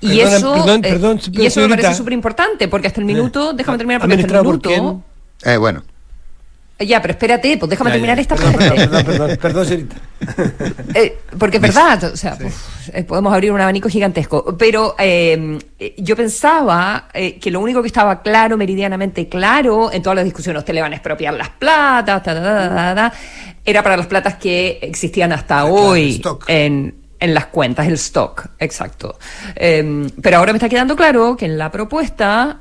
Y 0.00 0.18
Perdona, 0.18 0.36
eso, 0.36 0.52
perdón, 0.52 0.80
eh, 0.84 0.88
perdón, 0.88 1.20
y 1.32 1.46
eso 1.46 1.60
me 1.60 1.68
parece 1.68 1.94
súper 1.94 2.12
importante, 2.12 2.68
porque 2.68 2.88
hasta 2.88 3.00
el 3.00 3.06
minuto, 3.06 3.52
déjame 3.54 3.78
terminar, 3.78 4.00
porque 4.00 4.14
hasta 4.14 4.26
el 4.26 4.44
por 4.44 4.60
minuto... 4.68 5.02
Eh, 5.44 5.56
bueno. 5.56 5.82
Ya, 6.78 7.00
pero 7.00 7.12
espérate, 7.12 7.56
pues 7.56 7.70
déjame 7.70 7.90
Ya, 7.90 7.94
terminar 7.94 8.16
ya. 8.16 8.22
esta 8.22 8.34
Perdón, 8.34 8.52
parte. 8.54 8.68
Perdón, 8.70 8.90
perdón, 8.90 9.04
perdón, 9.06 9.38
perdón, 9.40 9.66
señorita. 9.66 9.96
Eh, 10.94 11.18
porque 11.38 11.56
es 11.58 11.62
verdad, 11.62 12.02
o 12.04 12.16
sea, 12.16 12.36
uf, 12.42 12.88
eh, 12.92 13.04
podemos 13.04 13.32
abrir 13.32 13.52
un 13.52 13.60
abanico 13.60 13.88
gigantesco. 13.88 14.56
Pero 14.56 14.94
eh, 14.98 15.58
eh, 15.78 15.94
yo 15.98 16.16
pensaba 16.16 17.08
eh, 17.14 17.38
que 17.38 17.50
lo 17.50 17.60
único 17.60 17.80
que 17.82 17.88
estaba 17.88 18.22
claro, 18.22 18.56
meridianamente 18.56 19.28
claro, 19.28 19.92
en 19.92 20.02
todas 20.02 20.16
las 20.16 20.24
discusiones, 20.24 20.60
usted 20.60 20.74
le 20.74 20.80
van 20.82 20.92
a 20.92 20.96
expropiar 20.96 21.34
las 21.34 21.50
platas, 21.50 22.22
ta, 22.22 22.34
ta, 22.34 22.94
ta, 22.94 23.12
era 23.64 23.82
para 23.82 23.96
las 23.96 24.06
platas 24.06 24.34
que 24.36 24.78
existían 24.82 25.32
hasta 25.32 25.60
Ah, 25.60 25.64
hoy 25.66 26.22
en, 26.48 26.94
en 27.20 27.34
las 27.34 27.46
cuentas, 27.46 27.86
el 27.86 27.94
stock, 27.94 28.46
exacto. 28.58 29.18
Eh, 29.56 30.08
pero 30.22 30.38
ahora 30.38 30.52
me 30.52 30.56
está 30.58 30.68
quedando 30.68 30.96
claro 30.96 31.36
que 31.36 31.44
en 31.46 31.56
la 31.58 31.70
propuesta, 31.70 32.60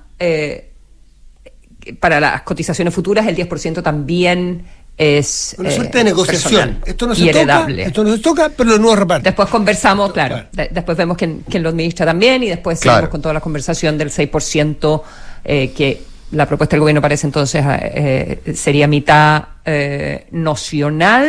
para 2.00 2.20
las 2.20 2.42
cotizaciones 2.44 2.94
futuras, 2.94 3.28
el 3.28 3.36
10% 3.36 3.82
también 3.84 4.64
es. 4.98 5.56
Una 5.58 5.70
eh, 5.70 5.76
suerte 5.76 5.98
de 6.00 6.04
negociación. 6.04 6.52
personal 6.54 6.82
Esto 6.86 7.08
no 7.08 7.14
y 7.14 7.16
se 7.18 7.26
toca, 7.28 7.40
heredable. 7.40 7.84
esto 7.84 8.04
no 8.04 8.14
se 8.16 8.20
toca, 8.22 8.50
pero 8.56 8.70
lo 8.72 8.78
nuevo 8.78 8.96
reparte. 8.96 9.24
Después 9.30 9.50
conversamos, 9.50 10.12
claro, 10.14 10.36
Claro. 10.36 10.50
de- 10.52 10.70
después 10.72 10.98
vemos 10.98 11.18
quién, 11.18 11.44
quién 11.50 11.64
lo 11.64 11.70
administra 11.70 12.06
también 12.06 12.44
y 12.44 12.50
después 12.50 12.80
Claro. 12.80 12.98
seguimos 12.98 13.12
con 13.12 13.22
toda 13.22 13.34
la 13.34 13.42
conversación 13.42 13.98
del 13.98 14.10
6% 14.12 15.04
eh, 15.46 15.72
que 15.76 16.02
la 16.32 16.46
propuesta 16.48 16.76
del 16.76 16.82
gobierno 16.82 17.02
parece 17.02 17.28
entonces 17.28 17.64
eh, 17.68 18.42
sería 18.56 18.88
mitad 18.88 19.44
eh, 19.66 20.26
nocional 20.32 21.28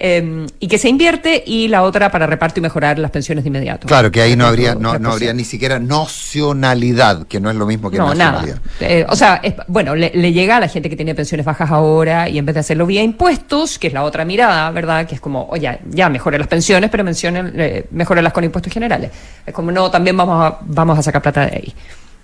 eh, 0.00 0.46
y 0.60 0.68
que 0.68 0.78
se 0.78 0.88
invierte 0.88 1.42
y 1.46 1.68
la 1.68 1.82
otra 1.82 2.10
para 2.10 2.26
reparto 2.26 2.60
y 2.60 2.62
mejorar 2.62 2.98
las 2.98 3.10
pensiones 3.10 3.44
de 3.44 3.48
inmediato. 3.48 3.86
Claro, 3.88 4.10
que 4.10 4.20
ahí 4.22 4.36
no 4.36 4.46
habría, 4.46 4.74
no, 4.74 4.94
3%. 4.94 4.98
no 5.00 5.12
habría 5.12 5.32
ni 5.32 5.44
siquiera 5.44 5.78
nocionalidad, 5.78 7.26
que 7.26 7.40
no 7.40 7.50
es 7.50 7.56
lo 7.56 7.66
mismo 7.66 7.90
que 7.90 7.98
No, 7.98 8.14
nada. 8.14 8.32
nacionalidad. 8.42 8.58
Eh, 8.80 9.06
o 9.08 9.16
sea, 9.16 9.40
es- 9.42 9.54
bueno, 9.66 9.94
le, 9.94 10.10
le 10.14 10.32
llega 10.32 10.56
a 10.56 10.60
la 10.60 10.68
gente 10.68 10.88
que 10.88 10.96
tiene 10.96 11.14
pensiones 11.14 11.44
bajas 11.44 11.70
ahora 11.70 12.28
y 12.28 12.38
en 12.38 12.46
vez 12.46 12.54
de 12.54 12.60
hacerlo 12.60 12.86
vía 12.86 13.02
impuestos, 13.02 13.78
que 13.78 13.88
es 13.88 13.92
la 13.92 14.04
otra 14.04 14.24
mirada, 14.24 14.70
¿verdad? 14.70 15.06
Que 15.06 15.14
es 15.16 15.20
como, 15.20 15.46
oye, 15.50 15.78
ya 15.90 16.08
mejore 16.08 16.38
las 16.38 16.48
pensiones, 16.48 16.90
pero 16.90 17.02
mencionen, 17.04 17.52
eh, 17.56 17.86
mejórelas 17.90 18.32
con 18.32 18.44
impuestos 18.44 18.72
generales. 18.72 19.10
Es 19.46 19.52
como, 19.52 19.70
no, 19.72 19.90
también 19.90 20.16
vamos 20.16 20.44
a, 20.44 20.58
vamos 20.62 20.98
a 20.98 21.02
sacar 21.02 21.22
plata 21.22 21.46
de 21.46 21.56
ahí. 21.56 21.74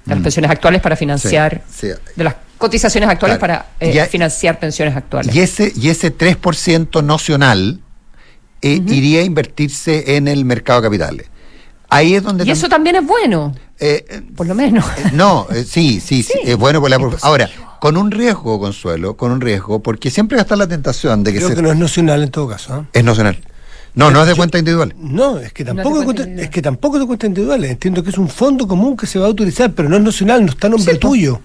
De 0.05 0.14
las 0.14 0.23
pensiones 0.23 0.51
actuales 0.51 0.81
para 0.83 0.97
financiar, 0.97 1.57
Mm. 1.57 1.73
Sí, 1.73 1.87
sí. 1.88 1.95
de 2.17 2.25
las 2.25 2.35
cotizaciones 2.59 3.09
actuales 3.09 3.38
Claro. 3.38 3.64
para 3.64 3.67
eh, 3.81 4.07
financiar 4.07 4.59
pensiones 4.59 4.95
actuales. 4.97 5.35
Y 5.35 5.40
ese, 5.40 5.73
y 5.75 5.88
ese 5.88 6.11
3% 6.17 7.03
nocional 7.03 7.81
eh, 8.62 8.81
iría 8.87 9.21
a 9.21 9.23
invertirse 9.25 10.17
en 10.17 10.29
el 10.29 10.45
mercado 10.45 10.81
de 10.81 10.87
capitales. 10.88 11.27
Ahí 11.88 12.14
es 12.14 12.23
donde... 12.23 12.45
Y 12.45 12.51
eso 12.51 12.67
tam- 12.67 12.71
también 12.71 12.97
es 12.97 13.07
bueno, 13.07 13.55
eh, 13.79 14.23
por 14.37 14.47
lo 14.47 14.55
menos. 14.55 14.85
Eh, 14.99 15.11
No, 15.12 15.47
eh, 15.51 15.64
sí, 15.64 16.01
sí, 16.01 16.23
sí, 16.23 16.33
Sí, 16.33 16.38
es 16.51 16.57
bueno 16.57 16.81
por 16.81 16.90
la. 16.90 16.99
Ahora, 17.23 17.49
con 17.81 17.97
un 17.97 18.11
riesgo, 18.11 18.59
Consuelo, 18.59 19.17
con 19.17 19.31
un 19.33 19.40
riesgo, 19.40 19.81
porque 19.83 20.11
siempre 20.11 20.37
va 20.37 20.40
a 20.40 20.45
estar 20.45 20.57
la 20.59 20.67
tentación 20.67 21.23
de 21.25 21.33
que, 21.33 21.38
Creo 21.38 21.49
se- 21.51 21.55
que 21.57 21.62
no 21.62 21.71
es 21.73 21.77
nacional 21.79 22.23
en 22.23 22.31
todo 22.31 22.49
caso. 22.49 22.73
¿ah? 22.75 22.85
es 22.93 23.05
nacional. 23.05 23.38
No, 23.95 24.11
no 24.11 24.21
es 24.23 24.27
de 24.27 24.33
Yo- 24.33 24.37
cuenta 24.37 24.59
individual. 24.59 24.93
No, 24.99 25.39
es 25.39 25.53
que 25.53 25.65
No 25.65 25.75
tampoco 25.75 25.95
te 25.95 25.99
de 26.01 26.05
cuenta 26.05 26.05
cuenta, 26.05 26.23
individual. 26.23 26.45
es 26.45 26.51
que 26.51 26.63
tampoco 26.63 26.99
de 26.99 27.07
cuenta 27.07 27.27
individual. 27.27 27.65
Entiendo 27.65 28.03
que 28.03 28.11
es 28.11 28.19
un 28.19 28.29
fondo 28.29 28.67
común 28.67 28.97
que 28.97 29.07
se 29.07 29.19
va 29.19 29.27
a 29.27 29.31
utilizar, 29.31 29.73
pero 29.73 29.89
no 29.89 29.97
es 29.97 30.03
nacional, 30.03 30.45
no 30.45 30.51
está 30.51 30.67
a 30.67 30.71
nombre 30.71 30.93
Sí, 30.95 30.99
po. 30.99 31.09
tuyo. 31.09 31.41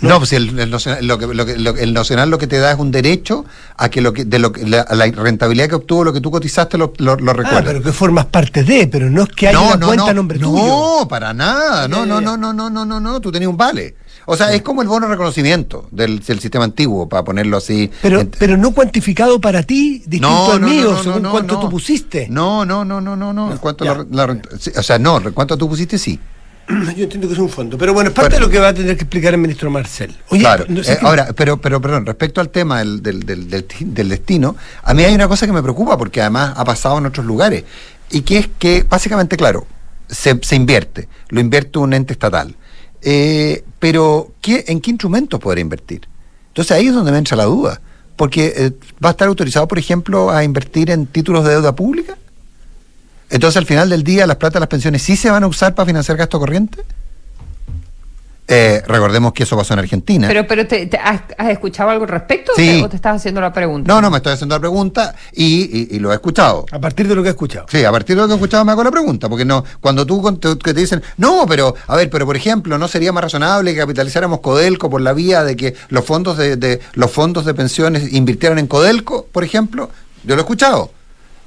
No, 0.00 0.18
pues 0.18 0.32
el, 0.32 0.58
el 0.58 0.70
nacional, 0.70 1.06
lo 1.06 1.18
que, 1.18 1.26
lo 1.26 1.44
que- 1.44 1.58
lo 1.58 1.74
que- 1.74 1.82
el 1.82 1.92
nacional 1.92 2.30
lo 2.30 2.38
que 2.38 2.46
te 2.46 2.58
da 2.58 2.72
es 2.72 2.78
un 2.78 2.90
derecho 2.90 3.44
a 3.76 3.88
que 3.90 4.00
lo 4.00 4.12
que 4.12 4.24
de 4.24 4.38
lo 4.38 4.50
que 4.52 4.64
la, 4.66 4.80
a 4.82 4.94
la 4.94 5.06
rentabilidad 5.10 5.68
que 5.68 5.74
obtuvo 5.74 6.04
lo 6.04 6.12
que 6.12 6.20
tú 6.20 6.30
cotizaste 6.30 6.78
lo, 6.78 6.92
lo, 6.98 7.16
lo 7.16 7.32
Ah, 7.32 7.34
recuerdas. 7.34 7.64
pero 7.64 7.82
que 7.82 7.92
formas 7.92 8.26
parte 8.26 8.62
de, 8.62 8.86
pero 8.86 9.10
no 9.10 9.24
es 9.24 9.28
que 9.30 9.48
haya 9.48 9.60
una 9.60 9.84
cuenta 9.86 10.10
a 10.10 10.14
nombre 10.14 10.38
no, 10.38 10.50
tuyo. 10.52 10.66
No, 11.00 11.08
para 11.08 11.34
nada. 11.34 11.86
No, 11.88 12.06
no, 12.06 12.20
no, 12.20 12.36
no, 12.36 12.52
no, 12.52 12.70
no, 12.70 12.84
no, 12.84 13.00
no. 13.00 13.20
Tú 13.20 13.30
tenías 13.30 13.50
un 13.50 13.56
vale. 13.56 13.94
O 14.32 14.36
sea, 14.36 14.52
es 14.52 14.62
como 14.62 14.82
el 14.82 14.88
bono 14.88 15.06
de 15.06 15.12
reconocimiento 15.12 15.88
del, 15.90 16.20
del 16.20 16.40
sistema 16.40 16.64
antiguo, 16.64 17.08
para 17.08 17.24
ponerlo 17.24 17.56
así. 17.56 17.90
Pero, 18.02 18.26
pero 18.38 18.56
no 18.56 18.72
cuantificado 18.72 19.40
para 19.40 19.62
ti, 19.62 19.98
distinto 20.06 20.28
no, 20.28 20.52
al 20.52 20.60
no, 20.60 20.68
mío, 20.68 20.92
no, 20.92 21.02
según 21.02 21.22
cuánto 21.30 21.58
tú 21.58 21.68
pusiste. 21.70 22.26
No, 22.30 22.64
no, 22.64 22.84
no, 22.84 23.00
no, 23.00 23.16
no, 23.16 23.32
no. 23.32 23.50
En 23.52 23.58
cuanto 23.58 23.84
la, 23.84 24.06
la 24.10 24.40
o 24.76 24.82
sea, 24.82 24.98
no, 24.98 25.18
en 25.18 25.32
cuanto 25.32 25.56
tú 25.58 25.68
pusiste, 25.68 25.98
sí. 25.98 26.18
Yo 26.96 27.02
entiendo 27.04 27.26
que 27.26 27.34
es 27.34 27.40
un 27.40 27.48
fondo. 27.48 27.76
Pero 27.76 27.92
bueno, 27.92 28.10
es 28.10 28.14
parte 28.14 28.34
Bueno. 28.36 28.46
de 28.46 28.48
lo 28.48 28.52
que 28.52 28.58
va 28.60 28.68
a 28.68 28.74
tener 28.74 28.96
que 28.96 29.02
explicar 29.02 29.34
el 29.34 29.40
ministro 29.40 29.70
Marcel. 29.70 30.14
Oye, 30.28 30.42
claro. 30.42 30.64
no 30.68 30.84
sé 30.84 30.92
Eh, 30.92 30.98
ahora, 31.02 31.32
pero, 31.34 31.60
pero, 31.60 31.80
perdón, 31.80 32.06
respecto 32.06 32.40
al 32.40 32.50
tema 32.50 32.78
del, 32.78 33.02
del, 33.02 33.20
del, 33.24 33.50
del 33.50 33.64
ti- 33.64 33.84
del 33.84 34.08
destino, 34.08 34.54
a 34.84 34.94
mí 34.94 35.02
hay 35.02 35.12
una 35.14 35.26
cosa 35.26 35.46
que 35.46 35.52
me 35.52 35.62
preocupa, 35.62 35.98
porque 35.98 36.20
además 36.20 36.52
ha 36.56 36.64
pasado 36.64 36.98
en 36.98 37.06
otros 37.06 37.26
lugares, 37.26 37.64
y 38.10 38.20
que 38.22 38.38
es 38.38 38.48
que, 38.58 38.84
básicamente, 38.88 39.36
claro, 39.36 39.66
se, 40.08 40.38
se 40.42 40.54
invierte, 40.54 41.08
lo 41.30 41.40
invierte 41.40 41.80
un 41.80 41.92
ente 41.92 42.12
estatal. 42.12 42.54
Eh, 43.02 43.64
pero, 43.78 44.32
¿qué, 44.40 44.64
¿en 44.68 44.80
qué 44.80 44.90
instrumentos 44.90 45.40
podrá 45.40 45.60
invertir? 45.60 46.08
Entonces 46.48 46.72
ahí 46.72 46.88
es 46.88 46.94
donde 46.94 47.12
me 47.12 47.18
entra 47.18 47.36
la 47.36 47.44
duda, 47.44 47.80
porque 48.16 48.52
eh, 48.56 48.72
va 49.02 49.10
a 49.10 49.12
estar 49.12 49.28
autorizado, 49.28 49.66
por 49.68 49.78
ejemplo, 49.78 50.30
a 50.30 50.44
invertir 50.44 50.90
en 50.90 51.06
títulos 51.06 51.44
de 51.44 51.52
deuda 51.52 51.74
pública. 51.74 52.16
Entonces, 53.30 53.56
al 53.56 53.66
final 53.66 53.88
del 53.88 54.02
día, 54.02 54.26
las 54.26 54.36
plata 54.36 54.54
de 54.54 54.60
las 54.60 54.68
pensiones 54.68 55.02
sí 55.02 55.16
se 55.16 55.30
van 55.30 55.44
a 55.44 55.46
usar 55.46 55.74
para 55.74 55.86
financiar 55.86 56.18
gasto 56.18 56.38
corriente. 56.40 56.82
Eh, 58.52 58.82
recordemos 58.86 59.32
que 59.32 59.44
eso 59.44 59.56
pasó 59.56 59.74
en 59.74 59.78
Argentina. 59.78 60.26
Pero, 60.26 60.44
pero 60.46 60.66
te, 60.66 60.86
te- 60.86 60.98
¿has, 60.98 61.22
has 61.38 61.50
escuchado 61.50 61.88
algo 61.90 62.02
al 62.04 62.10
respecto 62.10 62.52
Sí. 62.56 62.68
o 62.68 62.72
te- 62.80 62.84
o 62.84 62.88
te 62.88 62.96
estás 62.96 63.16
haciendo 63.16 63.40
la 63.40 63.52
pregunta? 63.52 63.92
No, 63.92 64.00
no, 64.00 64.10
me 64.10 64.16
estoy 64.16 64.32
haciendo 64.32 64.56
la 64.56 64.60
pregunta 64.60 65.14
y, 65.32 65.44
y- 65.92 65.96
y 65.96 65.98
lo 66.00 66.10
he 66.10 66.14
escuchado. 66.14 66.66
A 66.72 66.80
partir 66.80 67.06
de 67.06 67.14
lo 67.14 67.22
que 67.22 67.28
he 67.28 67.30
escuchado. 67.30 67.66
Sí, 67.70 67.84
a 67.84 67.92
partir 67.92 68.16
de 68.16 68.22
lo 68.22 68.26
que 68.28 68.32
he 68.34 68.36
escuchado 68.36 68.64
me 68.64 68.72
hago 68.72 68.82
la 68.82 68.90
pregunta, 68.90 69.28
porque 69.28 69.44
no, 69.44 69.64
cuando 69.80 70.04
tú 70.04 70.20
con- 70.20 70.40
te, 70.40 70.58
que 70.58 70.74
te 70.74 70.80
dicen, 70.80 71.00
no, 71.16 71.46
pero, 71.48 71.74
a 71.86 71.94
ver, 71.96 72.10
pero 72.10 72.26
por 72.26 72.36
ejemplo, 72.36 72.76
¿no 72.76 72.88
sería 72.88 73.12
más 73.12 73.22
razonable 73.22 73.72
que 73.72 73.78
capitalizáramos 73.80 74.40
Codelco 74.40 74.90
por 74.90 75.00
la 75.00 75.12
vía 75.12 75.44
de 75.44 75.54
que 75.56 75.74
los 75.88 76.04
fondos 76.04 76.36
de, 76.36 76.56
de- 76.56 76.80
los 76.94 77.10
fondos 77.10 77.44
de 77.44 77.54
pensiones 77.54 78.12
invirtieran 78.12 78.58
en 78.58 78.66
Codelco, 78.66 79.26
por 79.30 79.44
ejemplo? 79.44 79.90
Yo 80.24 80.34
lo 80.34 80.40
he 80.40 80.44
escuchado. 80.44 80.90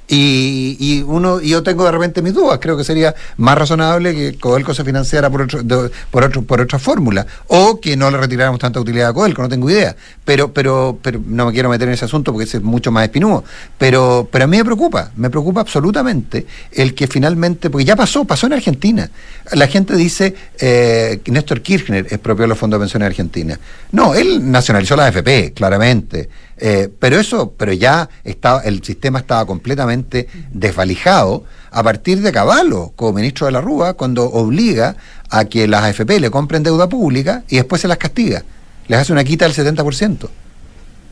Y, 0.06 0.76
y 0.78 1.02
uno 1.02 1.40
yo 1.40 1.62
tengo 1.62 1.84
de 1.84 1.92
repente 1.92 2.20
mis 2.20 2.34
dudas. 2.34 2.58
Creo 2.60 2.76
que 2.76 2.84
sería 2.84 3.14
más 3.38 3.56
razonable 3.56 4.14
que 4.14 4.38
Codelco 4.38 4.74
se 4.74 4.84
financiara 4.84 5.30
por 5.30 5.42
otro, 5.42 5.62
de- 5.62 5.90
por 6.10 6.24
otro, 6.24 6.42
por 6.42 6.60
otra 6.60 6.78
fórmula. 6.78 7.26
O 7.46 7.80
que 7.80 7.96
no 7.96 8.10
le 8.10 8.18
retiráramos 8.18 8.60
tanta 8.60 8.80
utilidad 8.80 9.08
a 9.08 9.12
Codelco, 9.14 9.40
no 9.42 9.48
tengo 9.48 9.70
idea. 9.70 9.96
Pero, 10.24 10.52
pero, 10.52 10.98
pero 11.00 11.20
no 11.26 11.46
me 11.46 11.52
quiero 11.52 11.68
meter 11.70 11.88
en 11.88 11.94
ese 11.94 12.04
asunto 12.04 12.32
porque 12.32 12.44
es 12.44 12.62
mucho 12.62 12.90
más 12.92 13.04
espinudo. 13.04 13.44
Pero, 13.78 14.28
pero 14.30 14.44
a 14.44 14.46
mí 14.46 14.58
me 14.58 14.64
preocupa, 14.64 15.10
me 15.16 15.30
preocupa 15.30 15.60
absolutamente 15.62 16.46
el 16.72 16.94
que 16.94 17.06
finalmente, 17.06 17.70
porque 17.70 17.84
ya 17.86 17.96
pasó, 17.96 18.24
pasó 18.24 18.46
en 18.46 18.52
Argentina. 18.54 19.10
La 19.52 19.66
gente 19.68 19.96
dice 19.96 20.34
eh, 20.60 21.20
que 21.24 21.30
Néstor 21.32 21.62
Kirchner 21.62 22.06
expropió 22.10 22.46
los 22.46 22.58
fondos 22.58 22.78
de 22.78 22.84
pensiones 22.84 23.04
de 23.06 23.10
Argentina. 23.10 23.58
No, 23.92 24.14
él 24.14 24.50
nacionalizó 24.50 24.96
la 24.96 25.06
AFP, 25.06 25.52
claramente. 25.54 26.28
Eh, 26.58 26.88
pero 26.98 27.18
eso, 27.18 27.52
pero 27.56 27.72
ya 27.72 28.08
estaba, 28.22 28.60
el 28.62 28.82
sistema 28.84 29.18
estaba 29.18 29.44
completamente 29.46 30.28
desvalijado 30.52 31.44
a 31.70 31.82
partir 31.82 32.20
de 32.22 32.32
Caballo, 32.32 32.92
como 32.96 33.14
ministro 33.14 33.46
de 33.46 33.52
la 33.52 33.60
Rúa, 33.60 33.94
cuando 33.94 34.24
obliga 34.24 34.96
a 35.30 35.44
que 35.46 35.66
las 35.66 35.82
AFP 35.84 36.20
le 36.20 36.30
compren 36.30 36.62
deuda 36.62 36.88
pública 36.88 37.42
y 37.48 37.56
después 37.56 37.82
se 37.82 37.88
las 37.88 37.98
castiga. 37.98 38.44
Les 38.86 38.98
hace 38.98 39.12
una 39.12 39.24
quita 39.24 39.46
del 39.48 39.54
70%. 39.54 40.28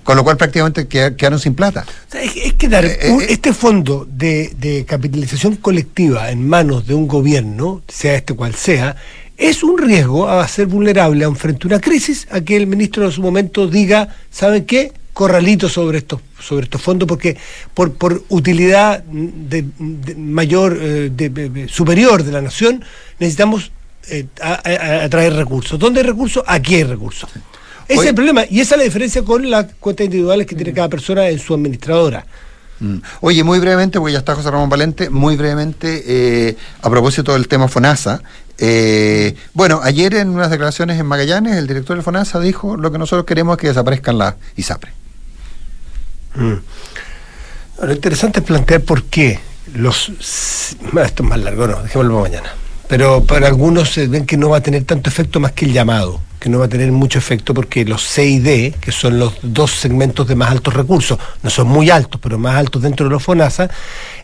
Con 0.04 0.16
lo 0.16 0.24
cual 0.24 0.36
prácticamente 0.36 0.88
queda- 0.88 1.14
quedaron 1.16 1.38
sin 1.38 1.54
plata. 1.54 1.84
Es, 2.12 2.54
que 2.54 2.68
dar 2.68 2.84
Eh, 2.84 2.98
un- 3.10 3.22
eh, 3.22 3.26
este 3.30 3.52
fondo 3.52 4.04
de, 4.10 4.52
de 4.58 4.84
capitalización 4.84 5.54
colectiva 5.56 6.30
en 6.32 6.46
manos 6.48 6.86
de 6.88 6.94
un 6.94 7.06
gobierno, 7.06 7.82
sea 7.86 8.16
este 8.16 8.34
cual 8.34 8.54
sea, 8.56 8.96
es 9.36 9.62
un 9.62 9.78
riesgo 9.78 10.28
a 10.28 10.46
ser 10.48 10.66
vulnerable 10.66 11.24
a 11.24 11.28
un- 11.28 11.36
frente 11.36 11.64
a 11.64 11.66
una 11.68 11.80
crisis, 11.80 12.26
a 12.32 12.40
que 12.40 12.56
el 12.56 12.66
ministro 12.66 13.04
en 13.04 13.12
su 13.12 13.22
momento 13.22 13.68
diga, 13.68 14.08
¿saben 14.30 14.64
qué? 14.64 14.92
Corralito 15.12 15.68
sobre 15.68 15.98
estos, 15.98 16.20
sobre 16.40 16.64
estos 16.64 16.80
fondos, 16.80 17.06
porque 17.06 17.36
por, 17.74 17.92
por 17.92 18.24
utilidad 18.30 19.02
de, 19.04 19.66
de 19.78 20.14
mayor, 20.14 20.78
eh, 20.80 21.10
de- 21.12 21.68
superior 21.68 22.22
de 22.24 22.32
la 22.32 22.40
nación, 22.40 22.82
necesitamos 23.18 23.70
eh, 24.08 24.26
atraer 24.40 25.34
recursos. 25.34 25.78
¿Dónde 25.78 26.00
hay 26.00 26.06
recursos? 26.06 26.42
Aquí 26.46 26.76
hay 26.76 26.84
recursos. 26.84 27.28
Ese 27.88 28.00
es 28.02 28.08
el 28.08 28.14
problema, 28.14 28.44
y 28.48 28.60
esa 28.60 28.74
es 28.76 28.78
la 28.78 28.84
diferencia 28.84 29.22
con 29.22 29.50
las 29.50 29.66
cuentas 29.78 30.04
individuales 30.06 30.46
que 30.46 30.54
tiene 30.56 30.72
cada 30.72 30.88
persona 30.88 31.28
en 31.28 31.38
su 31.38 31.52
administradora. 31.52 32.24
Mm. 32.80 32.96
Oye, 33.20 33.44
muy 33.44 33.58
brevemente, 33.60 33.98
porque 33.98 34.12
ya 34.14 34.20
está 34.20 34.34
José 34.34 34.50
Ramón 34.50 34.70
Valente, 34.70 35.10
muy 35.10 35.36
brevemente, 35.36 36.02
eh, 36.06 36.56
a 36.80 36.88
propósito 36.88 37.34
del 37.34 37.48
tema 37.48 37.68
FONASA. 37.68 38.22
eh, 38.58 39.34
bueno, 39.54 39.80
ayer 39.82 40.14
en 40.14 40.30
unas 40.30 40.50
declaraciones 40.50 40.98
en 40.98 41.04
Magallanes, 41.06 41.56
el 41.56 41.66
director 41.66 41.96
de 41.96 42.02
FONASA 42.02 42.40
dijo 42.40 42.76
lo 42.76 42.90
que 42.90 42.98
nosotros 42.98 43.26
queremos 43.26 43.56
es 43.56 43.60
que 43.60 43.68
desaparezcan 43.68 44.16
las 44.18 44.34
Lo 46.34 47.92
interesante 47.92 48.40
es 48.40 48.46
plantear 48.46 48.82
por 48.82 49.04
qué 49.04 49.38
los... 49.74 50.08
Esto 50.08 51.22
es 51.22 51.28
más 51.28 51.40
largo, 51.40 51.66
no, 51.66 51.82
dejémoslo 51.82 52.20
para 52.20 52.30
mañana. 52.30 52.54
Pero 52.88 53.24
para 53.24 53.46
algunos 53.46 53.90
se 53.90 54.06
ven 54.06 54.26
que 54.26 54.36
no 54.36 54.50
va 54.50 54.58
a 54.58 54.62
tener 54.62 54.84
tanto 54.84 55.08
efecto 55.08 55.40
más 55.40 55.52
que 55.52 55.64
el 55.64 55.72
llamado, 55.72 56.20
que 56.38 56.50
no 56.50 56.58
va 56.58 56.66
a 56.66 56.68
tener 56.68 56.92
mucho 56.92 57.18
efecto 57.18 57.54
porque 57.54 57.84
los 57.84 58.02
C 58.02 58.26
y 58.26 58.38
D, 58.38 58.74
que 58.80 58.92
son 58.92 59.18
los 59.18 59.34
dos 59.42 59.70
segmentos 59.70 60.28
de 60.28 60.34
más 60.34 60.50
altos 60.50 60.74
recursos, 60.74 61.18
no 61.42 61.48
son 61.48 61.68
muy 61.68 61.88
altos, 61.88 62.20
pero 62.22 62.38
más 62.38 62.56
altos 62.56 62.82
dentro 62.82 63.06
de 63.06 63.10
los 63.10 63.22
FONASA, 63.22 63.70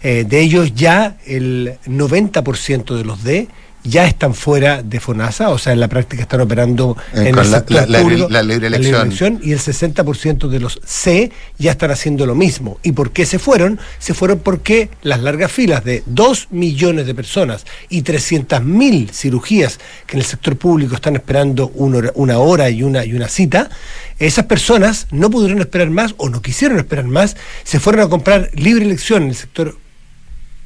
eh, 0.02 0.24
de 0.28 0.40
ellos 0.40 0.74
ya 0.74 1.16
el 1.26 1.78
90% 1.86 2.96
de 2.96 3.04
los 3.04 3.24
D 3.24 3.48
ya 3.84 4.06
están 4.06 4.34
fuera 4.34 4.82
de 4.82 5.00
FONASA, 5.00 5.50
o 5.50 5.58
sea, 5.58 5.72
en 5.72 5.80
la 5.80 5.88
práctica 5.88 6.22
están 6.22 6.40
operando 6.40 6.96
Eh, 7.14 7.28
en 7.28 7.34
con 7.34 7.44
el 7.44 7.50
la- 7.50 7.58
sector 7.58 7.76
la- 7.76 7.86
la 7.86 7.98
libre- 7.98 8.02
público, 8.02 8.28
la 8.30 8.42
libre 8.42 8.66
elección. 8.66 9.40
y 9.42 9.52
el 9.52 9.60
60% 9.60 10.48
de 10.48 10.60
los 10.60 10.80
C 10.84 11.30
ya 11.58 11.70
están 11.70 11.90
haciendo 11.90 12.26
lo 12.26 12.34
mismo. 12.34 12.78
¿Y 12.82 12.92
por 12.92 13.12
qué 13.12 13.24
se 13.24 13.38
fueron? 13.38 13.78
Se 13.98 14.14
fueron 14.14 14.40
porque 14.40 14.90
las 15.02 15.22
largas 15.22 15.50
filas 15.52 15.84
de 15.84 16.02
2 16.06 16.48
millones 16.50 17.06
de 17.06 17.14
personas 17.14 17.64
y 17.88 18.02
300 18.02 18.62
mil 18.62 19.10
cirugías 19.10 19.78
que 20.06 20.16
en 20.16 20.20
el 20.20 20.26
sector 20.26 20.56
público 20.56 20.94
están 20.94 21.16
esperando 21.16 21.68
una 21.74 21.98
hora, 21.98 22.12
una 22.14 22.38
hora 22.38 22.70
y, 22.70 22.82
una, 22.82 23.04
y 23.04 23.14
una 23.14 23.28
cita, 23.28 23.70
esas 24.18 24.46
personas 24.46 25.06
no 25.10 25.30
pudieron 25.30 25.60
esperar 25.60 25.90
más 25.90 26.14
o 26.18 26.28
no 26.28 26.42
quisieron 26.42 26.78
esperar 26.78 27.06
más, 27.06 27.36
se 27.64 27.80
fueron 27.80 28.02
a 28.02 28.08
comprar 28.08 28.50
libre 28.54 28.84
elección 28.84 29.22
en 29.24 29.28
el 29.30 29.34
sector 29.36 29.76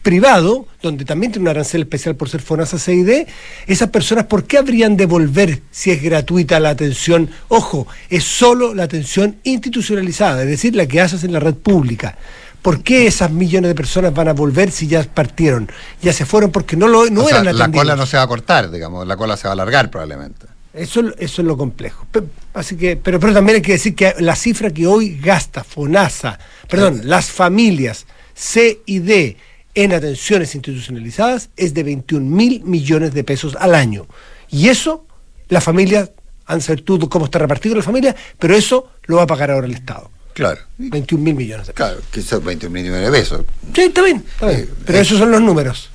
privado, 0.03 0.67
donde 0.83 1.05
también 1.05 1.33
tiene 1.33 1.45
un 1.45 1.49
arancel 1.51 1.83
especial 1.83 2.17
por 2.17 2.29
ser 2.29 2.43
FONASA 2.43 2.79
CID, 2.79 3.27
esas 3.67 3.89
personas, 3.91 4.27
¿por 4.27 4.45
qué 4.45 4.59
habrían 4.59 4.97
de 4.97 5.07
volver 5.07 5.63
si 5.71 5.91
es 5.91 6.03
gratuita 6.03 6.59
la 6.61 6.71
atención? 6.71 7.31
Ojo, 7.49 7.87
es 8.11 8.25
solo 8.25 8.75
la 8.75 8.83
atención 8.85 9.37
institucionalizada, 9.45 10.43
es 10.43 10.49
decir, 10.49 10.75
la 10.77 10.87
que 10.87 11.01
haces 11.01 11.25
en 11.25 11.33
la 11.33 11.41
red 11.41 11.55
pública. 11.55 12.17
¿Por 12.63 12.83
qué 12.83 13.07
esas 13.09 13.31
millones 13.33 13.69
de 13.71 13.75
personas 13.75 14.15
van 14.15 14.29
a 14.29 14.33
volver 14.35 14.71
si 14.71 14.87
ya 14.87 15.03
partieron? 15.03 15.71
Ya 16.01 16.13
se 16.13 16.25
fueron 16.25 16.53
porque 16.53 16.77
no, 16.77 16.87
lo, 16.87 17.09
no 17.11 17.23
O 17.25 17.29
sea, 17.29 17.41
eran 17.41 17.57
la 17.57 17.65
atendidos. 17.65 17.85
cola 17.87 17.97
no 17.97 18.07
se 18.07 18.17
va 18.17 18.23
a 18.23 18.27
cortar, 18.29 18.71
digamos, 18.71 19.07
la 19.07 19.17
cola 19.17 19.37
se 19.37 19.45
va 19.45 19.51
a 19.51 19.55
alargar 19.55 19.91
probablemente. 19.91 20.47
Eso, 20.73 21.01
eso 21.19 21.43
es 21.43 21.47
lo 21.47 21.57
complejo. 21.57 22.07
Pe- 22.11 22.23
Así 22.55 22.77
que, 22.77 22.97
pero, 22.97 23.19
pero 23.19 23.33
también 23.33 23.57
hay 23.57 23.63
que 23.63 23.73
decir 23.73 23.95
que 23.95 24.15
la 24.21 24.37
cifra 24.37 24.71
que 24.71 24.87
hoy 24.87 25.19
gasta 25.21 25.65
FONASA, 25.65 26.39
perdón, 26.69 27.01
las 27.05 27.31
familias 27.31 28.07
C 28.35 28.81
y 28.87 29.01
D 29.01 29.37
en 29.75 29.93
atenciones 29.93 30.55
institucionalizadas 30.55 31.51
es 31.57 31.75
de 31.75 31.83
21 31.83 32.25
mil 32.25 32.63
millones 32.65 33.15
de 33.15 33.25
pesos 33.25 33.57
al 33.59 33.75
año. 33.75 34.07
Y 34.51 34.69
eso, 34.69 35.07
las 35.49 35.65
familias 35.65 36.11
han 36.47 36.61
tú 36.85 37.09
cómo 37.09 37.27
está 37.27 37.39
repartido 37.39 37.77
la 37.77 37.83
familia, 37.83 38.15
pero 38.39 38.55
eso 38.55 38.91
lo 39.05 39.17
va 39.17 39.23
a 39.23 39.27
pagar 39.27 39.51
ahora 39.51 39.67
el 39.67 39.75
Estado. 39.75 40.11
Claro. 40.35 40.61
21 40.79 41.23
mil 41.23 41.35
millones 41.35 41.67
de 41.67 41.73
pesos. 41.73 41.89
Claro, 41.91 42.03
que 42.11 42.23
son 42.23 42.45
20 42.45 42.69
millones 42.69 43.03
de 43.03 43.11
pesos. 43.11 43.45
Sí, 43.75 43.83
está 43.83 44.03
bien, 44.03 44.25
está 44.27 44.49
bien. 44.49 44.61
Eh, 44.61 44.69
Pero 44.87 44.99
eh. 44.99 45.03
esos 45.03 45.19
son 45.19 45.31
los 45.31 45.41
números. 45.41 45.91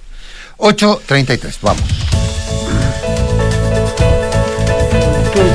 8.33, 0.57 1.57
vamos. 1.61 1.83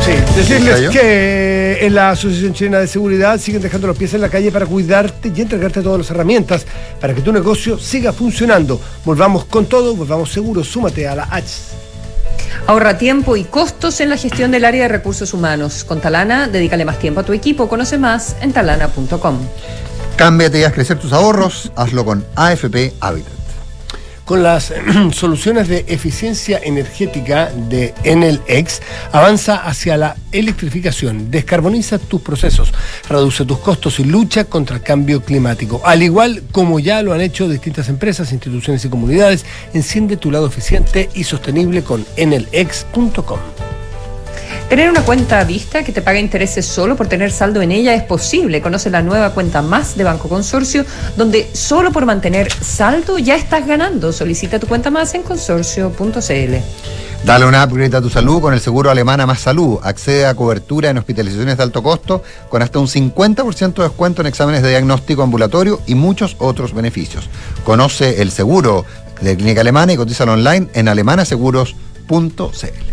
Sí, 0.05 0.13
decirles 0.35 0.91
que 0.91 1.79
en 1.87 1.95
la 1.95 2.11
Asociación 2.11 2.53
Chilena 2.53 2.79
de 2.81 2.89
Seguridad 2.89 3.39
siguen 3.39 3.63
dejando 3.63 3.87
los 3.87 3.97
pies 3.97 4.13
en 4.15 4.21
la 4.21 4.29
calle 4.29 4.51
para 4.51 4.67
cuidarte 4.67 5.33
y 5.35 5.41
entregarte 5.41 5.81
todas 5.81 5.99
las 5.99 6.11
herramientas 6.11 6.67
para 7.01 7.15
que 7.15 7.21
tu 7.21 7.33
negocio 7.33 7.79
siga 7.79 8.13
funcionando. 8.13 8.81
Volvamos 9.05 9.45
con 9.45 9.67
todo, 9.67 9.95
volvamos 9.95 10.33
seguros, 10.33 10.67
súmate 10.67 11.07
a 11.07 11.15
la 11.15 11.29
H. 11.31 11.47
Ahorra 12.67 12.99
tiempo 12.99 13.37
y 13.37 13.45
costos 13.45 14.01
en 14.01 14.11
la 14.11 14.17
gestión 14.17 14.51
del 14.51 14.65
área 14.65 14.83
de 14.83 14.89
recursos 14.89 15.35
humanos. 15.35 15.85
Con 15.85 16.01
Talana, 16.01 16.49
dedícale 16.49 16.85
más 16.85 16.99
tiempo 16.99 17.21
a 17.21 17.23
tu 17.23 17.33
equipo. 17.33 17.69
Conoce 17.69 17.99
más 17.99 18.37
en 18.41 18.53
talana.com. 18.53 19.39
Cámbiate 20.17 20.61
y 20.61 20.65
haz 20.65 20.73
crecer 20.73 20.99
tus 20.99 21.13
ahorros, 21.13 21.73
hazlo 21.77 22.05
con 22.05 22.25
AFP 22.37 22.93
Habitat. 23.01 23.42
Con 24.25 24.43
las 24.43 24.73
soluciones 25.13 25.69
de 25.69 25.85
eficiencia 25.89 26.61
energética 26.63 27.51
de 27.51 27.95
Enel-X, 28.05 28.81
avanza 29.13 29.57
hacia 29.57 29.97
la 29.97 30.17
electrificación, 30.31 31.31
descarboniza 31.31 31.99
tus 31.99 32.21
procesos, 32.23 32.73
reduce 33.09 33.45
tus 33.45 33.59
costos 33.59 33.99
y 34.01 34.05
lucha 34.05 34.45
contra 34.45 34.77
el 34.77 34.83
cambio 34.83 35.23
climático. 35.23 35.83
Al 35.85 36.03
igual 36.03 36.43
como 36.53 36.79
ya 36.79 37.03
lo 37.03 37.13
han 37.13 37.21
hecho 37.21 37.49
distintas 37.49 37.89
empresas, 37.89 38.33
instituciones 38.33 38.85
y 38.85 38.89
comunidades, 38.89 39.45
enciende 39.75 40.17
tu 40.17 40.31
lado 40.31 40.47
eficiente 40.47 41.11
y 41.15 41.25
sostenible 41.25 41.83
con 41.83 42.07
enelx.com. 42.17 43.41
Tener 44.73 44.89
una 44.89 45.03
cuenta 45.03 45.45
vista 45.45 45.85
que 45.85 45.93
te 45.93 46.01
paga 46.01 46.19
intereses 46.19 46.65
solo 46.65 46.97
por 46.97 47.07
tener 47.07 47.31
saldo 47.31 47.61
en 47.61 47.73
ella 47.73 47.93
es 47.93 48.05
posible. 48.05 48.63
Conoce 48.63 48.89
la 48.89 49.03
nueva 49.03 49.35
cuenta 49.35 49.61
más 49.61 49.99
de 49.99 50.05
Banco 50.05 50.31
Consorcio, 50.31 50.87
donde 51.15 51.47
solo 51.53 51.93
por 51.93 52.07
mantener 52.07 52.51
saldo 52.51 53.19
ya 53.19 53.37
estás 53.37 53.67
ganando. 53.67 54.15
Solicita 54.15 54.59
tu 54.59 54.67
cuenta 54.67 54.91
más 54.91 55.13
en 55.13 55.25
consorcio.cl. 55.25 56.55
Dale 57.23 57.45
una 57.45 57.63
upgrade 57.63 57.99
a 57.99 58.01
tu 58.01 58.09
salud 58.09 58.41
con 58.41 58.55
el 58.55 58.61
seguro 58.61 58.91
Alemana 58.91 59.27
Más 59.27 59.41
Salud. 59.41 59.79
Accede 59.83 60.25
a 60.25 60.35
cobertura 60.35 60.89
en 60.89 60.97
hospitalizaciones 60.97 61.59
de 61.59 61.65
alto 61.65 61.83
costo 61.83 62.23
con 62.49 62.63
hasta 62.63 62.79
un 62.79 62.87
50% 62.87 63.75
de 63.75 63.83
descuento 63.83 64.23
en 64.23 64.27
exámenes 64.27 64.63
de 64.63 64.71
diagnóstico 64.71 65.23
ambulatorio 65.23 65.83
y 65.87 65.97
muchos 65.97 66.35
otros 66.39 66.73
beneficios. 66.73 67.29
Conoce 67.63 68.23
el 68.23 68.31
seguro 68.31 68.87
de 69.21 69.37
Clínica 69.37 69.61
Alemana 69.61 69.93
y 69.93 69.99
cotízalo 69.99 70.33
online 70.33 70.69
en 70.73 70.89
alemanaseguros.cl. 70.89 72.93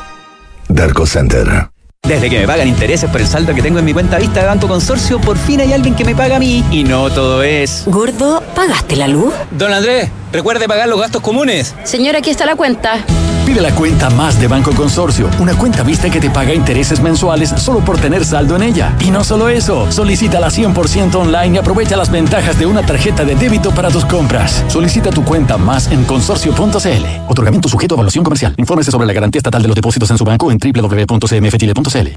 Darko 0.73 1.05
Center. 1.05 1.69
Desde 2.03 2.29
que 2.29 2.39
me 2.39 2.47
pagan 2.47 2.67
intereses 2.67 3.09
por 3.09 3.21
el 3.21 3.27
saldo 3.27 3.53
que 3.53 3.61
tengo 3.61 3.79
en 3.79 3.85
mi 3.85 3.93
cuenta 3.93 4.17
vista 4.17 4.39
de 4.41 4.47
Banco 4.47 4.67
Consorcio, 4.67 5.19
por 5.19 5.37
fin 5.37 5.61
hay 5.61 5.73
alguien 5.73 5.95
que 5.95 6.03
me 6.03 6.15
paga 6.15 6.37
a 6.37 6.39
mí. 6.39 6.63
Y 6.71 6.83
no 6.83 7.09
todo 7.11 7.43
es. 7.43 7.83
Gordo, 7.85 8.41
¿pagaste 8.55 8.95
la 8.95 9.07
luz? 9.07 9.33
Don 9.51 9.71
Andrés, 9.71 10.09
recuerde 10.31 10.67
pagar 10.67 10.87
los 10.87 10.99
gastos 10.99 11.21
comunes. 11.21 11.75
Señora, 11.83 12.19
aquí 12.19 12.31
está 12.31 12.45
la 12.45 12.55
cuenta. 12.55 13.05
Pide 13.45 13.59
la 13.59 13.73
cuenta 13.73 14.09
más 14.09 14.39
de 14.39 14.47
Banco 14.47 14.71
Consorcio, 14.71 15.29
una 15.39 15.55
cuenta 15.55 15.83
vista 15.83 16.09
que 16.09 16.19
te 16.19 16.29
paga 16.29 16.53
intereses 16.53 17.01
mensuales 17.01 17.49
solo 17.57 17.79
por 17.79 17.97
tener 17.97 18.23
saldo 18.23 18.55
en 18.55 18.63
ella. 18.63 18.95
Y 18.99 19.11
no 19.11 19.23
solo 19.23 19.49
eso, 19.49 19.91
solicítala 19.91 20.49
100% 20.49 21.15
online 21.15 21.55
y 21.55 21.57
aprovecha 21.57 21.97
las 21.97 22.11
ventajas 22.11 22.57
de 22.59 22.65
una 22.65 22.85
tarjeta 22.85 23.25
de 23.25 23.35
débito 23.35 23.71
para 23.71 23.89
tus 23.89 24.05
compras. 24.05 24.63
Solicita 24.67 25.09
tu 25.09 25.23
cuenta 25.23 25.57
más 25.57 25.91
en 25.91 26.03
consorcio.cl. 26.05 27.05
Otorgamiento 27.27 27.67
sujeto 27.67 27.95
a 27.95 27.97
evaluación 27.97 28.23
comercial. 28.23 28.53
Infórmese 28.57 28.91
sobre 28.91 29.07
la 29.07 29.13
garantía 29.13 29.39
estatal 29.39 29.61
de 29.61 29.67
los 29.67 29.75
depósitos 29.75 30.11
en 30.11 30.17
su 30.17 30.23
banco 30.23 30.51
en 30.51 30.59
www.cmfchile.cl. 30.59 32.07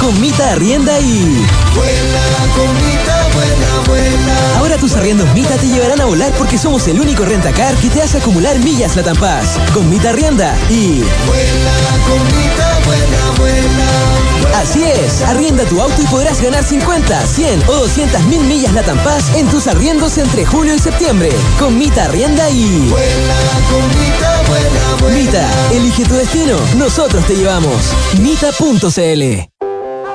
Con 0.00 0.20
Mita 0.20 0.52
Arrienda 0.52 1.00
y... 1.00 1.44
tus 4.78 4.94
arriendos 4.94 5.32
Mita 5.34 5.56
te 5.56 5.66
llevarán 5.66 6.00
a 6.00 6.04
volar 6.04 6.32
porque 6.38 6.58
somos 6.58 6.86
el 6.88 7.00
único 7.00 7.24
rentacar 7.24 7.74
que 7.76 7.88
te 7.88 8.02
hace 8.02 8.18
acumular 8.18 8.58
millas 8.58 8.96
la 8.96 9.14
Paz. 9.14 9.58
Con 9.72 9.88
Mita 9.88 10.10
Arrienda 10.10 10.56
y... 10.70 11.02
Vuela, 11.26 11.72
con 12.06 12.24
Mita, 12.26 12.80
vuela, 12.84 13.30
vuela. 13.38 14.58
Así 14.60 14.84
es, 14.84 15.22
arrienda 15.22 15.64
tu 15.64 15.80
auto 15.80 16.00
y 16.00 16.06
podrás 16.06 16.40
ganar 16.40 16.64
50, 16.64 17.26
100 17.26 17.62
o 17.68 17.72
200 17.72 18.22
mil 18.24 18.40
millas 18.42 18.72
la 18.72 18.82
Paz 18.82 19.34
en 19.36 19.46
tus 19.48 19.66
arriendos 19.66 20.18
entre 20.18 20.44
julio 20.44 20.74
y 20.74 20.78
septiembre. 20.78 21.30
Con 21.58 21.78
Mita 21.78 22.04
Arrienda 22.04 22.48
y... 22.50 22.88
Vuela, 22.88 23.36
con 23.70 23.88
Mita, 24.00 24.42
vuela, 24.48 24.96
vuela. 25.00 25.16
Mita, 25.18 25.48
elige 25.72 26.04
tu 26.04 26.14
destino, 26.14 26.56
nosotros 26.76 27.24
te 27.26 27.36
llevamos. 27.36 27.76
Mita.cl 28.20 29.57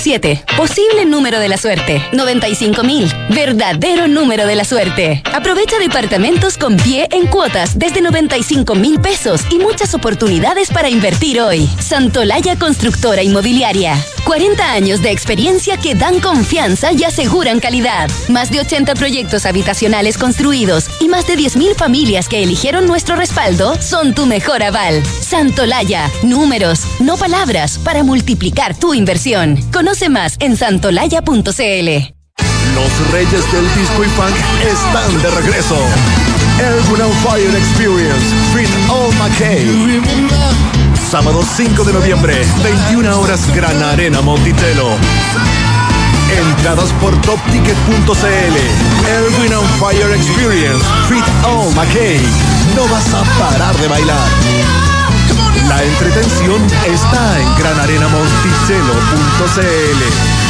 7. 0.00 0.44
Posible 0.56 1.04
número 1.04 1.38
de 1.38 1.48
la 1.48 1.58
suerte. 1.58 2.02
95.000. 2.12 3.34
Verdadero 3.34 4.08
número 4.08 4.46
de 4.46 4.56
la 4.56 4.64
suerte. 4.64 5.22
Aprovecha 5.32 5.78
departamentos 5.78 6.56
con 6.56 6.76
pie 6.76 7.08
en 7.12 7.26
cuotas 7.26 7.78
desde 7.78 8.00
95 8.00 8.74
mil 8.74 9.00
pesos 9.00 9.42
y 9.50 9.58
muchas 9.58 9.94
oportunidades 9.94 10.70
para 10.70 10.88
invertir 10.88 11.40
hoy. 11.40 11.68
Santolaya 11.78 12.58
Constructora 12.58 13.22
Inmobiliaria. 13.22 13.96
40 14.24 14.72
años 14.72 15.02
de 15.02 15.10
experiencia 15.10 15.76
que 15.76 15.94
dan 15.94 16.20
confianza 16.20 16.92
y 16.92 17.04
aseguran 17.04 17.60
calidad. 17.60 18.10
Más 18.28 18.50
de 18.50 18.60
80 18.60 18.94
proyectos 18.94 19.46
habitacionales 19.46 20.18
construidos 20.18 20.88
y 21.00 21.08
más 21.08 21.26
de 21.26 21.36
10.000 21.36 21.74
familias 21.74 22.28
que 22.28 22.42
eligieron 22.42 22.86
nuestro 22.86 23.16
respaldo 23.16 23.80
son 23.80 24.14
tu 24.14 24.26
mejor 24.26 24.62
aval. 24.62 25.02
Santolaya. 25.04 26.10
Números, 26.22 26.82
no 27.00 27.16
palabras, 27.16 27.78
para 27.78 28.02
multiplicar 28.02 28.78
tu 28.78 28.94
inversión. 28.94 29.58
Conoce 29.72 30.08
más 30.08 30.36
en 30.40 30.56
santolaya.cl. 30.56 32.14
Los 32.74 33.12
reyes 33.12 33.52
del 33.52 33.74
disco 33.74 34.04
y 34.04 34.08
funk 34.08 34.36
están 34.62 35.22
de 35.22 35.30
regreso. 35.30 35.76
El 36.60 37.02
on 37.02 37.12
Fire 37.24 37.56
Experience, 37.56 38.26
Fit 38.54 38.70
All 38.90 39.12
McKay. 39.14 40.69
Sábado 41.10 41.42
5 41.42 41.82
de 41.82 41.92
noviembre, 41.92 42.46
21 42.62 43.18
horas, 43.18 43.52
Gran 43.52 43.82
Arena 43.82 44.20
Monticello. 44.20 44.96
Entradas 46.30 46.92
por 47.00 47.20
topticket.cl. 47.22 48.56
El 49.08 49.24
on 49.52 49.66
Fire 49.80 50.12
Experience, 50.14 50.86
Fit 51.08 51.24
All 51.44 51.74
McKay. 51.74 52.20
No 52.76 52.86
vas 52.86 53.12
a 53.12 53.24
parar 53.40 53.76
de 53.78 53.88
bailar. 53.88 54.28
La 55.66 55.82
entretención 55.82 56.64
está 56.86 57.40
en 57.40 57.56
granarenamonticello.cl. 57.56 60.49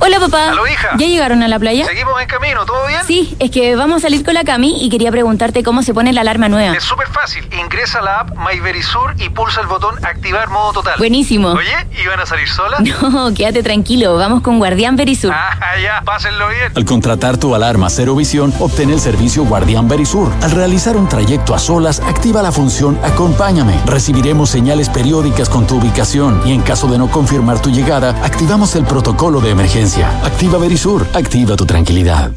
Hola 0.00 0.20
papá. 0.20 0.50
¿Aló, 0.50 0.66
hija? 0.66 0.90
¿Ya 0.96 1.06
llegaron 1.06 1.42
a 1.42 1.48
la 1.48 1.58
playa? 1.58 1.84
Seguimos 1.84 2.20
en 2.22 2.28
camino, 2.28 2.64
¿todo 2.64 2.86
bien? 2.86 3.00
Sí, 3.06 3.36
es 3.40 3.50
que 3.50 3.74
vamos 3.74 3.98
a 3.98 4.00
salir 4.02 4.24
con 4.24 4.32
la 4.34 4.44
Cami 4.44 4.84
y 4.84 4.88
quería 4.90 5.10
preguntarte 5.10 5.62
cómo 5.64 5.82
se 5.82 5.92
pone 5.92 6.12
la 6.12 6.20
alarma 6.20 6.48
nueva. 6.48 6.76
Es 6.76 6.84
súper 6.84 7.08
fácil. 7.08 7.46
Ingresa 7.60 7.98
a 7.98 8.02
la 8.02 8.20
app 8.20 8.30
MyVerisur 8.36 9.14
y 9.18 9.28
pulsa 9.28 9.60
el 9.60 9.66
botón 9.66 9.96
activar 10.04 10.48
modo 10.50 10.72
total. 10.74 10.94
Buenísimo. 10.98 11.48
Oye, 11.48 11.74
¿iban 12.02 12.20
a 12.20 12.26
salir 12.26 12.48
solas? 12.48 12.80
No, 13.08 13.32
quédate 13.34 13.62
tranquilo, 13.62 14.16
vamos 14.16 14.42
con 14.42 14.58
Guardián 14.58 14.96
Verisur. 14.96 15.32
Ah, 15.34 15.56
ya, 15.82 16.02
pásenlo 16.04 16.48
bien. 16.48 16.72
Al 16.76 16.84
contratar 16.84 17.38
tu 17.38 17.54
alarma 17.54 17.88
Cero 17.90 18.14
Visión, 18.14 18.52
obtén 18.60 18.90
el 18.90 19.00
servicio 19.00 19.44
Guardián 19.44 19.88
Verisur. 19.88 20.30
Al 20.42 20.50
realizar 20.52 20.96
un 20.96 21.08
trayecto 21.08 21.54
a 21.54 21.58
solas, 21.58 22.00
activa 22.00 22.42
la 22.42 22.52
función 22.52 22.98
Acompáñame. 23.02 23.74
Recibiremos 23.86 24.50
señales 24.50 24.88
periódicas 24.88 25.48
con 25.48 25.66
tu 25.66 25.76
ubicación 25.78 26.40
y 26.46 26.52
en 26.52 26.60
caso 26.60 26.86
de 26.86 26.98
no 26.98 27.08
confirmar 27.10 27.60
tu 27.60 27.70
llegada, 27.70 28.10
activamos 28.22 28.74
el 28.76 28.84
protocolo 28.84 29.40
de 29.40 29.50
emergencia. 29.50 29.87
Activa 29.96 30.58
Verisur, 30.58 31.06
activa 31.14 31.56
tu 31.56 31.64
tranquilidad. 31.64 32.32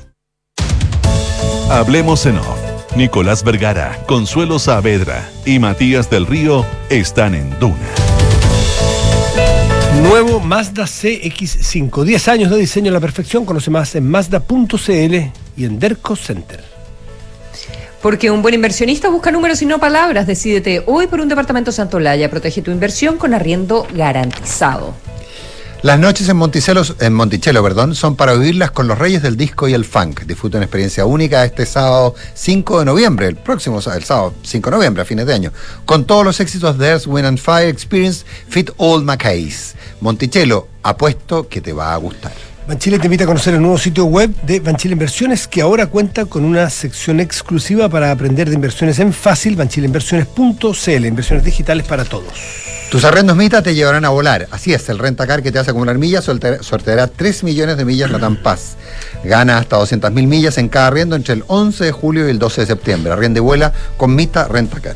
Hablemos 1.70 2.26
en 2.26 2.38
off. 2.38 2.58
Nicolás 2.95 3.43
Vergara, 3.43 3.99
Consuelo 4.08 4.58
Saavedra 4.58 5.30
y 5.45 5.60
Matías 5.60 6.10
del 6.10 6.28
Río 6.28 6.66
están 6.89 7.36
en 7.36 7.49
Duna. 7.60 7.76
Nuevo 10.02 10.39
Mazda 10.39 10.84
CX5. 10.84 12.06
10 12.06 12.28
años 12.30 12.52
de 12.52 12.58
diseño 12.58 12.89
a 12.89 12.93
la 12.93 13.02
perfección. 13.02 13.43
Conoce 13.43 13.70
más 13.70 13.95
en 13.95 14.10
Mazda.cl 14.10 15.16
y 15.58 15.66
en 15.66 15.78
Derco 15.78 16.16
Center. 16.16 16.64
Porque 18.02 18.32
un 18.32 18.41
buen 18.41 18.56
inversionista 18.56 19.10
busca 19.10 19.30
números 19.30 19.62
y 19.62 19.66
no 19.66 19.78
palabras. 19.78 20.26
Decídete 20.26 20.84
hoy 20.86 21.08
por 21.08 21.20
un 21.20 21.28
departamento 21.28 21.74
Santolaya. 21.74 22.30
Protege 22.30 22.62
tu 22.62 22.72
inversión 22.72 23.18
con 23.18 23.34
arriendo 23.34 23.86
garantizado. 23.93 24.93
Las 25.84 25.97
noches 25.97 26.29
en 26.29 26.38
Monticello, 26.38 26.84
en 26.99 27.13
Monticello 27.15 27.63
perdón, 27.63 27.95
son 27.95 28.15
para 28.15 28.34
vivirlas 28.34 28.69
con 28.69 28.88
los 28.88 28.99
reyes 28.99 29.23
del 29.23 29.36
disco 29.36 29.67
y 29.67 29.73
el 29.73 29.84
funk. 29.84 30.25
Disfruta 30.25 30.57
una 30.57 30.65
experiencia 30.65 31.05
única 31.05 31.43
este 31.43 31.65
sábado 31.65 32.13
5 32.36 32.79
de 32.79 32.86
noviembre, 32.86 33.25
el 33.25 33.36
próximo 33.36 33.79
el 33.79 34.03
sábado 34.03 34.36
5 34.43 34.69
de 34.69 34.75
noviembre, 34.75 35.01
a 35.01 35.05
fines 35.05 35.25
de 35.25 35.34
año, 35.34 35.51
con 35.86 36.05
todos 36.05 36.23
los 36.23 36.39
éxitos 36.39 36.77
de 36.77 36.89
Earth, 36.89 37.07
Wind 37.07 37.25
and 37.25 37.39
Fire 37.39 37.67
Experience 37.67 38.23
Fit 38.47 38.69
All 38.77 39.03
Mackays. 39.03 39.73
Monticello, 40.01 40.67
apuesto 40.84 41.49
que 41.49 41.61
te 41.61 41.73
va 41.73 41.95
a 41.95 41.97
gustar. 41.97 42.51
Banchile 42.72 42.99
te 42.99 43.07
invita 43.07 43.26
a 43.26 43.28
conocer 43.28 43.53
el 43.53 43.59
nuevo 43.61 43.78
sitio 43.78 44.05
web 44.05 44.34
de 44.43 44.61
Banchile 44.61 44.93
Inversiones 44.93 45.45
que 45.45 45.59
ahora 45.61 45.88
cuenta 45.88 46.24
con 46.24 46.45
una 46.45 46.69
sección 46.69 47.19
exclusiva 47.19 47.89
para 47.89 48.11
aprender 48.11 48.47
de 48.47 48.55
inversiones 48.55 48.97
en 48.99 49.11
fácil, 49.11 49.57
banchileinversiones.cl, 49.57 51.05
inversiones 51.05 51.43
digitales 51.43 51.86
para 51.86 52.05
todos. 52.05 52.32
Tus 52.89 53.03
arrendos 53.03 53.36
Mita 53.36 53.61
te 53.61 53.76
llevarán 53.76 54.05
a 54.05 54.09
volar. 54.09 54.47
Así 54.51 54.74
es, 54.74 54.88
el 54.88 54.99
rentacar 54.99 55.43
que 55.43 55.51
te 55.51 55.59
hace 55.59 55.72
acumular 55.72 55.97
millas 55.97 56.24
sorte- 56.24 56.63
sorteará 56.63 57.07
3 57.07 57.43
millones 57.43 57.76
de 57.76 57.84
millas 57.84 58.09
Latam 58.09 58.38
Paz. 58.38 58.78
Gana 59.26 59.57
hasta 59.57 59.76
200 59.76 60.09
mil 60.13 60.28
millas 60.28 60.57
en 60.57 60.69
cada 60.69 60.88
arriendo 60.88 61.17
entre 61.17 61.34
el 61.34 61.43
11 61.47 61.84
de 61.84 61.91
julio 61.91 62.26
y 62.26 62.32
el 62.32 62.39
12 62.39 62.61
de 62.61 62.67
septiembre. 62.67 63.11
Arriende 63.11 63.39
y 63.39 63.43
vuela 63.43 63.74
con 63.97 64.15
Mita 64.15 64.47
Rentacar. 64.47 64.95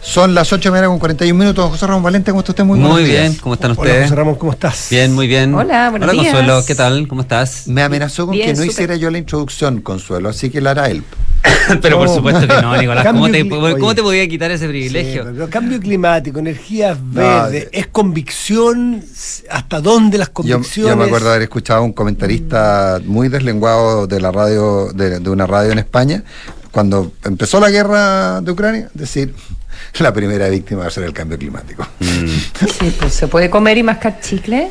Son 0.00 0.34
las 0.34 0.52
8 0.52 0.60
de 0.60 0.64
la 0.68 0.70
mañana 0.70 0.88
con 0.88 0.98
41 1.00 1.38
minutos. 1.38 1.70
José 1.70 1.86
Ramón 1.86 2.02
Valente, 2.02 2.30
¿cómo 2.30 2.40
está 2.40 2.52
usted? 2.52 2.64
Muy, 2.64 2.78
Muy, 2.78 2.88
buenos 2.88 3.08
días. 3.08 3.20
bien, 3.22 3.34
¿cómo 3.42 3.54
están 3.54 3.72
Hola, 3.72 3.80
ustedes? 3.80 4.02
José 4.04 4.14
Ramón, 4.14 4.34
¿cómo 4.36 4.52
estás? 4.52 4.86
Bien, 4.90 5.12
muy 5.14 5.26
bien. 5.26 5.54
Hola, 5.54 5.90
buenos 5.90 6.08
Hola, 6.08 6.20
días. 6.22 6.34
Consuelo, 6.34 6.64
¿qué 6.66 6.74
tal? 6.74 7.08
¿Cómo 7.08 7.20
estás? 7.22 7.66
Me 7.66 7.82
amenazó 7.82 8.26
con 8.26 8.34
Bien, 8.34 8.46
que 8.46 8.54
no 8.54 8.64
hiciera 8.64 8.96
yo 8.96 9.10
la 9.10 9.18
introducción, 9.18 9.80
Consuelo, 9.82 10.28
así 10.30 10.50
que 10.50 10.60
la 10.60 10.70
hará 10.70 10.88
él. 10.88 11.02
Pero 11.82 11.98
por 11.98 12.08
supuesto 12.08 12.46
que 12.46 12.62
no, 12.62 12.76
Nicolás. 12.76 13.06
¿Cómo 13.06 13.28
te, 13.30 13.44
cli- 13.44 13.78
¿Cómo 13.78 13.94
te 13.94 14.02
podía 14.02 14.26
quitar 14.28 14.50
ese 14.50 14.64
Sí, 14.64 14.68
privilegio? 14.70 15.24
pero 15.24 15.50
cambio 15.50 15.78
climático, 15.78 16.38
energías 16.38 16.96
verdes, 17.02 17.68
es 17.72 17.86
convicción, 17.88 19.04
hasta 19.50 19.80
dónde 19.80 20.16
las 20.16 20.28
Yo, 20.28 20.32
convicciones. 20.34 20.90
yo 20.92 20.96
me 20.96 21.04
acuerdo 21.04 21.28
haber 21.30 21.42
escuchado 21.42 21.80
a 21.80 21.82
un 21.82 21.92
comentarista 21.92 22.98
muy 23.04 23.28
deslenguado 23.28 24.06
de 24.06 24.20
la 24.20 24.32
radio, 24.32 24.90
de, 24.94 25.20
de 25.20 25.30
una 25.30 25.46
radio 25.46 25.70
en 25.72 25.78
España, 25.78 26.24
cuando 26.70 27.12
empezó 27.24 27.60
la 27.60 27.70
guerra 27.70 28.40
de 28.40 28.50
Ucrania, 28.50 28.88
decir 28.94 29.34
la 29.98 30.12
primera 30.12 30.48
víctima 30.48 30.82
va 30.82 30.86
a 30.86 30.90
ser 30.90 31.04
el 31.04 31.12
cambio 31.12 31.38
climático. 31.38 31.86
Sí, 32.00 32.94
pues 32.98 33.12
se 33.14 33.28
puede 33.28 33.50
comer 33.50 33.78
y 33.78 33.82
mascar 33.82 34.20
chicle. 34.20 34.70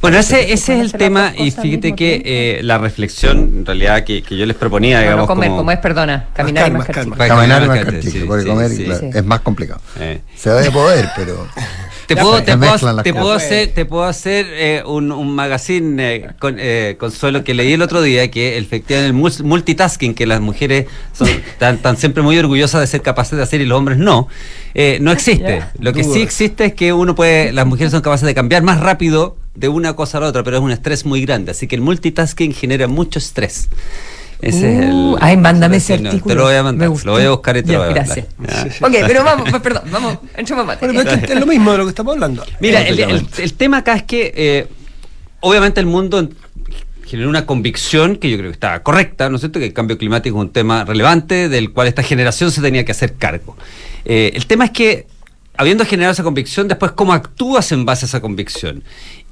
Bueno, 0.00 0.18
ese, 0.18 0.52
ese 0.52 0.56
se 0.64 0.74
es 0.76 0.80
el 0.80 0.92
tema 0.92 1.32
y 1.36 1.50
fíjate 1.50 1.94
que 1.94 2.22
eh, 2.24 2.60
la 2.62 2.78
reflexión 2.78 3.38
en 3.58 3.66
realidad 3.66 4.02
que, 4.04 4.22
que 4.22 4.36
yo 4.36 4.46
les 4.46 4.56
proponía, 4.56 4.96
No, 4.96 5.02
digamos, 5.02 5.22
no 5.24 5.26
comer, 5.26 5.48
como, 5.50 5.58
como 5.58 5.70
es, 5.72 5.78
perdona. 5.78 6.28
Caminar 6.34 6.68
y 6.68 6.70
Mascar, 6.72 7.06
mascar 7.06 7.08
mascar, 7.08 7.28
chicle. 7.28 7.36
Caminar 7.48 7.62
y 7.62 7.66
mascar 7.68 8.02
sí, 8.02 8.08
chicle, 8.10 8.26
porque 8.26 8.42
sí, 8.44 8.48
comer 8.48 8.70
sí. 8.70 8.84
claro, 8.84 9.00
Sí. 9.00 9.10
es 9.18 9.24
más 9.24 9.40
complicado. 9.40 9.80
eh, 10.00 10.20
Se 10.36 10.50
debe 10.50 10.70
poder, 10.70 11.08
pero... 11.16 11.46
Te 12.06 12.16
puedo, 12.16 12.42
te 12.44 12.52
puedo, 12.58 12.72
te 13.02 13.12
puedo 13.14 13.32
hacer, 13.46 13.68
te 13.74 13.84
puedo 13.86 14.04
hacer 14.04 14.46
eh, 14.50 14.82
un, 14.86 15.10
un 15.12 15.34
magazine 15.34 16.14
eh, 16.16 16.26
con, 16.38 16.56
eh, 16.58 16.96
consuelo 16.98 17.44
que 17.44 17.54
leí 17.54 17.72
el 17.72 17.82
otro 17.82 18.02
día 18.02 18.30
que 18.30 18.58
efectivamente 18.58 19.08
el 19.08 19.14
mul- 19.14 19.42
multitasking 19.42 20.14
que 20.14 20.26
las 20.26 20.40
mujeres 20.40 20.86
son 21.12 21.28
tan, 21.58 21.78
tan 21.78 21.96
siempre 21.96 22.22
muy 22.22 22.38
orgullosas 22.38 22.80
de 22.82 22.86
ser 22.86 23.02
capaces 23.02 23.36
de 23.36 23.42
hacer 23.42 23.60
y 23.60 23.66
los 23.66 23.78
hombres 23.78 23.96
no 23.98 24.28
eh, 24.74 24.98
no 25.00 25.12
existe. 25.12 25.62
Lo 25.78 25.92
que 25.92 26.02
sí 26.04 26.20
existe 26.22 26.64
es 26.66 26.74
que 26.74 26.92
uno 26.92 27.14
puede, 27.14 27.52
las 27.52 27.64
mujeres 27.66 27.92
son 27.92 28.00
capaces 28.02 28.26
de 28.26 28.34
cambiar 28.34 28.62
más 28.62 28.80
rápido 28.80 29.36
de 29.54 29.68
una 29.68 29.94
cosa 29.94 30.18
a 30.18 30.20
la 30.22 30.26
otra, 30.28 30.42
pero 30.42 30.56
es 30.56 30.62
un 30.62 30.72
estrés 30.72 31.04
muy 31.06 31.22
grande, 31.24 31.52
así 31.52 31.68
que 31.68 31.76
el 31.76 31.80
multitasking 31.80 32.52
genera 32.52 32.88
mucho 32.88 33.18
estrés. 33.20 33.68
Ese 34.40 34.74
es 34.78 34.84
el. 34.84 34.90
Uh, 34.92 35.16
ay, 35.20 35.36
mándame 35.36 35.76
ese 35.78 35.96
Sí, 35.96 36.02
no, 36.02 36.10
artículo. 36.10 36.34
Te 36.34 36.38
lo 36.38 36.44
voy 36.46 36.54
a 36.54 36.56
Me 36.58 36.62
mandar, 36.64 36.88
lo 37.04 37.12
voy 37.12 37.22
a 37.22 37.30
buscar 37.30 37.56
y 37.56 37.62
te 37.62 37.72
Ya, 37.72 37.78
lo 37.78 37.84
voy 37.84 37.92
a 37.92 37.96
mandar. 38.02 38.26
gracias. 38.38 38.82
Ok, 38.82 38.92
pero 39.06 39.24
vamos, 39.24 39.48
pues, 39.50 39.62
perdón, 39.62 39.82
vamos, 39.90 40.18
entremos 40.36 40.62
en 40.62 40.66
materia. 40.66 40.92
Bueno, 40.94 41.10
pero 41.10 41.20
es, 41.22 41.26
que 41.26 41.32
es 41.34 41.40
lo 41.40 41.46
mismo 41.46 41.72
de 41.72 41.78
lo 41.78 41.84
que 41.84 41.90
estamos 41.90 42.12
hablando. 42.14 42.44
Mira, 42.60 42.82
el, 42.82 42.98
el- 42.98 43.26
el 43.38 43.52
tema 43.54 43.78
acá 43.78 43.94
es 43.96 44.02
que 44.02 44.32
eh, 44.36 44.66
obviamente 45.40 45.80
el 45.80 45.86
mundo 45.86 46.18
en- 46.18 46.34
generó 47.06 47.28
una 47.28 47.46
convicción 47.46 48.16
que 48.16 48.30
yo 48.30 48.36
creo 48.38 48.50
que 48.50 48.54
está 48.54 48.82
correcta, 48.82 49.28
¿no 49.30 49.36
es 49.36 49.40
cierto? 49.42 49.58
Que 49.60 49.66
el 49.66 49.72
cambio 49.72 49.96
climático 49.98 50.36
es 50.36 50.40
un 50.42 50.50
tema 50.52 50.84
relevante 50.84 51.48
del 51.48 51.72
cual 51.72 51.86
esta 51.88 52.02
generación 52.02 52.50
se 52.50 52.60
tenía 52.60 52.84
que 52.84 52.92
hacer 52.92 53.14
cargo. 53.14 53.56
Eh, 54.04 54.32
el 54.34 54.46
tema 54.46 54.64
es 54.66 54.70
que, 54.72 55.06
habiendo 55.56 55.84
generado 55.84 56.12
esa 56.12 56.22
convicción, 56.22 56.66
después 56.66 56.92
cómo 56.92 57.12
actúas 57.12 57.70
en 57.72 57.84
base 57.84 58.04
a 58.06 58.08
esa 58.08 58.20
convicción. 58.20 58.82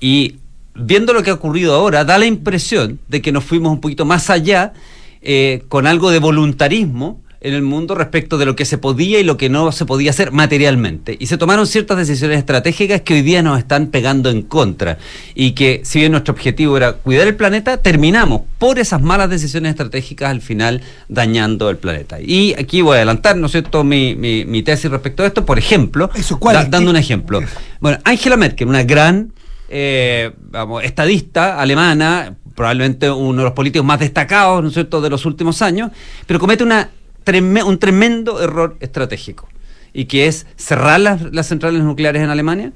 Y 0.00 0.36
viendo 0.74 1.12
lo 1.12 1.22
que 1.22 1.30
ha 1.30 1.34
ocurrido 1.34 1.74
ahora, 1.74 2.04
da 2.04 2.18
la 2.18 2.26
impresión 2.26 2.98
de 3.08 3.20
que 3.22 3.32
nos 3.32 3.44
fuimos 3.44 3.72
un 3.72 3.80
poquito 3.80 4.04
más 4.04 4.30
allá 4.30 4.72
eh, 5.20 5.62
con 5.68 5.86
algo 5.86 6.10
de 6.10 6.18
voluntarismo 6.18 7.20
en 7.44 7.54
el 7.54 7.62
mundo 7.62 7.96
respecto 7.96 8.38
de 8.38 8.46
lo 8.46 8.54
que 8.54 8.64
se 8.64 8.78
podía 8.78 9.18
y 9.18 9.24
lo 9.24 9.36
que 9.36 9.48
no 9.48 9.72
se 9.72 9.84
podía 9.84 10.10
hacer 10.10 10.30
materialmente. 10.30 11.16
Y 11.18 11.26
se 11.26 11.36
tomaron 11.36 11.66
ciertas 11.66 11.96
decisiones 11.96 12.38
estratégicas 12.38 13.00
que 13.00 13.14
hoy 13.14 13.22
día 13.22 13.42
nos 13.42 13.58
están 13.58 13.88
pegando 13.88 14.30
en 14.30 14.42
contra. 14.42 14.98
Y 15.34 15.50
que 15.50 15.80
si 15.82 15.98
bien 15.98 16.12
nuestro 16.12 16.34
objetivo 16.34 16.76
era 16.76 16.92
cuidar 16.92 17.26
el 17.26 17.34
planeta, 17.34 17.78
terminamos 17.78 18.42
por 18.58 18.78
esas 18.78 19.02
malas 19.02 19.28
decisiones 19.28 19.70
estratégicas 19.70 20.30
al 20.30 20.40
final 20.40 20.82
dañando 21.08 21.68
el 21.68 21.78
planeta. 21.78 22.20
Y 22.20 22.54
aquí 22.56 22.80
voy 22.80 22.92
a 22.94 22.96
adelantar, 22.98 23.36
¿no 23.36 23.46
es 23.46 23.52
cierto?, 23.52 23.82
mi, 23.82 24.14
mi- 24.14 24.44
mi 24.44 24.62
tesis 24.62 24.88
respecto 24.88 25.24
a 25.24 25.26
esto. 25.26 25.44
Por 25.44 25.58
ejemplo, 25.58 26.10
Eso, 26.14 26.38
¿cuál? 26.38 26.54
da- 26.54 26.64
dando 26.66 26.92
un 26.92 26.96
ejemplo. 26.96 27.40
Bueno, 27.80 27.98
Angela 28.04 28.36
Merkel, 28.36 28.68
una 28.68 28.84
gran 28.84 29.32
eh, 29.74 30.32
vamos, 30.50 30.84
estadista 30.84 31.58
alemana, 31.58 32.36
probablemente 32.54 33.10
uno 33.10 33.38
de 33.38 33.44
los 33.44 33.54
políticos 33.54 33.86
más 33.86 34.00
destacados, 34.00 34.60
¿no 34.62 34.68
es 34.68 34.74
cierto?, 34.74 35.00
de 35.00 35.08
los 35.08 35.24
últimos 35.24 35.62
años, 35.62 35.90
pero 36.26 36.38
comete 36.38 36.62
un 36.62 37.78
tremendo 37.78 38.42
error 38.42 38.76
estratégico, 38.80 39.48
y 39.94 40.04
que 40.04 40.26
es 40.26 40.46
cerrar 40.56 41.00
las, 41.00 41.46
centrales 41.46 41.82
nucleares 41.82 42.22
en 42.22 42.28
Alemania, 42.28 42.72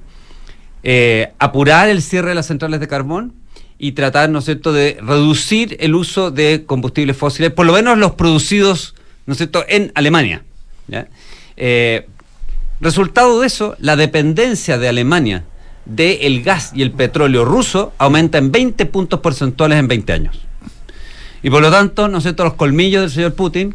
eh, 0.84 1.32
apurar 1.38 1.90
el 1.90 2.00
cierre 2.00 2.30
de 2.30 2.34
las 2.34 2.46
centrales 2.46 2.80
de 2.80 2.88
carbón 2.88 3.34
y 3.78 3.92
tratar, 3.92 4.30
¿no 4.30 4.38
es 4.38 4.46
cierto?, 4.46 4.72
de 4.72 4.96
reducir 5.02 5.76
el 5.80 5.94
uso 5.94 6.30
de 6.30 6.64
combustibles 6.64 7.18
fósiles, 7.18 7.52
por 7.52 7.66
lo 7.66 7.74
menos 7.74 7.98
los 7.98 8.12
producidos, 8.12 8.94
¿no 9.26 9.32
es 9.32 9.36
cierto?, 9.36 9.66
en 9.68 9.92
Alemania. 9.94 10.44
Eh, 11.58 12.06
resultado 12.80 13.42
de 13.42 13.48
eso, 13.48 13.76
la 13.80 13.96
dependencia 13.96 14.78
de 14.78 14.88
Alemania 14.88 15.44
del 15.86 16.42
gas 16.42 16.72
y 16.74 16.82
el 16.82 16.90
petróleo 16.90 17.44
ruso 17.44 17.92
aumenta 17.98 18.38
en 18.38 18.52
20 18.52 18.86
puntos 18.86 19.20
porcentuales 19.20 19.78
en 19.78 19.88
20 19.88 20.12
años. 20.12 20.40
Y 21.42 21.50
por 21.50 21.62
lo 21.62 21.70
tanto, 21.70 22.08
¿no 22.08 22.18
es 22.18 22.24
cierto?, 22.24 22.44
los 22.44 22.54
colmillos 22.54 23.02
del 23.02 23.10
señor 23.10 23.34
Putin 23.34 23.74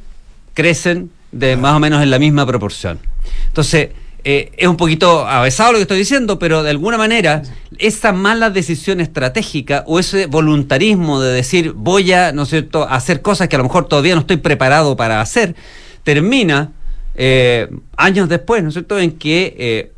crecen 0.54 1.10
de 1.32 1.56
más 1.56 1.76
o 1.76 1.80
menos 1.80 2.04
en 2.04 2.12
la 2.12 2.20
misma 2.20 2.46
proporción. 2.46 3.00
Entonces, 3.48 3.90
eh, 4.24 4.52
es 4.56 4.68
un 4.68 4.78
poquito 4.78 5.26
avesado 5.26 5.72
lo 5.72 5.78
que 5.78 5.84
estoy 5.84 5.98
diciendo, 5.98 6.38
pero 6.38 6.62
de 6.62 6.70
alguna 6.70 6.98
manera, 6.98 7.42
esa 7.80 8.12
mala 8.12 8.50
decisión 8.50 9.00
estratégica 9.00 9.84
o 9.88 10.00
ese 10.00 10.28
voluntarismo 10.28 11.22
de 11.22 11.34
decir 11.34 11.72
voy 11.72 12.12
a, 12.12 12.32
¿no 12.32 12.44
es 12.44 12.50
cierto?, 12.50 12.88
hacer 12.88 13.22
cosas 13.22 13.48
que 13.48 13.56
a 13.56 13.60
lo 13.60 13.64
mejor 13.64 13.88
todavía 13.88 14.14
no 14.14 14.22
estoy 14.22 14.38
preparado 14.38 14.96
para 14.96 15.22
hacer, 15.22 15.56
termina 16.04 16.72
eh, 17.16 17.70
años 17.98 18.30
después, 18.30 18.62
¿no 18.62 18.70
es 18.70 18.74
cierto?, 18.76 19.00
en 19.00 19.14
que 19.14 19.56
eh, 19.58 19.92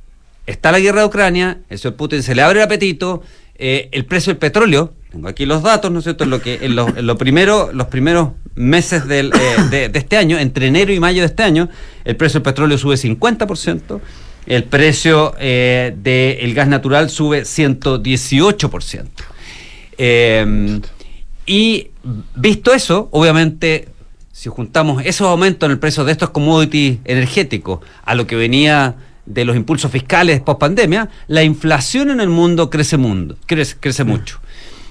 está 0.48 0.72
la 0.72 0.80
guerra 0.80 1.02
de 1.02 1.08
Ucrania, 1.08 1.60
el 1.70 1.80
señor 1.80 1.96
Putin 1.96 2.24
se 2.24 2.36
le 2.36 2.42
abre 2.42 2.60
el 2.60 2.66
apetito, 2.66 3.22
eh, 3.56 3.90
el 3.92 4.06
precio 4.06 4.32
del 4.34 4.38
petróleo, 4.40 4.94
tengo 5.12 5.28
aquí 5.28 5.46
los 5.46 5.62
datos, 5.64 5.92
¿no 5.92 6.00
es 6.00 6.04
cierto?, 6.06 6.24
en 6.24 6.30
lo 6.32 6.42
que 6.42 6.60
en, 6.62 6.76
lo- 6.76 7.18
primero, 7.18 7.72
los 7.72 7.88
primeros 7.88 8.30
meses 8.56 9.04
eh, 9.10 9.30
de, 9.70 9.92
este 9.94 10.18
año, 10.18 10.38
entre 10.40 10.68
enero 10.68 10.92
y 10.92 11.00
mayo 11.00 11.22
de 11.22 11.28
este 11.28 11.44
año, 11.44 11.70
el 12.04 12.16
precio 12.16 12.40
del 12.40 12.44
petróleo 12.44 12.78
sube 12.78 12.96
50%, 12.96 14.00
el 14.48 14.64
precio 14.66 15.34
eh, 15.40 15.94
del 15.96 16.54
gas 16.54 16.68
natural 16.68 17.10
sube 17.10 17.44
118%. 17.44 19.06
Eh, 19.98 20.80
y 21.46 21.88
visto 22.36 22.74
eso, 22.74 23.10
obviamente, 23.12 23.90
si 24.32 24.50
juntamos 24.50 25.04
esos 25.06 25.28
aumentos 25.28 25.68
en 25.68 25.72
el 25.74 25.80
precio 25.80 26.04
de 26.04 26.12
estos 26.12 26.32
commodities 26.32 26.98
energéticos 27.06 27.80
a 28.04 28.16
lo 28.16 28.26
que 28.28 28.36
venía 28.36 28.96
de 29.26 29.46
los 29.46 29.56
impulsos 29.56 29.92
fiscales 29.92 30.42
post 30.42 30.60
pandemia, 30.60 31.10
la 31.28 31.44
inflación 31.44 32.10
en 32.10 32.20
el 32.20 32.30
mundo 32.30 32.70
crece, 32.70 32.98
mundo, 32.98 33.38
crece, 33.46 33.78
crece 33.80 34.04
mucho. 34.04 34.40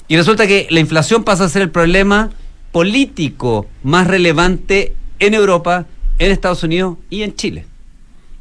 Y 0.08 0.16
resulta 0.16 0.46
que 0.46 0.66
la 0.70 0.80
inflación 0.80 1.24
pasa 1.24 1.44
a 1.44 1.48
ser 1.48 1.62
el 1.62 1.70
problema 1.70 2.30
político 2.72 3.66
más 3.82 4.06
relevante 4.06 4.94
en 5.18 5.34
Europa, 5.34 5.86
en 6.18 6.32
Estados 6.32 6.62
Unidos 6.62 6.96
y 7.10 7.22
en 7.22 7.34
Chile. 7.34 7.66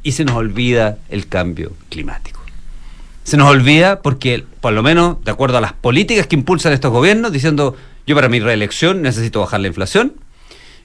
Y 0.02 0.12
se 0.12 0.24
nos 0.24 0.36
olvida 0.36 0.98
el 1.10 1.28
cambio 1.28 1.72
climático. 1.88 2.40
Se 3.24 3.36
nos 3.36 3.48
olvida 3.48 4.02
porque, 4.02 4.44
por 4.60 4.72
lo 4.72 4.82
menos, 4.82 5.22
de 5.24 5.30
acuerdo 5.30 5.58
a 5.58 5.60
las 5.60 5.74
políticas 5.74 6.26
que 6.26 6.34
impulsan 6.34 6.72
estos 6.72 6.90
gobiernos, 6.90 7.30
diciendo, 7.30 7.76
yo 8.06 8.16
para 8.16 8.28
mi 8.28 8.40
reelección 8.40 9.00
necesito 9.00 9.40
bajar 9.40 9.60
la 9.60 9.68
inflación, 9.68 10.14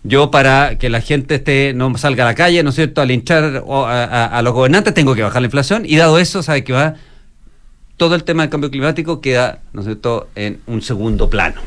yo 0.04 0.32
para 0.32 0.78
que 0.78 0.90
la 0.90 1.02
gente 1.02 1.36
esté, 1.36 1.74
no 1.74 1.98
salga 1.98 2.24
a 2.24 2.28
la 2.28 2.36
calle, 2.36 2.64
¿no 2.64 2.70
es 2.70 2.76
cierto?, 2.76 3.02
a 3.02 3.06
linchar 3.06 3.64
o 3.66 3.86
a, 3.86 4.04
a- 4.04 4.26
a 4.26 4.42
los 4.42 4.54
gobernantes, 4.54 4.94
tengo 4.94 5.16
que 5.16 5.24
bajar 5.24 5.42
la 5.42 5.48
inflación, 5.48 5.84
y 5.86 5.96
dado 5.98 6.20
eso, 6.20 6.42
sabe 6.44 6.64
que 6.64 6.74
va, 6.74 6.96
todo 7.98 8.16
el 8.16 8.24
tema 8.24 8.44
del 8.44 8.50
cambio 8.50 8.70
climático 8.70 9.22
queda, 9.22 9.60
¿no 9.74 9.82
es 9.82 9.86
cierto?, 9.86 10.30
en 10.36 10.60
un 10.68 10.82
segundo 10.82 11.30
plano. 11.30 11.62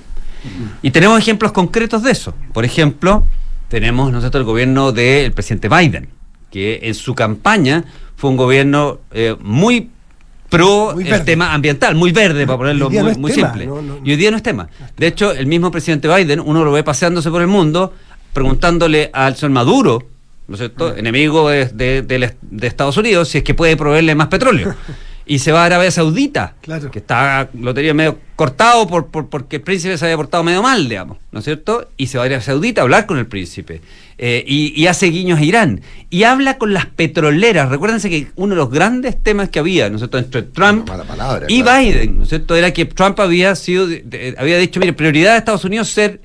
Y 0.80 0.90
tenemos 0.90 1.18
ejemplos 1.18 1.52
concretos 1.52 2.02
de 2.02 2.12
eso. 2.12 2.32
Por 2.54 2.64
ejemplo, 2.64 3.26
tenemos 3.68 4.10
nosotros 4.10 4.40
el 4.40 4.46
gobierno 4.46 4.90
del 4.92 5.32
presidente 5.32 5.68
Biden, 5.68 6.08
que 6.50 6.80
en 6.84 6.94
su 6.94 7.14
campaña 7.14 7.84
fue 8.16 8.30
un 8.30 8.36
gobierno 8.36 9.00
eh, 9.12 9.36
muy 9.40 9.90
pro 10.48 10.92
Muy 10.94 11.08
el 11.08 11.24
tema 11.24 11.52
ambiental, 11.52 11.94
muy 11.94 12.10
verde, 12.10 12.44
para 12.46 12.58
ponerlo 12.58 12.90
muy, 12.90 12.98
no 12.98 13.08
es 13.08 13.18
muy 13.18 13.32
tema, 13.32 13.48
simple. 13.50 13.66
no, 13.66 13.82
no, 13.82 13.98
y 14.02 14.10
hoy 14.10 14.16
día 14.16 14.30
no 14.30 14.36
es 14.36 14.42
tema. 14.42 14.68
De 14.96 15.06
hecho, 15.06 15.30
el 15.32 15.46
mismo 15.46 15.70
presidente 15.70 16.08
Biden, 16.08 16.40
uno 16.40 16.64
lo 16.64 16.72
ve 16.72 16.82
paseándose 16.82 17.30
por 17.30 17.40
el 17.42 17.46
mundo, 17.48 17.94
preguntándole 18.32 19.10
al 19.12 19.36
señor 19.36 19.50
Maduro, 19.52 20.02
¿no 20.48 20.54
es 20.54 20.58
cierto?, 20.60 20.96
enemigo 20.96 21.48
de, 21.48 21.66
de- 21.66 22.02
del- 22.02 22.34
de 22.40 22.66
Estados 22.66 22.96
Unidos, 22.96 23.28
si 23.28 23.38
es 23.38 23.44
que 23.44 23.54
puede 23.54 23.76
proveerle 23.76 24.14
más 24.14 24.28
petróleo. 24.28 24.74
Y 25.26 25.38
se 25.38 25.52
va 25.52 25.62
a 25.62 25.66
Arabia 25.66 25.92
Saudita, 25.92 26.54
que 26.90 26.98
está, 26.98 27.48
lo 27.54 27.72
tenía 27.72 27.94
medio 27.94 28.18
cortado 28.34 28.88
por, 28.88 29.06
por- 29.12 29.28
porque 29.28 29.56
el 29.56 29.62
príncipe 29.62 29.96
se 29.96 30.04
había 30.06 30.16
portado 30.16 30.42
medio 30.42 30.60
mal, 30.60 30.88
digamos, 30.88 31.18
¿no 31.30 31.38
es 31.38 31.44
cierto? 31.44 31.88
Y 31.96 32.08
se 32.08 32.18
va 32.18 32.24
a 32.24 32.26
Arabia 32.26 32.40
Saudita 32.42 32.80
a 32.80 32.82
hablar 32.84 33.06
con 33.06 33.16
el 33.16 33.26
príncipe. 33.28 33.80
Eh, 34.18 34.42
y, 34.44 34.72
y 34.80 34.88
hace 34.88 35.06
guiños 35.06 35.38
a 35.38 35.44
Irán. 35.44 35.82
Y 36.08 36.24
habla 36.24 36.58
con 36.58 36.74
las 36.74 36.86
petroleras. 36.86 37.68
Recuérdense 37.68 38.10
que 38.10 38.26
uno 38.34 38.56
de 38.56 38.60
los 38.60 38.70
grandes 38.72 39.22
temas 39.22 39.50
que 39.50 39.60
había, 39.60 39.88
¿no 39.88 39.96
es 39.96 40.00
cierto?, 40.00 40.18
entre 40.18 40.42
Trump 40.42 40.88
y 41.48 41.62
Biden, 41.62 42.16
¿no 42.18 42.22
es 42.24 42.28
cierto?, 42.30 42.56
era 42.56 42.72
que 42.72 42.86
Trump 42.86 43.20
había 43.20 43.54
sido, 43.54 43.86
había 44.36 44.58
dicho, 44.58 44.80
mire, 44.80 44.94
prioridad 44.94 45.32
de 45.34 45.38
Estados 45.38 45.64
Unidos 45.64 45.90
ser 45.90 46.20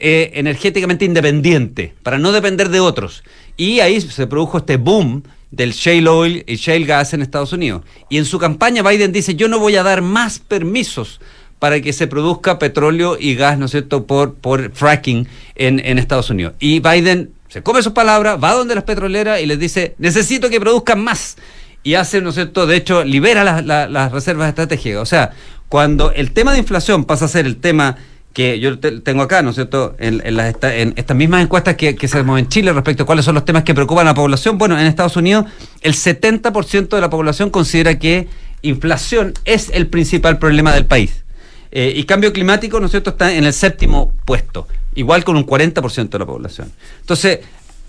eh, 0.00 0.32
energéticamente 0.34 1.04
independiente, 1.04 1.94
para 2.02 2.18
no 2.18 2.32
depender 2.32 2.70
de 2.70 2.80
otros. 2.80 3.22
Y 3.56 3.80
ahí 3.80 4.00
se 4.00 4.26
produjo 4.26 4.58
este 4.58 4.76
boom 4.76 5.22
del 5.50 5.72
shale 5.72 6.08
oil 6.08 6.44
y 6.46 6.56
shale 6.56 6.86
gas 6.86 7.12
en 7.12 7.22
Estados 7.22 7.52
Unidos. 7.52 7.82
Y 8.08 8.18
en 8.18 8.24
su 8.24 8.38
campaña 8.38 8.82
Biden 8.82 9.12
dice, 9.12 9.34
yo 9.34 9.48
no 9.48 9.58
voy 9.58 9.76
a 9.76 9.82
dar 9.82 10.02
más 10.02 10.38
permisos 10.38 11.20
para 11.58 11.80
que 11.82 11.92
se 11.92 12.06
produzca 12.06 12.58
petróleo 12.58 13.18
y 13.20 13.34
gas, 13.34 13.58
¿no 13.58 13.66
es 13.66 13.72
cierto?, 13.72 14.06
por, 14.06 14.34
por 14.34 14.72
fracking 14.72 15.28
en, 15.56 15.80
en 15.84 15.98
Estados 15.98 16.30
Unidos. 16.30 16.54
Y 16.58 16.80
Biden 16.80 17.32
se 17.48 17.62
come 17.62 17.82
sus 17.82 17.92
palabras, 17.92 18.38
va 18.42 18.54
donde 18.54 18.74
las 18.74 18.84
petroleras 18.84 19.40
y 19.40 19.46
les 19.46 19.58
dice, 19.58 19.94
necesito 19.98 20.48
que 20.48 20.60
produzcan 20.60 21.02
más. 21.02 21.36
Y 21.82 21.94
hace, 21.94 22.20
¿no 22.20 22.30
es 22.30 22.36
cierto?, 22.36 22.66
de 22.66 22.76
hecho, 22.76 23.04
libera 23.04 23.62
las, 23.62 24.12
reservas 24.12 24.48
estratégicas. 24.48 25.02
O 25.02 25.06
sea, 25.06 25.32
cuando 25.68 26.12
el 26.12 26.32
tema 26.32 26.52
de 26.52 26.60
inflación 26.60 27.04
pasa 27.04 27.24
a 27.24 27.28
ser 27.28 27.46
el 27.46 27.56
tema 27.56 27.96
que 28.32 28.60
yo 28.60 28.78
te- 28.78 29.00
tengo 29.00 29.22
acá, 29.22 29.42
¿no 29.42 29.50
es 29.50 29.56
cierto?, 29.56 29.96
en, 29.98 30.22
en 30.24 30.36
las 30.36 30.54
en 30.62 30.94
estas 30.96 31.16
mismas 31.16 31.42
encuestas 31.42 31.74
que, 31.76 31.96
que 31.96 32.06
se 32.08 32.16
hacemos 32.18 32.38
en 32.38 32.48
Chile 32.48 32.72
respecto 32.72 33.02
a 33.02 33.06
cuáles 33.06 33.24
son 33.24 33.34
los 33.34 33.44
temas 33.44 33.64
que 33.64 33.74
preocupan 33.74 34.06
a 34.06 34.10
la 34.10 34.14
población, 34.14 34.56
bueno, 34.58 34.78
en 34.78 34.86
Estados 34.86 35.16
Unidos 35.16 35.46
el 35.82 35.94
70% 35.94 36.88
de 36.88 37.00
la 37.00 37.10
población 37.10 37.50
considera 37.50 37.98
que 37.98 38.28
inflación 38.62 39.34
es 39.44 39.70
el 39.74 39.86
principal 39.88 40.38
problema 40.38 40.72
del 40.72 40.86
país. 40.86 41.24
Eh, 41.72 41.92
y 41.96 42.04
cambio 42.04 42.32
climático, 42.32 42.78
¿no 42.80 42.86
es 42.86 42.90
cierto?, 42.92 43.10
está 43.10 43.32
en 43.34 43.44
el 43.44 43.52
séptimo 43.52 44.12
puesto, 44.24 44.66
igual 44.94 45.24
con 45.24 45.36
un 45.36 45.46
40% 45.46 46.08
de 46.08 46.18
la 46.18 46.26
población. 46.26 46.70
Entonces, 47.00 47.40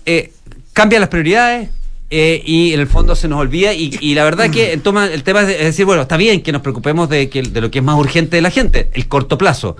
eh, 0.06 0.32
cambia 0.72 0.98
las 1.00 1.08
prioridades 1.08 1.68
eh, 2.10 2.42
y 2.44 2.72
en 2.74 2.80
el 2.80 2.86
fondo 2.86 3.14
se 3.16 3.26
nos 3.28 3.38
olvida 3.40 3.72
y, 3.74 3.96
y 4.00 4.14
la 4.14 4.24
verdad 4.24 4.50
que 4.50 4.72
el, 4.72 4.82
toma, 4.82 5.06
el 5.06 5.22
tema 5.22 5.42
es 5.42 5.46
decir, 5.58 5.84
bueno, 5.84 6.02
está 6.02 6.16
bien 6.16 6.42
que 6.42 6.52
nos 6.52 6.62
preocupemos 6.62 7.08
de, 7.08 7.28
que, 7.28 7.42
de 7.42 7.60
lo 7.60 7.70
que 7.70 7.78
es 7.78 7.84
más 7.84 7.96
urgente 7.98 8.36
de 8.36 8.42
la 8.42 8.50
gente, 8.50 8.88
el 8.92 9.08
corto 9.08 9.36
plazo. 9.38 9.76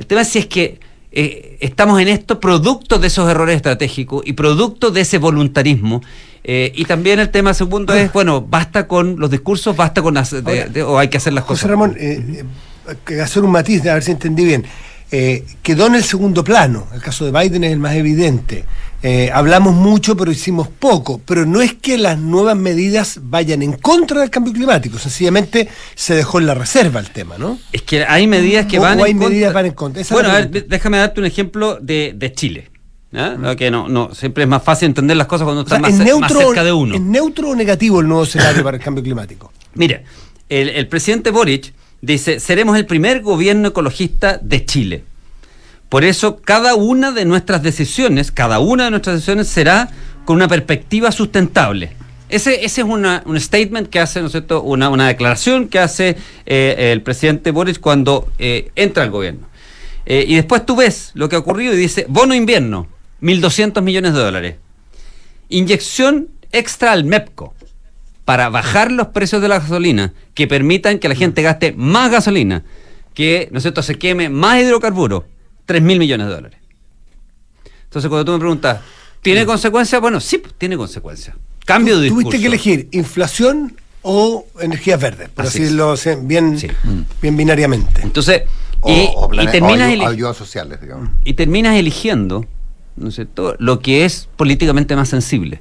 El 0.00 0.06
tema 0.06 0.22
es 0.22 0.28
si 0.28 0.38
es 0.38 0.46
que 0.46 0.80
eh, 1.12 1.58
estamos 1.60 2.00
en 2.00 2.08
esto 2.08 2.40
producto 2.40 2.98
de 2.98 3.08
esos 3.08 3.30
errores 3.30 3.56
estratégicos 3.56 4.22
y 4.24 4.32
producto 4.32 4.90
de 4.90 5.02
ese 5.02 5.18
voluntarismo. 5.18 6.00
eh, 6.42 6.72
y 6.74 6.86
también 6.86 7.18
el 7.20 7.28
tema 7.28 7.52
segundo 7.52 7.92
es, 7.92 8.10
bueno, 8.14 8.40
basta 8.40 8.88
con 8.88 9.20
los 9.20 9.30
discursos, 9.30 9.76
basta 9.76 10.00
con 10.00 10.14
las, 10.14 10.30
de- 10.30 10.64
de- 10.70 10.82
o 10.82 10.98
hay 10.98 11.08
que 11.08 11.18
hacer 11.18 11.34
las 11.34 11.44
José 11.44 11.52
cosas. 11.66 11.70
Ramón, 11.70 11.96
eh, 12.00 12.44
eh, 13.10 13.20
hacer 13.20 13.42
un 13.44 13.50
matiz, 13.50 13.84
a 13.86 13.92
ver 13.92 14.02
si 14.02 14.12
entendí 14.12 14.46
bien. 14.46 14.64
Eh, 15.12 15.44
quedó 15.62 15.86
en 15.88 15.96
el 15.96 16.02
segundo 16.04 16.42
plano. 16.42 16.86
El 16.94 17.02
caso 17.02 17.26
de 17.30 17.38
Biden 17.38 17.64
es 17.64 17.72
el 17.72 17.78
más 17.78 17.94
evidente. 17.94 18.64
Eh, 19.02 19.30
hablamos 19.32 19.74
mucho, 19.74 20.14
pero 20.16 20.30
hicimos 20.30 20.68
poco. 20.68 21.20
Pero 21.24 21.46
no 21.46 21.62
es 21.62 21.72
que 21.74 21.96
las 21.96 22.18
nuevas 22.18 22.56
medidas 22.56 23.18
vayan 23.22 23.62
en 23.62 23.72
contra 23.72 24.20
del 24.20 24.28
cambio 24.30 24.52
climático. 24.52 24.98
Sencillamente 24.98 25.68
se 25.94 26.14
dejó 26.14 26.38
en 26.38 26.46
la 26.46 26.54
reserva 26.54 27.00
el 27.00 27.10
tema, 27.10 27.38
¿no? 27.38 27.58
Es 27.72 27.82
que 27.82 28.04
hay 28.04 28.26
medidas 28.26 28.66
que 28.66 28.78
O- 28.78 28.82
van 28.82 29.00
o 29.00 29.04
hay 29.04 29.12
en 29.12 29.16
contra. 29.18 29.30
medidas 29.30 29.54
van 29.54 29.66
en 29.66 29.72
contra. 29.72 30.02
Esa 30.02 30.14
es 30.14 30.20
bueno, 30.20 30.28
a 30.34 30.40
ver, 30.46 30.66
déjame 30.68 30.98
darte 30.98 31.20
un 31.20 31.26
ejemplo 31.26 31.78
de, 31.80 32.12
de 32.14 32.32
Chile. 32.32 32.70
No, 33.12 33.56
que 33.56 33.72
no, 33.72 33.88
no, 33.88 34.14
siempre 34.14 34.44
es 34.44 34.48
más 34.48 34.62
fácil 34.62 34.86
entender 34.86 35.16
las 35.16 35.26
cosas 35.26 35.44
cuando 35.44 35.62
O 35.62 35.66
sea, 35.66 35.78
estás 35.78 35.90
más, 35.90 36.00
¿es 36.00 36.06
cer- 36.06 36.20
más 36.20 36.30
neutro, 36.30 36.46
cerca 36.48 36.62
de 36.62 36.72
uno. 36.72 36.94
¿Es 36.94 37.00
neutro 37.00 37.48
o 37.50 37.56
negativo 37.56 38.00
el 38.00 38.06
nuevo 38.06 38.22
escenario 38.22 38.62
para 38.62 38.76
el 38.76 38.82
cambio 38.82 39.02
climático? 39.02 39.52
Mira, 39.74 40.02
el, 40.48 40.68
el 40.68 40.86
presidente 40.86 41.30
Boric 41.30 41.72
dice, 42.02 42.38
seremos 42.38 42.76
el 42.76 42.86
primer 42.86 43.20
gobierno 43.22 43.68
ecologista 43.68 44.38
de 44.40 44.64
Chile. 44.64 45.04
Por 45.90 46.04
eso, 46.04 46.40
cada 46.40 46.76
una 46.76 47.10
de 47.10 47.24
nuestras 47.24 47.64
decisiones, 47.64 48.30
cada 48.30 48.60
una 48.60 48.84
de 48.84 48.90
nuestras 48.92 49.16
decisiones 49.16 49.48
será 49.48 49.90
con 50.24 50.36
una 50.36 50.46
perspectiva 50.46 51.10
sustentable. 51.10 51.90
Ese, 52.28 52.64
es 52.64 52.78
un 52.78 53.40
statement 53.40 53.88
que 53.88 53.98
hace, 53.98 54.20
¿no 54.20 54.26
es 54.26 54.32
cierto?, 54.32 54.62
una, 54.62 55.08
declaración 55.08 55.66
que 55.66 55.80
hace 55.80 56.16
eh, 56.46 56.92
el 56.92 57.02
presidente 57.02 57.50
Boric 57.50 57.80
cuando 57.80 58.28
eh, 58.38 58.70
entra 58.76 59.02
al 59.02 59.10
gobierno. 59.10 59.48
Eh, 60.06 60.24
y 60.28 60.36
después 60.36 60.64
tú 60.64 60.76
ves 60.76 61.10
lo 61.14 61.28
que 61.28 61.34
ha 61.34 61.40
ocurrido 61.40 61.74
y 61.74 61.76
dice, 61.76 62.06
bono 62.08 62.36
invierno, 62.36 62.86
1.200 63.20 63.82
millones 63.82 64.14
de 64.14 64.20
dólares. 64.20 64.56
Inyección 65.48 66.28
extra 66.52 66.92
al 66.92 67.02
MEPCO 67.02 67.52
para 68.24 68.48
bajar 68.48 68.92
los 68.92 69.08
precios 69.08 69.42
de 69.42 69.48
la 69.48 69.58
gasolina, 69.58 70.12
que 70.34 70.46
permitan 70.46 71.00
que 71.00 71.08
la 71.08 71.16
gente 71.16 71.42
gaste 71.42 71.72
más 71.72 72.12
gasolina, 72.12 72.62
que 73.12 73.48
¿no 73.50 73.58
se 73.58 73.72
queme 73.96 74.28
más 74.28 74.60
hidrocarburos, 74.60 75.24
3 75.70 75.82
mil 75.82 76.00
millones 76.00 76.26
de 76.26 76.32
dólares. 76.34 76.58
Entonces, 77.84 78.08
cuando 78.08 78.24
tú 78.24 78.32
me 78.32 78.40
preguntas, 78.40 78.80
¿tiene 79.22 79.46
consecuencias? 79.46 80.00
Bueno, 80.00 80.18
sí, 80.18 80.38
pues, 80.38 80.52
tiene 80.58 80.76
consecuencias. 80.76 81.36
Cambio 81.64 81.96
de 81.98 82.02
discurso. 82.06 82.24
Tuviste 82.28 82.40
que 82.40 82.46
elegir 82.48 82.88
inflación 82.90 83.76
o 84.02 84.46
energías 84.60 85.00
verdes, 85.00 85.28
por 85.28 85.44
Así 85.44 85.58
así, 85.58 85.58
es. 85.58 85.62
decirlo 85.66 85.96
sí, 85.96 86.10
bien, 86.22 86.58
bien 87.22 87.36
binariamente. 87.36 88.00
Entonces, 88.02 88.42
O, 88.80 88.90
y, 88.90 89.08
o 89.14 89.30
y 89.32 89.46
terminas 89.46 89.96
o 90.00 90.08
ayudas 90.08 90.36
sociales, 90.36 90.80
digamos. 90.80 91.10
y 91.22 91.34
terminas 91.34 91.76
eligiendo, 91.76 92.46
¿no 92.96 93.10
es 93.10 93.14
cierto?, 93.14 93.54
lo 93.60 93.78
que 93.78 94.04
es 94.04 94.28
políticamente 94.36 94.96
más 94.96 95.08
sensible. 95.08 95.60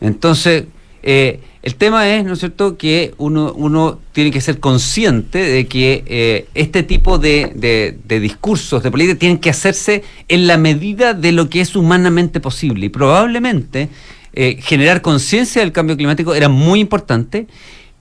Entonces, 0.00 0.64
eh, 1.02 1.40
el 1.66 1.74
tema 1.74 2.08
es, 2.08 2.24
¿no 2.24 2.34
es 2.34 2.38
cierto?, 2.38 2.78
que 2.78 3.12
uno, 3.18 3.52
uno 3.52 3.98
tiene 4.12 4.30
que 4.30 4.40
ser 4.40 4.60
consciente 4.60 5.40
de 5.40 5.66
que 5.66 6.04
eh, 6.06 6.46
este 6.54 6.84
tipo 6.84 7.18
de, 7.18 7.98
discursos 8.06 8.84
de 8.84 8.90
política 8.92 9.18
tienen 9.18 9.38
que 9.38 9.50
hacerse 9.50 10.04
en 10.28 10.46
la 10.46 10.58
medida 10.58 11.12
de 11.12 11.32
lo 11.32 11.50
que 11.50 11.60
es 11.60 11.74
humanamente 11.74 12.38
posible. 12.38 12.86
Y 12.86 12.88
probablemente 12.88 13.88
eh, 14.32 14.58
generar 14.60 15.02
conciencia 15.02 15.60
del 15.60 15.72
cambio 15.72 15.96
climático 15.96 16.36
era 16.36 16.48
muy 16.48 16.78
importante, 16.78 17.48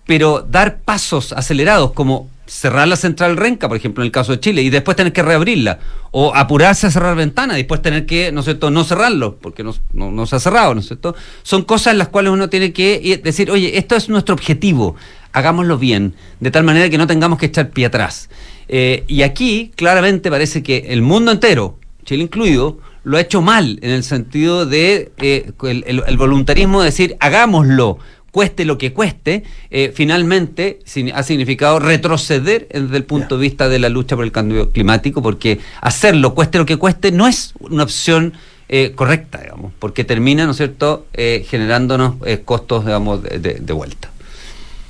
pero 0.06 0.46
dar 0.48 0.82
pasos 0.82 1.34
acelerados 1.34 1.92
como 1.94 2.30
cerrar 2.48 2.88
la 2.88 2.96
central 2.96 3.38
Renca, 3.38 3.68
por 3.68 3.78
ejemplo, 3.78 4.04
en 4.04 4.08
el 4.08 4.12
caso 4.12 4.32
de 4.34 4.40
Chile, 4.40 4.62
y 4.62 4.70
después 4.70 4.96
tener 4.96 5.14
que 5.14 5.24
reabrirla, 5.24 5.80
o 6.12 6.36
apurarse 6.36 6.88
a 6.88 6.92
cerrar 6.92 7.16
ventanas, 7.16 7.58
después 7.58 7.82
tener 7.82 8.06
que, 8.06 8.32
¿no 8.32 8.40
es 8.42 8.46
cierto?, 8.46 8.70
no 8.72 8.84
cerrarlo, 8.84 9.38
porque 9.38 9.64
no, 9.64 9.74
no- 9.94 10.12
no 10.12 10.26
se 10.26 10.36
ha 10.36 10.40
cerrado, 10.40 10.74
¿no 10.76 10.80
es 10.82 10.88
cierto? 10.88 11.16
Son 11.44 11.64
cosas 11.64 11.94
en 11.94 11.98
las 11.98 12.10
cuales 12.10 12.32
uno 12.32 12.48
tiene 12.50 12.72
que 12.74 13.02
ir- 13.04 13.22
decir, 13.22 13.50
oye, 13.52 13.78
esto 13.78 13.96
es 13.96 14.10
nuestro 14.10 14.36
objetivo, 14.36 14.96
hagámoslo 15.34 15.78
bien, 15.78 16.14
de 16.40 16.52
tal 16.52 16.64
manera 16.64 16.90
que 16.90 16.98
no 16.98 17.08
tengamos 17.08 17.40
que 17.40 17.48
echar 17.48 17.70
pie 17.72 17.88
atrás. 17.88 18.30
Eh, 18.68 19.04
y 19.08 19.24
aquí, 19.24 19.72
claramente, 19.76 20.30
parece 20.30 20.64
que 20.64 20.86
el 20.90 21.02
mundo 21.02 21.32
entero, 21.32 21.78
Chile 22.06 22.24
incluido, 22.24 22.80
lo 23.04 23.18
ha 23.18 23.22
hecho 23.22 23.42
mal, 23.42 23.78
en 23.84 23.92
el 23.92 24.04
sentido 24.04 24.66
de 24.66 25.12
eh, 25.18 25.52
el 25.64 26.18
voluntarismo 26.18 26.80
de 26.82 26.86
decir, 26.86 27.18
hagámoslo, 27.20 28.00
cueste 28.36 28.66
lo 28.66 28.78
que 28.78 28.92
cueste, 28.92 29.44
eh, 29.72 29.94
finalmente 29.96 30.80
ha 31.14 31.24
significado 31.24 31.80
retroceder 31.80 32.68
desde 32.68 32.98
el 32.98 33.06
punto 33.06 33.38
de 33.38 33.42
vista 33.44 33.70
de 33.70 33.80
la 33.80 33.88
lucha 33.88 34.18
por 34.18 34.26
el 34.26 34.34
cambio 34.34 34.72
climático, 34.72 35.22
porque 35.22 35.62
hacerlo, 35.80 36.36
cueste 36.36 36.58
lo 36.58 36.66
que 36.66 36.76
cueste, 36.76 37.14
no 37.14 37.28
es 37.28 37.54
una 37.62 37.84
opción 37.84 38.34
eh, 38.68 38.92
correcta, 38.94 39.40
digamos, 39.40 39.72
porque 39.80 40.04
termina, 40.04 40.44
¿no 40.44 40.52
es 40.52 40.58
cierto?, 40.58 41.06
eh, 41.14 41.46
generándonos 41.50 42.16
costos, 42.44 42.86
digamos, 42.86 43.24
de, 43.24 43.72
vuelta. 43.72 44.10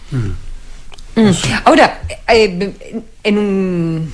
Mm. 0.09 0.31
Ahora, 1.65 2.01
eh, 2.27 2.73
en 3.23 3.37
un. 3.37 4.11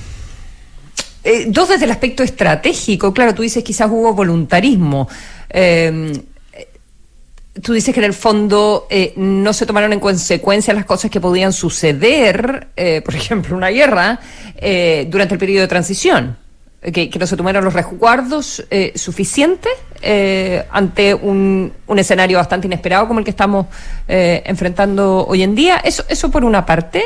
eh, 1.24 1.46
dos 1.48 1.70
desde 1.70 1.86
el 1.86 1.90
aspecto 1.90 2.22
estratégico, 2.22 3.14
claro, 3.14 3.34
tú 3.34 3.40
dices 3.40 3.64
quizás 3.64 3.88
hubo 3.90 4.12
voluntarismo. 4.12 5.08
Eh, 5.48 6.22
tú 7.60 7.72
dices 7.74 7.92
que 7.92 8.00
en 8.00 8.04
el 8.04 8.14
fondo 8.14 8.86
eh, 8.88 9.12
no 9.16 9.52
se 9.52 9.66
tomaron 9.66 9.92
en 9.92 10.00
consecuencia 10.00 10.72
las 10.72 10.86
cosas 10.86 11.10
que 11.10 11.20
podían 11.20 11.52
suceder, 11.52 12.68
eh, 12.76 13.02
por 13.04 13.14
ejemplo, 13.16 13.56
una 13.56 13.68
guerra, 13.68 14.20
eh, 14.56 15.06
durante 15.10 15.34
el 15.34 15.40
periodo 15.40 15.62
de 15.62 15.68
transición. 15.68 16.38
Que, 16.80 17.08
que 17.08 17.16
no 17.16 17.28
se 17.28 17.36
tomaron 17.36 17.64
los 17.64 17.74
resguardos 17.74 18.64
eh, 18.68 18.92
suficientes 18.96 19.70
eh, 20.00 20.66
ante 20.68 21.14
un, 21.14 21.72
un 21.86 21.98
escenario 22.00 22.38
bastante 22.38 22.66
inesperado 22.66 23.06
como 23.06 23.20
el 23.20 23.24
que 23.24 23.30
estamos 23.30 23.66
eh, 24.08 24.42
enfrentando 24.44 25.24
hoy 25.24 25.44
en 25.44 25.54
día. 25.54 25.76
Eso, 25.84 26.04
eso 26.08 26.28
por 26.28 26.44
una 26.44 26.66
parte. 26.66 27.04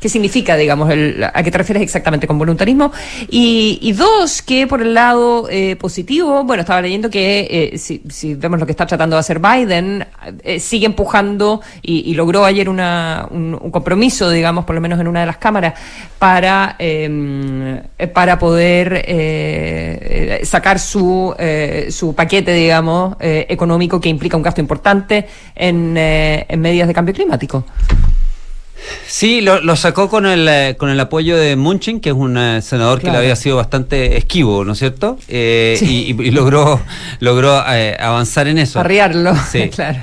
Qué 0.00 0.08
significa, 0.08 0.56
digamos, 0.56 0.90
el, 0.90 1.22
a 1.22 1.42
qué 1.42 1.50
te 1.50 1.58
refieres 1.58 1.82
exactamente 1.82 2.26
con 2.26 2.38
voluntarismo. 2.38 2.90
Y, 3.28 3.78
y 3.82 3.92
dos, 3.92 4.40
que 4.40 4.66
por 4.66 4.80
el 4.80 4.94
lado 4.94 5.46
eh, 5.50 5.76
positivo, 5.76 6.42
bueno, 6.44 6.62
estaba 6.62 6.80
leyendo 6.80 7.10
que 7.10 7.72
eh, 7.74 7.78
si, 7.78 8.34
vemos 8.34 8.58
lo 8.58 8.64
que 8.64 8.72
está 8.72 8.86
tratando 8.86 9.16
de 9.16 9.20
hacer 9.20 9.40
Biden, 9.40 10.06
eh, 10.42 10.58
sigue 10.58 10.86
empujando 10.86 11.60
y, 11.82 12.14
logró 12.14 12.44
ayer 12.44 12.68
una, 12.68 13.26
un, 13.30 13.58
un 13.60 13.70
compromiso, 13.70 14.30
digamos, 14.30 14.64
por 14.64 14.74
lo 14.74 14.80
menos 14.80 14.98
en 15.00 15.06
una 15.06 15.20
de 15.20 15.26
las 15.26 15.36
cámaras, 15.36 15.74
para, 16.18 16.76
eh, 16.78 17.82
para 18.14 18.38
poder 18.38 19.04
sacar 20.44 20.78
su, 20.78 21.34
su 21.90 22.14
paquete, 22.14 22.52
digamos, 22.52 23.16
económico 23.20 24.00
que 24.00 24.08
implica 24.08 24.36
un 24.36 24.42
gasto 24.42 24.60
importante 24.60 25.26
en, 25.54 25.96
en 25.96 26.60
medidas 26.60 26.88
de 26.88 26.94
cambio 26.94 27.14
climático. 27.14 27.64
Sí, 29.06 29.40
lo, 29.40 29.60
lo 29.60 29.76
sacó 29.76 30.08
con 30.08 30.26
el, 30.26 30.48
eh, 30.48 30.76
con 30.78 30.88
el 30.90 30.98
apoyo 31.00 31.36
de 31.36 31.56
Munchin, 31.56 32.00
que 32.00 32.10
es 32.10 32.14
un 32.14 32.36
eh, 32.38 32.62
senador 32.62 33.00
que 33.00 33.10
le 33.10 33.18
había 33.18 33.36
sido 33.36 33.56
bastante 33.56 34.16
esquivo, 34.16 34.64
¿no 34.64 34.72
es 34.72 34.78
cierto? 34.78 35.18
Eh, 35.28 35.78
y, 35.82 36.12
y- 36.12 36.28
y 36.28 36.30
logró, 36.30 36.80
logró 37.20 37.62
eh, 37.68 37.96
avanzar 37.98 38.46
en 38.48 38.58
eso. 38.58 38.80
Arriarlo, 38.80 39.34
Sí. 39.50 39.68
claro. 39.74 40.00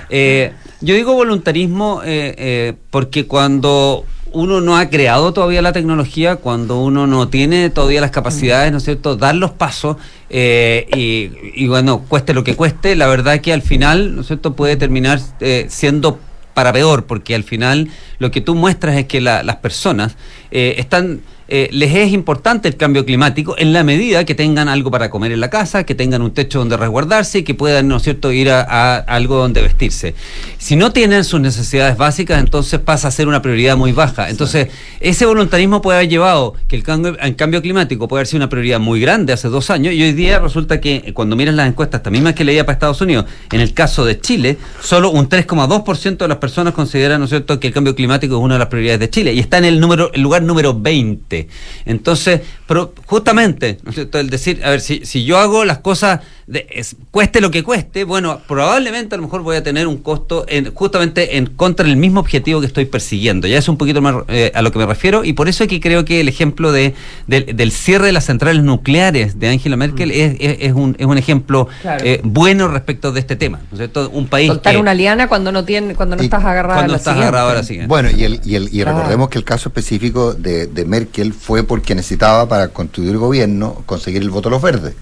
Yo 0.80 0.94
digo 0.94 1.14
voluntarismo 1.14 2.02
eh, 2.06 2.36
eh, 2.38 2.74
porque 2.92 3.26
cuando 3.26 4.06
uno 4.34 4.62
no 4.62 4.78
ha 4.78 4.90
creado 4.90 5.34
todavía 5.34 5.62
la 5.64 5.74
tecnología, 5.74 6.36
cuando 6.36 6.80
uno 6.82 7.08
no 7.08 7.30
tiene 7.30 7.72
todavía 7.72 8.00
las 8.02 8.12
capacidades, 8.12 8.72
¿no 8.72 8.78
es 8.78 8.84
cierto?, 8.84 9.16
dar 9.16 9.34
los 9.34 9.50
pasos 9.52 9.98
eh, 10.30 10.86
y, 10.96 11.32
y 11.64 11.68
bueno, 11.68 12.04
cueste 12.08 12.34
lo 12.36 12.44
que 12.44 12.56
cueste, 12.56 12.96
la 12.96 13.08
verdad 13.08 13.40
que 13.42 13.54
al 13.54 13.64
final, 13.64 14.14
¿no 14.16 14.22
es 14.22 14.28
cierto?, 14.28 14.54
puede 14.54 14.76
terminar 14.76 15.20
eh, 15.40 15.66
siendo 15.70 16.20
para 16.58 16.74
peor, 16.74 17.06
porque 17.06 17.36
al 17.36 17.44
final 17.44 17.88
lo 18.18 18.32
que 18.32 18.42
tú 18.42 18.56
muestras 18.56 18.96
es 18.96 19.06
que 19.06 19.22
la- 19.22 19.44
las 19.44 19.58
personas 19.58 20.16
eh, 20.50 20.74
están, 20.80 21.22
eh, 21.48 21.70
les 21.72 21.94
es 21.96 22.12
importante 22.12 22.68
el 22.68 22.78
cambio 22.78 23.06
climático 23.06 23.56
en 23.58 23.74
la 23.74 23.84
medida 23.84 24.26
que 24.26 24.36
tengan 24.36 24.70
algo 24.70 24.92
para 24.92 25.10
comer 25.10 25.32
en 25.32 25.40
la 25.40 25.50
casa, 25.50 25.86
que 25.86 25.96
tengan 25.96 26.22
un 26.22 26.32
techo 26.32 26.60
donde 26.60 26.78
resguardarse 26.78 27.40
y 27.40 27.44
que 27.44 27.54
puedan, 27.54 27.88
¿no 27.88 27.98
es 27.98 28.04
cierto?, 28.04 28.32
ir 28.32 28.50
a, 28.50 28.62
a 28.62 28.98
algo 28.98 29.38
donde 29.38 29.62
vestirse. 29.62 30.16
Si 30.58 30.76
no 30.76 30.92
tienen 30.92 31.24
sus 31.24 31.40
necesidades 31.40 31.98
básicas, 31.98 32.40
entonces 32.40 32.80
pasa 32.80 33.08
a 33.08 33.12
ser 33.12 33.28
una 33.28 33.42
prioridad 33.42 33.78
muy 33.78 33.92
baja. 33.92 34.30
Entonces, 34.30 34.68
ese 35.00 35.26
voluntarismo 35.26 35.82
puede 35.82 36.00
haber 36.00 36.10
llevado 36.10 36.56
que 36.68 36.76
el 36.76 36.84
cambio, 36.84 37.18
el 37.20 37.36
cambio 37.36 37.62
climático 37.62 38.08
puede 38.08 38.22
haber 38.22 38.28
sido 38.28 38.40
una 38.40 38.50
prioridad 38.50 38.80
muy 38.80 39.00
grande 39.00 39.34
hace 39.34 39.48
dos 39.48 39.70
años 39.70 39.94
y 39.94 40.04
hoy 40.04 40.14
día 40.14 40.40
resulta 40.40 40.82
que 40.82 41.04
eh, 41.06 41.14
cuando 41.14 41.36
miras 41.36 41.56
las 41.56 41.68
encuestas, 41.68 42.04
también 42.04 42.24
más 42.24 42.34
que 42.34 42.44
leía 42.44 42.66
para 42.66 42.74
Estados 42.74 43.02
Unidos, 43.02 43.26
en 43.52 43.62
el 43.62 43.74
caso 43.74 44.06
de 44.06 44.20
Chile, 44.20 44.58
solo 44.82 45.12
un 45.12 45.30
3,2% 45.30 46.18
de 46.18 46.28
las 46.28 46.38
personas 46.38 46.74
consideran, 46.74 47.20
¿no 47.20 47.26
es 47.26 47.30
cierto?, 47.30 47.60
que 47.60 47.68
el 47.68 47.74
cambio 47.74 47.96
climático 47.96 48.36
es 48.36 48.42
una 48.42 48.56
de 48.56 48.60
las 48.60 48.68
prioridades 48.68 49.00
de 49.00 49.10
Chile 49.10 49.34
y 49.34 49.40
está 49.40 49.58
en 49.58 49.66
el 49.66 49.80
número 49.80 50.12
el 50.14 50.22
lugar 50.22 50.42
número 50.42 50.74
20. 50.74 51.37
Entonces, 51.86 52.42
pero 52.68 52.94
justamente, 53.06 53.80
¿no 53.84 53.90
es 53.90 53.96
cierto?, 53.96 54.20
el 54.20 54.30
decir, 54.30 54.62
a 54.64 54.70
ver, 54.72 54.82
si, 54.82 55.06
si 55.06 55.24
yo 55.26 55.38
hago 55.38 55.66
las 55.66 55.80
cosas, 55.80 56.20
de, 56.48 56.66
es- 56.70 56.96
cueste 57.12 57.42
lo 57.42 57.52
que 57.52 57.64
cueste, 57.64 58.04
bueno, 58.04 58.40
probablemente 58.48 59.16
a 59.16 59.18
lo 59.18 59.24
mejor 59.24 59.42
voy 59.42 59.56
a 59.58 59.64
tener 59.64 59.88
un 59.88 59.98
costo 59.98 60.46
en, 60.48 60.74
justamente 60.74 61.38
en 61.38 61.48
contra 61.48 61.86
del 61.86 61.98
mismo 61.98 62.20
objetivo 62.22 62.60
que 62.62 62.68
estoy 62.68 62.86
persiguiendo. 62.86 63.48
Ya 63.48 63.58
es 63.58 63.68
un 63.68 63.78
poquito 63.78 64.02
más 64.02 64.16
eh, 64.30 64.52
a 64.54 64.62
lo 64.62 64.72
que 64.72 64.80
me 64.80 64.86
refiero 64.86 65.24
y 65.26 65.34
por 65.34 65.50
eso 65.50 65.64
es 65.64 65.70
que 65.70 65.80
creo 65.82 66.06
que 66.06 66.22
el 66.22 66.30
ejemplo 66.30 66.72
de, 66.72 66.94
del, 67.28 67.56
del 67.56 67.72
cierre 67.72 68.06
de 68.08 68.12
las 68.14 68.26
centrales 68.26 68.64
nucleares 68.64 69.40
de 69.40 69.50
Angela 69.50 69.76
Merkel 69.78 70.12
es, 70.12 70.36
es- 70.40 70.58
es 70.62 70.74
un, 70.74 70.96
es 71.00 71.06
un 71.06 71.18
ejemplo 71.18 71.68
Claro. 71.82 72.04
eh, 72.06 72.22
bueno 72.24 72.68
respecto 72.68 73.12
de 73.12 73.20
este 73.20 73.36
tema. 73.36 73.60
¿no 73.70 73.76
es 73.76 73.78
cierto? 73.80 74.10
Un 74.10 74.28
país 74.28 74.48
Soltar 74.48 74.74
que 74.74 74.80
una 74.80 74.94
liana 74.94 75.28
cuando 75.28 75.52
no 75.52 75.66
tiene, 75.66 75.96
cuando 75.96 76.16
no 76.16 76.22
Y 76.22 76.26
estás 76.26 76.44
agarrado 76.46 76.76
cuando 76.80 76.94
a 76.94 76.96
la 76.96 76.98
estás 76.98 77.14
siguiente. 77.14 77.28
agarrado 77.28 77.50
a 77.52 77.54
la 77.56 77.64
siguiente. 77.64 77.88
Bueno, 77.90 78.10
y, 78.10 78.24
el, 78.24 78.42
y, 78.46 78.56
el, 78.56 78.70
y 78.72 78.84
recordemos 78.84 79.30
que 79.30 79.38
el 79.38 79.44
caso 79.44 79.70
específico 79.70 80.34
de, 80.34 80.68
de 80.68 80.86
Merkel 80.86 81.34
fue 81.34 81.64
porque 81.64 81.94
necesitaba 81.96 82.48
para 82.48 82.57
constituir 82.70 83.12
el 83.12 83.18
gobierno 83.18 83.84
conseguir 83.86 84.22
el 84.22 84.30
voto 84.30 84.50
de 84.50 84.56
los 84.56 84.62
verdes. 84.62 84.94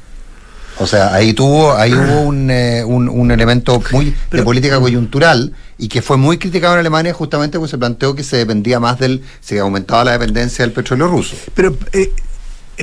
O 0.78 0.88
sea, 0.88 1.14
ahí 1.14 1.34
tuvo, 1.34 1.74
ahí 1.74 1.94
hubo 1.94 2.22
un, 2.28 2.50
eh, 2.52 2.84
un, 2.86 3.08
un 3.08 3.32
elemento 3.32 3.82
muy 3.92 4.14
de 4.32 4.44
política 4.44 4.80
coyuntural 4.80 5.54
y 5.78 5.88
que 5.88 6.02
fue 6.02 6.18
muy 6.18 6.38
criticado 6.38 6.74
en 6.74 6.82
Alemania 6.82 7.14
justamente 7.14 7.58
porque 7.58 7.72
se 7.72 7.78
planteó 7.78 8.16
que 8.16 8.24
se 8.24 8.38
dependía 8.38 8.80
más 8.80 9.00
del, 9.00 9.24
se 9.40 9.60
aumentaba 9.60 10.04
la 10.04 10.12
dependencia 10.14 10.66
del 10.66 10.74
petróleo 10.74 11.08
ruso. 11.08 11.36
Pero 11.54 11.78
eh, 11.94 12.12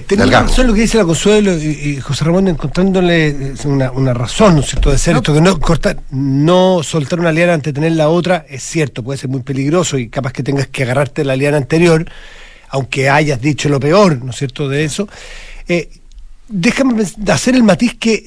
tenemos 0.07 0.31
Delgado. 0.31 0.49
razón 0.49 0.67
lo 0.69 0.75
que 0.75 0.81
dice 0.81 0.97
la 0.97 1.05
Consuelo 1.05 1.53
y, 1.55 1.67
y 1.67 2.01
José 2.01 2.25
Ramón 2.25 2.49
encontrándole 2.49 3.29
eh, 3.29 3.55
una, 3.65 3.91
una 3.93 4.15
razón, 4.15 4.55
¿no 4.55 4.61
es 4.63 4.69
cierto?, 4.69 4.91
de 4.91 4.97
ser 4.97 5.17
esto, 5.17 5.35
que 5.35 5.43
no 5.43 5.61
cortar, 5.61 5.99
no 6.11 6.83
soltar 6.83 7.21
una 7.21 7.31
liana 7.31 7.53
antes 7.53 7.75
de 7.75 7.81
tener 7.81 7.93
la 7.93 8.09
otra, 8.09 8.47
es 8.49 8.63
cierto, 8.63 9.03
puede 9.03 9.19
ser 9.19 9.29
muy 9.29 9.43
peligroso 9.43 9.99
y 9.99 10.09
capaz 10.09 10.33
que 10.33 10.43
tengas 10.43 10.67
que 10.69 10.85
agarrarte 10.85 11.25
la 11.25 11.37
liana 11.37 11.59
anterior, 11.59 12.07
aunque 12.73 13.09
hayas 13.09 13.41
dicho 13.41 13.69
lo 13.69 13.79
peor, 13.79 14.25
¿no 14.25 14.31
es 14.31 14.37
cierto?, 14.37 14.69
de 14.69 14.85
eso. 14.85 15.09
Eh, 15.69 15.91
déjame 16.49 17.05
hacer 17.29 17.55
el 17.55 17.63
matiz 17.63 17.95
que 17.99 18.25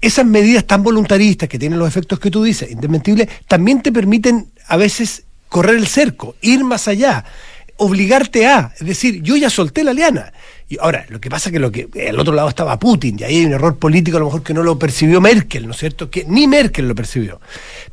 esas 0.00 0.26
medidas 0.26 0.66
tan 0.66 0.82
voluntaristas 0.82 1.48
que 1.48 1.58
tienen 1.58 1.78
los 1.78 1.86
efectos 1.86 2.18
que 2.18 2.30
tú 2.30 2.42
dices, 2.42 2.70
indesmentibles, 2.70 3.28
también 3.46 3.82
te 3.82 3.92
permiten 3.92 4.50
a 4.66 4.76
veces 4.78 5.24
correr 5.48 5.76
el 5.76 5.86
cerco, 5.86 6.36
ir 6.40 6.64
más 6.64 6.88
allá, 6.88 7.24
obligarte 7.76 8.46
a, 8.46 8.72
es 8.80 8.86
decir, 8.86 9.22
yo 9.22 9.36
ya 9.36 9.50
solté 9.50 9.84
la 9.84 9.92
liana. 9.92 10.32
Y 10.70 10.78
ahora, 10.80 11.04
lo 11.10 11.20
que 11.20 11.28
pasa 11.28 11.50
es 11.50 11.52
que 11.52 11.58
lo 11.58 11.70
que 11.70 11.88
al 12.08 12.18
otro 12.18 12.32
lado 12.32 12.48
estaba 12.48 12.78
Putin, 12.78 13.18
y 13.18 13.24
ahí 13.24 13.36
hay 13.40 13.44
un 13.44 13.52
error 13.52 13.76
político 13.76 14.16
a 14.16 14.20
lo 14.20 14.26
mejor 14.26 14.42
que 14.42 14.54
no 14.54 14.62
lo 14.62 14.78
percibió 14.78 15.20
Merkel, 15.20 15.66
¿no 15.66 15.72
es 15.72 15.78
cierto? 15.78 16.10
Que 16.10 16.24
ni 16.26 16.48
Merkel 16.48 16.88
lo 16.88 16.94
percibió. 16.94 17.42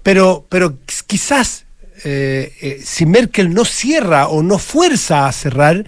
Pero, 0.01 0.45
pero 0.47 0.77
quizás 1.05 1.65
eh, 2.03 2.53
eh, 2.61 2.81
si 2.83 3.05
Merkel 3.05 3.53
no 3.53 3.65
cierra 3.65 4.27
o 4.27 4.43
no 4.43 4.57
fuerza 4.57 5.27
a 5.27 5.31
cerrar, 5.31 5.85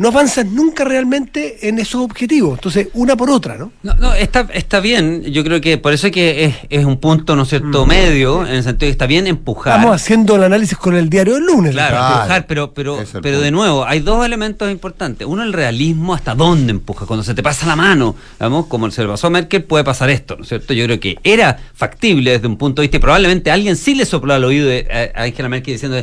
no 0.00 0.08
avanzas 0.08 0.46
nunca 0.46 0.82
realmente 0.84 1.68
en 1.68 1.78
esos 1.78 2.00
objetivos. 2.00 2.54
Entonces, 2.54 2.88
una 2.94 3.16
por 3.18 3.28
otra, 3.30 3.58
¿no? 3.58 3.70
No, 3.82 3.92
no, 3.96 4.14
está, 4.14 4.48
está 4.54 4.80
bien. 4.80 5.22
Yo 5.24 5.44
creo 5.44 5.60
que 5.60 5.76
por 5.76 5.92
eso 5.92 6.06
es 6.06 6.12
que 6.14 6.44
es, 6.46 6.54
es 6.70 6.86
un 6.86 6.96
punto, 6.96 7.36
¿no 7.36 7.42
es 7.42 7.50
cierto?, 7.50 7.84
medio, 7.84 8.46
en 8.46 8.54
el 8.54 8.62
sentido 8.62 8.86
de 8.86 8.86
que 8.86 8.92
está 8.92 9.06
bien 9.06 9.26
empujar. 9.26 9.76
Estamos 9.76 9.94
haciendo 9.94 10.36
el 10.36 10.44
análisis 10.44 10.78
con 10.78 10.96
el 10.96 11.10
diario 11.10 11.34
del 11.34 11.44
lunes. 11.44 11.72
Claro, 11.72 11.98
¿no? 11.98 12.14
empujar, 12.16 12.46
pero, 12.46 12.72
pero, 12.72 12.98
pero 13.20 13.40
de 13.40 13.50
nuevo, 13.50 13.84
hay 13.84 14.00
dos 14.00 14.24
elementos 14.24 14.70
importantes. 14.70 15.26
Uno, 15.26 15.42
el 15.42 15.52
realismo, 15.52 16.14
hasta 16.14 16.34
dónde 16.34 16.70
empuja. 16.70 17.04
Cuando 17.04 17.22
se 17.22 17.34
te 17.34 17.42
pasa 17.42 17.66
la 17.66 17.76
mano, 17.76 18.16
vamos, 18.38 18.66
como 18.68 18.90
se 18.90 19.02
le 19.02 19.08
pasó 19.08 19.26
a 19.26 19.30
Merkel, 19.30 19.64
puede 19.64 19.84
pasar 19.84 20.08
esto, 20.08 20.34
¿no 20.36 20.44
es 20.44 20.48
cierto? 20.48 20.72
Yo 20.72 20.86
creo 20.86 20.98
que 20.98 21.18
era 21.22 21.58
factible 21.74 22.30
desde 22.30 22.46
un 22.46 22.56
punto 22.56 22.80
de 22.80 22.84
vista, 22.88 22.96
y 22.96 23.00
probablemente 23.00 23.50
alguien 23.50 23.76
sí 23.76 23.94
le 23.94 24.06
sopló 24.06 24.32
al 24.32 24.44
oído 24.44 24.66
de- 24.66 25.12
a 25.14 25.20
a 25.20 25.24
Angela 25.24 25.50
Merkel 25.50 25.74
diciendo. 25.74 26.02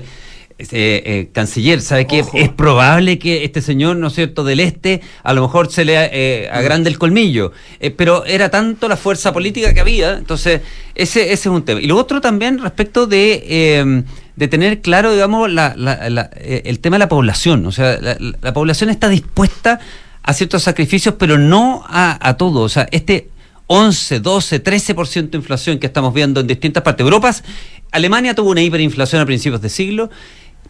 Eh, 0.60 0.66
eh, 0.72 1.30
canciller, 1.34 1.82
¿sabe 1.82 2.08
qué? 2.08 2.24
Es 2.34 2.50
probable 2.50 3.20
que 3.20 3.44
este 3.44 3.62
señor, 3.62 3.98
¿no 3.98 4.08
es 4.08 4.14
cierto?, 4.14 4.44
del 4.44 4.60
este, 4.60 5.02
a 5.24 5.34
lo 5.34 5.42
mejor 5.44 5.72
se 5.72 5.86
le 5.86 5.94
eh, 6.12 6.50
agrande 6.52 6.90
el 6.90 6.98
colmillo. 6.98 7.52
Eh, 7.80 7.92
pero 7.92 8.26
era 8.26 8.50
tanto 8.50 8.88
la 8.88 8.98
fuerza 8.98 9.32
política 9.34 9.74
que 9.74 9.80
había, 9.80 10.14
entonces 10.18 10.62
ese, 10.96 11.22
ese 11.26 11.34
es 11.34 11.46
un 11.46 11.64
tema. 11.64 11.80
Y 11.82 11.88
lo 11.88 11.96
otro 11.98 12.22
también 12.22 12.58
respecto 12.60 13.06
de, 13.08 13.44
eh, 13.48 14.04
de 14.36 14.48
tener 14.48 14.82
claro, 14.82 15.12
digamos, 15.14 15.52
la- 15.52 15.74
la- 15.78 16.10
la- 16.10 16.30
eh, 16.36 16.64
el 16.66 16.80
tema 16.80 16.96
de 16.96 17.00
la 17.00 17.10
población. 17.10 17.66
O 17.68 17.72
sea, 17.72 18.00
la 18.42 18.54
población 18.54 18.90
está 18.90 19.10
dispuesta 19.10 19.80
a 20.24 20.34
ciertos 20.34 20.64
sacrificios, 20.64 21.16
pero 21.20 21.38
no 21.38 21.84
a, 21.88 22.18
a 22.28 22.36
todo. 22.36 22.62
O 22.62 22.70
sea, 22.70 22.88
este 22.92 23.30
11, 23.68 24.22
12, 24.22 24.60
13% 24.64 25.30
de 25.32 25.38
inflación 25.38 25.78
que 25.78 25.88
estamos 25.88 26.14
viendo 26.14 26.40
en 26.40 26.48
distintas 26.48 26.84
partes 26.84 27.04
de 27.04 27.08
Europa, 27.10 27.34
Alemania 27.92 28.34
tuvo 28.36 28.52
una 28.52 28.62
hiperinflación 28.62 29.22
a 29.22 29.26
principios 29.26 29.62
de 29.62 29.70
siglo 29.70 30.10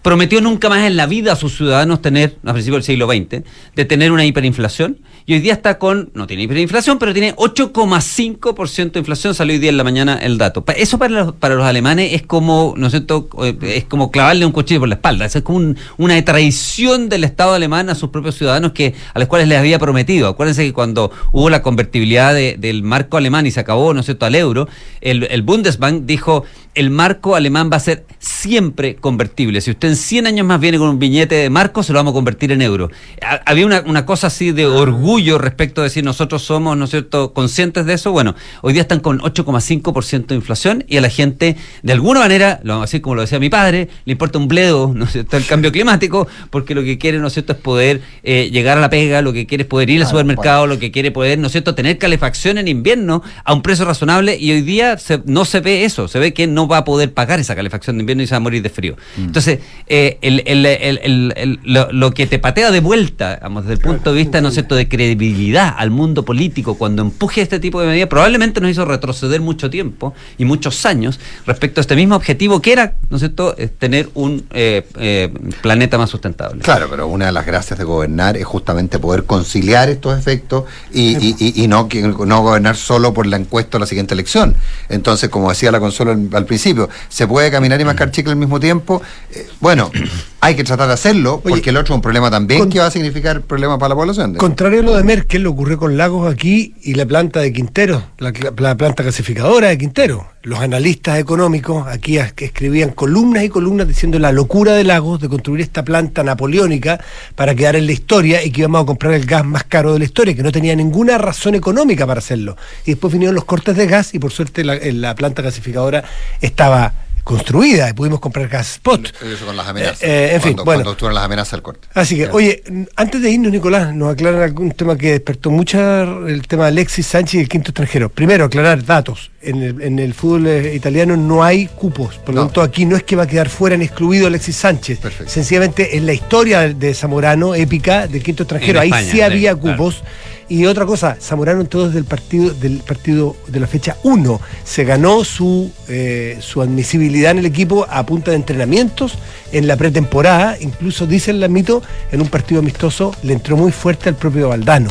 prometió 0.01 0.41
nunca 0.41 0.69
más 0.69 0.85
en 0.87 0.95
la 0.95 1.05
vida 1.05 1.33
a 1.33 1.35
sus 1.35 1.57
ciudadanos 1.57 2.01
tener, 2.01 2.37
a 2.45 2.53
principios 2.53 2.85
del 2.85 2.95
siglo 2.95 3.07
XX, 3.07 3.43
de 3.75 3.85
tener 3.85 4.11
una 4.11 4.25
hiperinflación. 4.25 4.99
Y 5.25 5.33
hoy 5.33 5.39
día 5.41 5.51
está 5.53 5.77
con, 5.77 6.09
no 6.13 6.25
tiene 6.25 6.43
hiperinflación, 6.43 6.99
pero 6.99 7.11
tiene 7.13 7.35
8,5% 7.35 8.91
de 8.93 8.99
inflación. 8.99 9.33
Salió 9.35 9.53
hoy 9.53 9.59
día 9.59 9.69
en 9.69 9.77
la 9.77 9.83
mañana 9.83 10.17
el 10.21 10.37
dato. 10.37 10.63
Eso 10.77 10.97
para 10.97 11.13
los, 11.13 11.33
para 11.33 11.55
los 11.55 11.65
alemanes 11.65 12.13
es 12.13 12.21
como, 12.23 12.73
¿no 12.77 12.87
es 12.87 12.91
cierto?, 12.91 13.27
Eh, 13.43 13.57
es 13.61 13.83
como 13.85 14.09
clavarle 14.11 14.45
un 14.45 14.51
cuchillo 14.53 14.79
por 14.79 14.89
la 14.89 14.95
espalda. 14.95 15.25
Es 15.25 15.41
como 15.41 15.57
un- 15.57 15.77
una 15.97 16.23
traición 16.23 17.09
del 17.09 17.23
Estado 17.25 17.53
alemán 17.53 17.89
a 17.89 17.95
sus 17.95 18.09
propios 18.09 18.35
ciudadanos 18.35 18.71
que 18.71 18.93
a 19.13 19.19
los 19.19 19.27
cuales 19.27 19.47
les 19.49 19.57
había 19.59 19.79
prometido. 19.79 20.29
Acuérdense 20.29 20.63
que 20.65 20.73
cuando 20.73 21.11
hubo 21.33 21.49
la 21.49 21.61
convertibilidad 21.61 22.33
de- 22.33 22.55
del 22.57 22.83
marco 22.83 23.17
alemán 23.17 23.45
y 23.45 23.51
se 23.51 23.59
acabó, 23.59 23.93
¿no 23.93 23.99
es 23.99 24.05
cierto?, 24.05 24.25
al 24.25 24.35
euro, 24.35 24.67
el 25.01 25.41
Bundesbank 25.41 26.03
dijo, 26.05 26.45
el 26.77 26.89
marco 26.89 27.35
alemán 27.35 27.69
va 27.71 27.77
a 27.77 27.79
ser 27.81 28.05
siempre 28.19 28.95
convertible. 28.95 29.61
Si 29.61 29.71
usted 29.71 29.89
en 29.89 29.95
100 29.95 30.27
años 30.27 30.45
más 30.45 30.59
viene 30.59 30.77
con 30.77 30.89
un 30.89 30.99
billete 30.99 31.35
de 31.35 31.49
marco, 31.49 31.81
se 31.83 31.93
lo 31.93 31.99
vamos 31.99 32.11
a 32.11 32.15
convertir 32.15 32.51
en 32.51 32.61
euro. 32.61 32.89
Ha- 33.21 33.41
Había 33.45 33.65
una, 33.65 33.81
una 33.85 34.05
cosa 34.05 34.27
así 34.27 34.51
de 34.51 34.65
orgullo 34.65 35.37
respecto 35.37 35.81
a 35.81 35.83
decir 35.85 36.03
nosotros 36.03 36.43
somos, 36.43 36.77
¿no 36.77 36.85
es 36.85 36.91
cierto?, 36.91 37.33
conscientes 37.33 37.85
de 37.85 37.93
eso. 37.93 38.11
Bueno, 38.11 38.35
hoy 38.61 38.73
día 38.73 38.81
están 38.81 38.99
con 38.99 39.19
8,5% 39.19 40.27
de 40.27 40.35
inflación 40.35 40.83
y 40.87 40.97
a 40.97 41.01
la 41.01 41.09
gente, 41.09 41.55
de 41.83 41.93
alguna 41.93 42.19
manera, 42.19 42.59
lo 42.63 42.81
así 42.81 42.99
como 42.99 43.15
lo 43.15 43.21
decía 43.21 43.39
mi 43.39 43.49
padre, 43.49 43.89
le 44.05 44.11
importa 44.13 44.37
un 44.37 44.47
bledo, 44.47 44.91
¿no 44.93 45.05
es 45.05 45.11
cierto?, 45.13 45.37
el 45.37 45.45
cambio 45.45 45.71
climático, 45.71 46.27
porque 46.49 46.75
lo 46.75 46.83
que 46.83 46.97
quiere, 46.97 47.19
¿no 47.19 47.27
es 47.27 47.33
cierto?, 47.33 47.53
es 47.53 47.59
poder 47.59 48.01
eh, 48.23 48.49
llegar 48.51 48.77
a 48.77 48.81
la 48.81 48.89
pega, 48.89 49.21
lo 49.21 49.33
que 49.33 49.45
quiere 49.47 49.63
es 49.63 49.67
poder 49.69 49.89
ir 49.89 50.01
al 50.01 50.07
supermercado, 50.07 50.67
lo 50.67 50.79
que 50.79 50.91
quiere 50.91 51.11
poder, 51.11 51.39
¿no 51.39 51.47
es 51.47 51.51
cierto?, 51.53 51.75
tener 51.75 51.97
calefacción 51.97 52.57
en 52.57 52.67
invierno 52.67 53.23
a 53.43 53.53
un 53.53 53.61
precio 53.61 53.85
razonable 53.85 54.37
y 54.37 54.51
hoy 54.51 54.61
día 54.61 54.97
se- 54.97 55.21
no 55.25 55.45
se 55.45 55.59
ve 55.59 55.85
eso, 55.85 56.07
se 56.07 56.19
ve 56.19 56.33
que 56.33 56.47
no 56.47 56.66
no 56.67 56.71
va 56.71 56.77
a 56.79 56.83
poder 56.85 57.13
pagar 57.13 57.39
esa 57.39 57.55
calefacción 57.55 57.97
de 57.97 58.01
invierno 58.01 58.23
y 58.23 58.27
se 58.27 58.31
va 58.33 58.37
a 58.37 58.41
morir 58.41 58.61
de 58.61 58.69
frío. 58.69 58.95
Entonces, 59.17 59.59
eh, 59.87 60.17
el- 60.21 60.43
el- 60.45 60.65
el- 60.65 60.99
el- 61.03 61.33
el- 61.35 61.59
lo, 61.63 61.91
lo 61.91 62.11
que 62.11 62.27
te 62.27 62.39
patea 62.39 62.71
de 62.71 62.79
vuelta, 62.79 63.39
vamos, 63.41 63.63
desde 63.63 63.75
el 63.75 63.79
punto 63.79 64.11
de 64.11 64.17
vista, 64.17 64.41
¿no 64.41 64.49
es 64.49 64.53
cierto?, 64.55 64.75
de 64.75 64.87
credibilidad 64.87 65.73
al 65.77 65.91
mundo 65.91 66.23
político 66.25 66.77
cuando 66.77 67.01
empuje 67.01 67.41
este 67.41 67.59
tipo 67.59 67.79
de 67.81 67.87
medidas, 67.87 68.09
probablemente 68.09 68.59
nos 68.61 68.71
hizo 68.71 68.85
retroceder 68.85 69.41
mucho 69.41 69.69
tiempo 69.69 70.13
y 70.37 70.45
muchos 70.45 70.85
años 70.85 71.19
respecto 71.45 71.79
a 71.79 71.81
este 71.81 71.95
mismo 71.95 72.15
objetivo 72.15 72.61
que 72.61 72.73
era, 72.73 72.95
¿no 73.09 73.17
es 73.17 73.21
cierto?, 73.21 73.55
eh, 73.57 73.67
tener 73.67 74.09
un 74.13 74.45
eh, 74.51 74.85
eh, 74.99 75.31
planeta 75.61 75.97
más 75.97 76.09
sustentable. 76.09 76.61
Claro, 76.61 76.87
pero 76.89 77.07
una 77.07 77.27
de 77.27 77.31
las 77.31 77.45
gracias 77.45 77.79
de 77.79 77.85
gobernar 77.85 78.37
es 78.37 78.45
justamente 78.45 78.99
poder 78.99 79.23
conciliar 79.25 79.89
estos 79.89 80.17
efectos 80.17 80.65
y, 80.93 81.15
y- 81.17 81.35
y- 81.39 81.63
y 81.63 81.67
no, 81.67 81.87
que- 81.87 82.01
no 82.01 82.41
gobernar 82.41 82.75
solo 82.75 83.13
por 83.13 83.25
la 83.27 83.37
encuesta 83.37 83.77
o 83.77 83.79
la 83.79 83.85
siguiente 83.85 84.13
elección. 84.13 84.55
Entonces, 84.89 85.29
como 85.29 85.49
decía 85.49 85.71
la 85.71 85.79
consola 85.79 86.11
al, 86.11 86.29
al 86.33 86.45
principio, 86.57 86.89
¿se 87.09 87.27
puede 87.27 87.51
caminar 87.51 87.79
y 87.79 87.85
mascar 87.85 88.11
chicle 88.11 88.31
al 88.31 88.37
mismo 88.37 88.59
tiempo? 88.59 89.01
Eh, 89.33 89.47
bueno, 89.59 89.91
hay 90.41 90.55
que 90.55 90.63
tratar 90.63 90.87
de 90.87 90.93
hacerlo, 90.93 91.41
porque 91.43 91.69
el 91.69 91.77
otro 91.77 91.93
es 91.93 91.97
un 91.97 92.01
problema 92.01 92.31
también 92.31 92.69
que 92.69 92.79
va 92.79 92.87
a 92.87 92.91
significar 92.91 93.41
problemas 93.41 93.77
para 93.77 93.89
la 93.89 93.95
población. 93.95 94.35
Contrario 94.35 94.79
a 94.79 94.83
lo 94.83 94.97
de 94.97 95.03
Merkel, 95.03 95.43
lo 95.43 95.51
ocurrió 95.51 95.77
con 95.77 95.97
Lagos 95.97 96.31
aquí 96.31 96.73
y 96.81 96.95
la 96.95 97.05
planta 97.05 97.39
de 97.39 97.53
Quintero, 97.53 98.03
la, 98.17 98.33
la 98.57 98.75
planta 98.75 99.03
clasificadora 99.03 99.69
de 99.69 99.77
Quintero. 99.77 100.27
Los 100.47 100.61
analistas 100.61 101.19
económicos 101.19 101.87
aquí 101.87 102.17
escribían 102.17 102.91
columnas 102.91 103.43
y 103.43 103.49
columnas 103.49 103.85
diciendo 103.85 104.17
la 104.17 104.31
locura 104.31 104.71
de 104.75 104.85
Lagos 104.85 105.19
de 105.19 105.27
construir 105.27 105.59
esta 105.59 105.83
planta 105.83 106.23
napoleónica 106.23 107.01
para 107.35 107.53
quedar 107.53 107.75
en 107.75 107.85
la 107.85 107.91
historia 107.91 108.41
y 108.41 108.51
que 108.51 108.61
íbamos 108.61 108.83
a 108.83 108.85
comprar 108.85 109.11
el 109.13 109.25
gas 109.25 109.43
más 109.43 109.65
caro 109.65 109.91
de 109.91 109.99
la 109.99 110.05
historia, 110.05 110.33
que 110.33 110.43
no 110.43 110.53
tenía 110.53 110.73
ninguna 110.73 111.17
razón 111.17 111.55
económica 111.55 112.07
para 112.07 112.19
hacerlo. 112.19 112.55
Y 112.85 112.91
después 112.91 113.11
vinieron 113.11 113.35
los 113.35 113.43
cortes 113.43 113.75
de 113.75 113.87
gas 113.87 114.13
y 114.13 114.19
por 114.19 114.31
suerte 114.31 114.63
la, 114.63 114.77
la 114.81 115.15
planta 115.15 115.41
clasificadora 115.41 116.05
estaba 116.39 116.93
construida 117.27 117.89
y 117.89 117.93
pudimos 117.93 118.21
comprar 118.21 118.47
gas 118.47 118.71
spot. 118.71 119.13
Eso 119.21 119.45
con 119.45 119.57
las 119.57 119.67
amenazas. 119.67 120.01
Eh, 120.01 120.07
eh, 120.07 120.35
en 120.35 120.41
fin, 120.41 120.53
cuando, 120.53 120.63
bueno. 120.63 120.77
cuando 120.77 120.91
estuvieron 120.91 121.15
las 121.15 121.25
amenazas 121.25 121.53
al 121.55 121.61
corte. 121.61 121.87
Así 121.93 122.15
que, 122.15 122.29
oye, 122.29 122.63
antes 122.95 123.21
de 123.21 123.29
irnos, 123.29 123.51
Nicolás, 123.51 123.93
nos 123.93 124.13
aclaran 124.13 124.41
algún 124.41 124.71
tema 124.71 124.97
que 124.97 125.11
despertó 125.11 125.51
mucho 125.51 126.25
el 126.25 126.47
tema 126.47 126.63
de 126.63 126.69
Alexis 126.69 127.05
Sánchez 127.05 127.33
y 127.33 127.39
el 127.39 127.49
quinto 127.49 127.71
extranjero. 127.71 128.07
Primero, 128.07 128.45
aclarar 128.45 128.83
datos. 128.85 129.29
En 129.41 129.61
el, 129.61 129.81
en 129.81 129.99
el 129.99 130.13
fútbol 130.13 130.47
eh, 130.47 130.73
italiano 130.73 131.17
no 131.17 131.43
hay 131.43 131.67
cupos. 131.67 132.15
Por 132.17 132.33
lo 132.33 132.41
No. 132.41 132.47
tanto, 132.47 132.61
aquí 132.61 132.85
no 132.85 132.95
es 132.95 133.03
que 133.03 133.17
va 133.17 133.23
a 133.23 133.27
quedar 133.27 133.49
fuera 133.49 133.75
ni 133.75 133.85
excluido 133.85 134.27
Alexis 134.27 134.55
Sánchez. 134.55 134.99
Sencillamente, 135.25 135.97
en 135.97 136.05
la 136.05 136.13
historia 136.13 136.73
de, 136.73 136.93
Zamorano, 136.93 137.55
épica, 137.55 138.07
del 138.07 138.23
quinto 138.23 138.43
extranjero, 138.43 138.79
ahí 138.79 138.87
España, 138.87 139.11
sí 139.11 139.21
había 139.21 139.53
claro. 139.53 139.77
cupos. 139.77 140.01
Y 140.49 140.65
otra 140.65 140.85
cosa, 140.85 141.17
Zamorano 141.21 141.59
entonces 141.59 141.93
del 141.93 142.05
partido, 142.05 142.53
del 142.53 142.77
partido 142.79 143.35
de 143.47 143.59
la 143.59 143.67
fecha 143.67 143.97
1 144.03 144.39
se 144.63 144.85
ganó 144.85 145.25
su, 145.25 145.69
eh, 145.89 146.37
su 146.39 146.61
admisibilidad 146.61 147.31
en 147.31 147.39
el 147.39 147.45
equipo 147.45 147.85
a 147.89 148.05
punta 148.05 148.31
de 148.31 148.37
entrenamientos 148.37 149.15
en 149.51 149.67
la 149.67 149.75
pretemporada, 149.75 150.55
incluso 150.61 151.05
dicen 151.05 151.41
la 151.41 151.49
mito, 151.49 151.81
en 152.13 152.21
un 152.21 152.29
partido 152.29 152.61
amistoso 152.61 153.13
le 153.23 153.33
entró 153.33 153.57
muy 153.57 153.73
fuerte 153.73 154.07
al 154.07 154.15
propio 154.15 154.49
Valdano. 154.49 154.89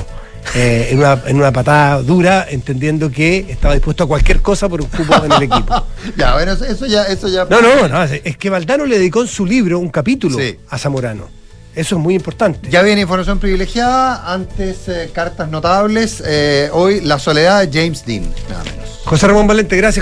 eh, 0.55 0.89
en, 0.93 0.99
una, 0.99 1.21
en 1.27 1.37
una 1.37 1.51
patada 1.53 2.03
dura, 2.03 2.47
entendiendo 2.49 3.11
que 3.11 3.47
estaba 3.49 3.75
dispuesto 3.75 4.05
a 4.05 4.07
cualquier 4.07 4.43
cosa 4.43 4.69
por 4.69 4.81
un 4.81 4.87
cupo 4.89 5.25
en 5.25 5.33
el 5.33 5.43
equipo. 5.43 5.75
Ya, 6.17 6.35
bueno, 6.35 6.53
eso- 6.53 6.65
eso 6.67 6.87
ya, 6.87 7.03
eso 7.05 7.27
ya. 7.29 7.47
No, 7.47 7.61
no, 7.61 7.89
no, 7.89 8.03
es 8.05 8.37
que 8.37 8.49
Valdano 8.51 8.87
le 8.87 8.97
dedicó 8.99 9.23
en 9.23 9.27
su 9.29 9.45
libro 9.45 9.79
un 9.81 9.89
capítulo 9.89 10.37
a 10.71 10.79
Zamorano. 10.79 11.29
Eso 11.77 11.97
es 11.97 12.03
muy 12.03 12.15
importante. 12.15 12.71
Ya 12.71 12.81
viene 12.81 13.03
información 13.03 13.39
privilegiada, 13.39 14.33
antes 14.33 14.89
eh, 14.89 15.11
cartas 15.13 15.51
notables, 15.51 16.23
eh, 16.27 16.71
hoy 16.73 17.03
La 17.03 17.19
Soledad 17.19 17.67
de 17.67 17.83
James 17.83 18.05
Dean, 18.07 18.23
nada 18.49 18.65
menos. 18.65 19.03
José 19.05 19.29
Ramón 19.29 19.47
Valente, 19.47 19.77
gracias. 19.77 19.95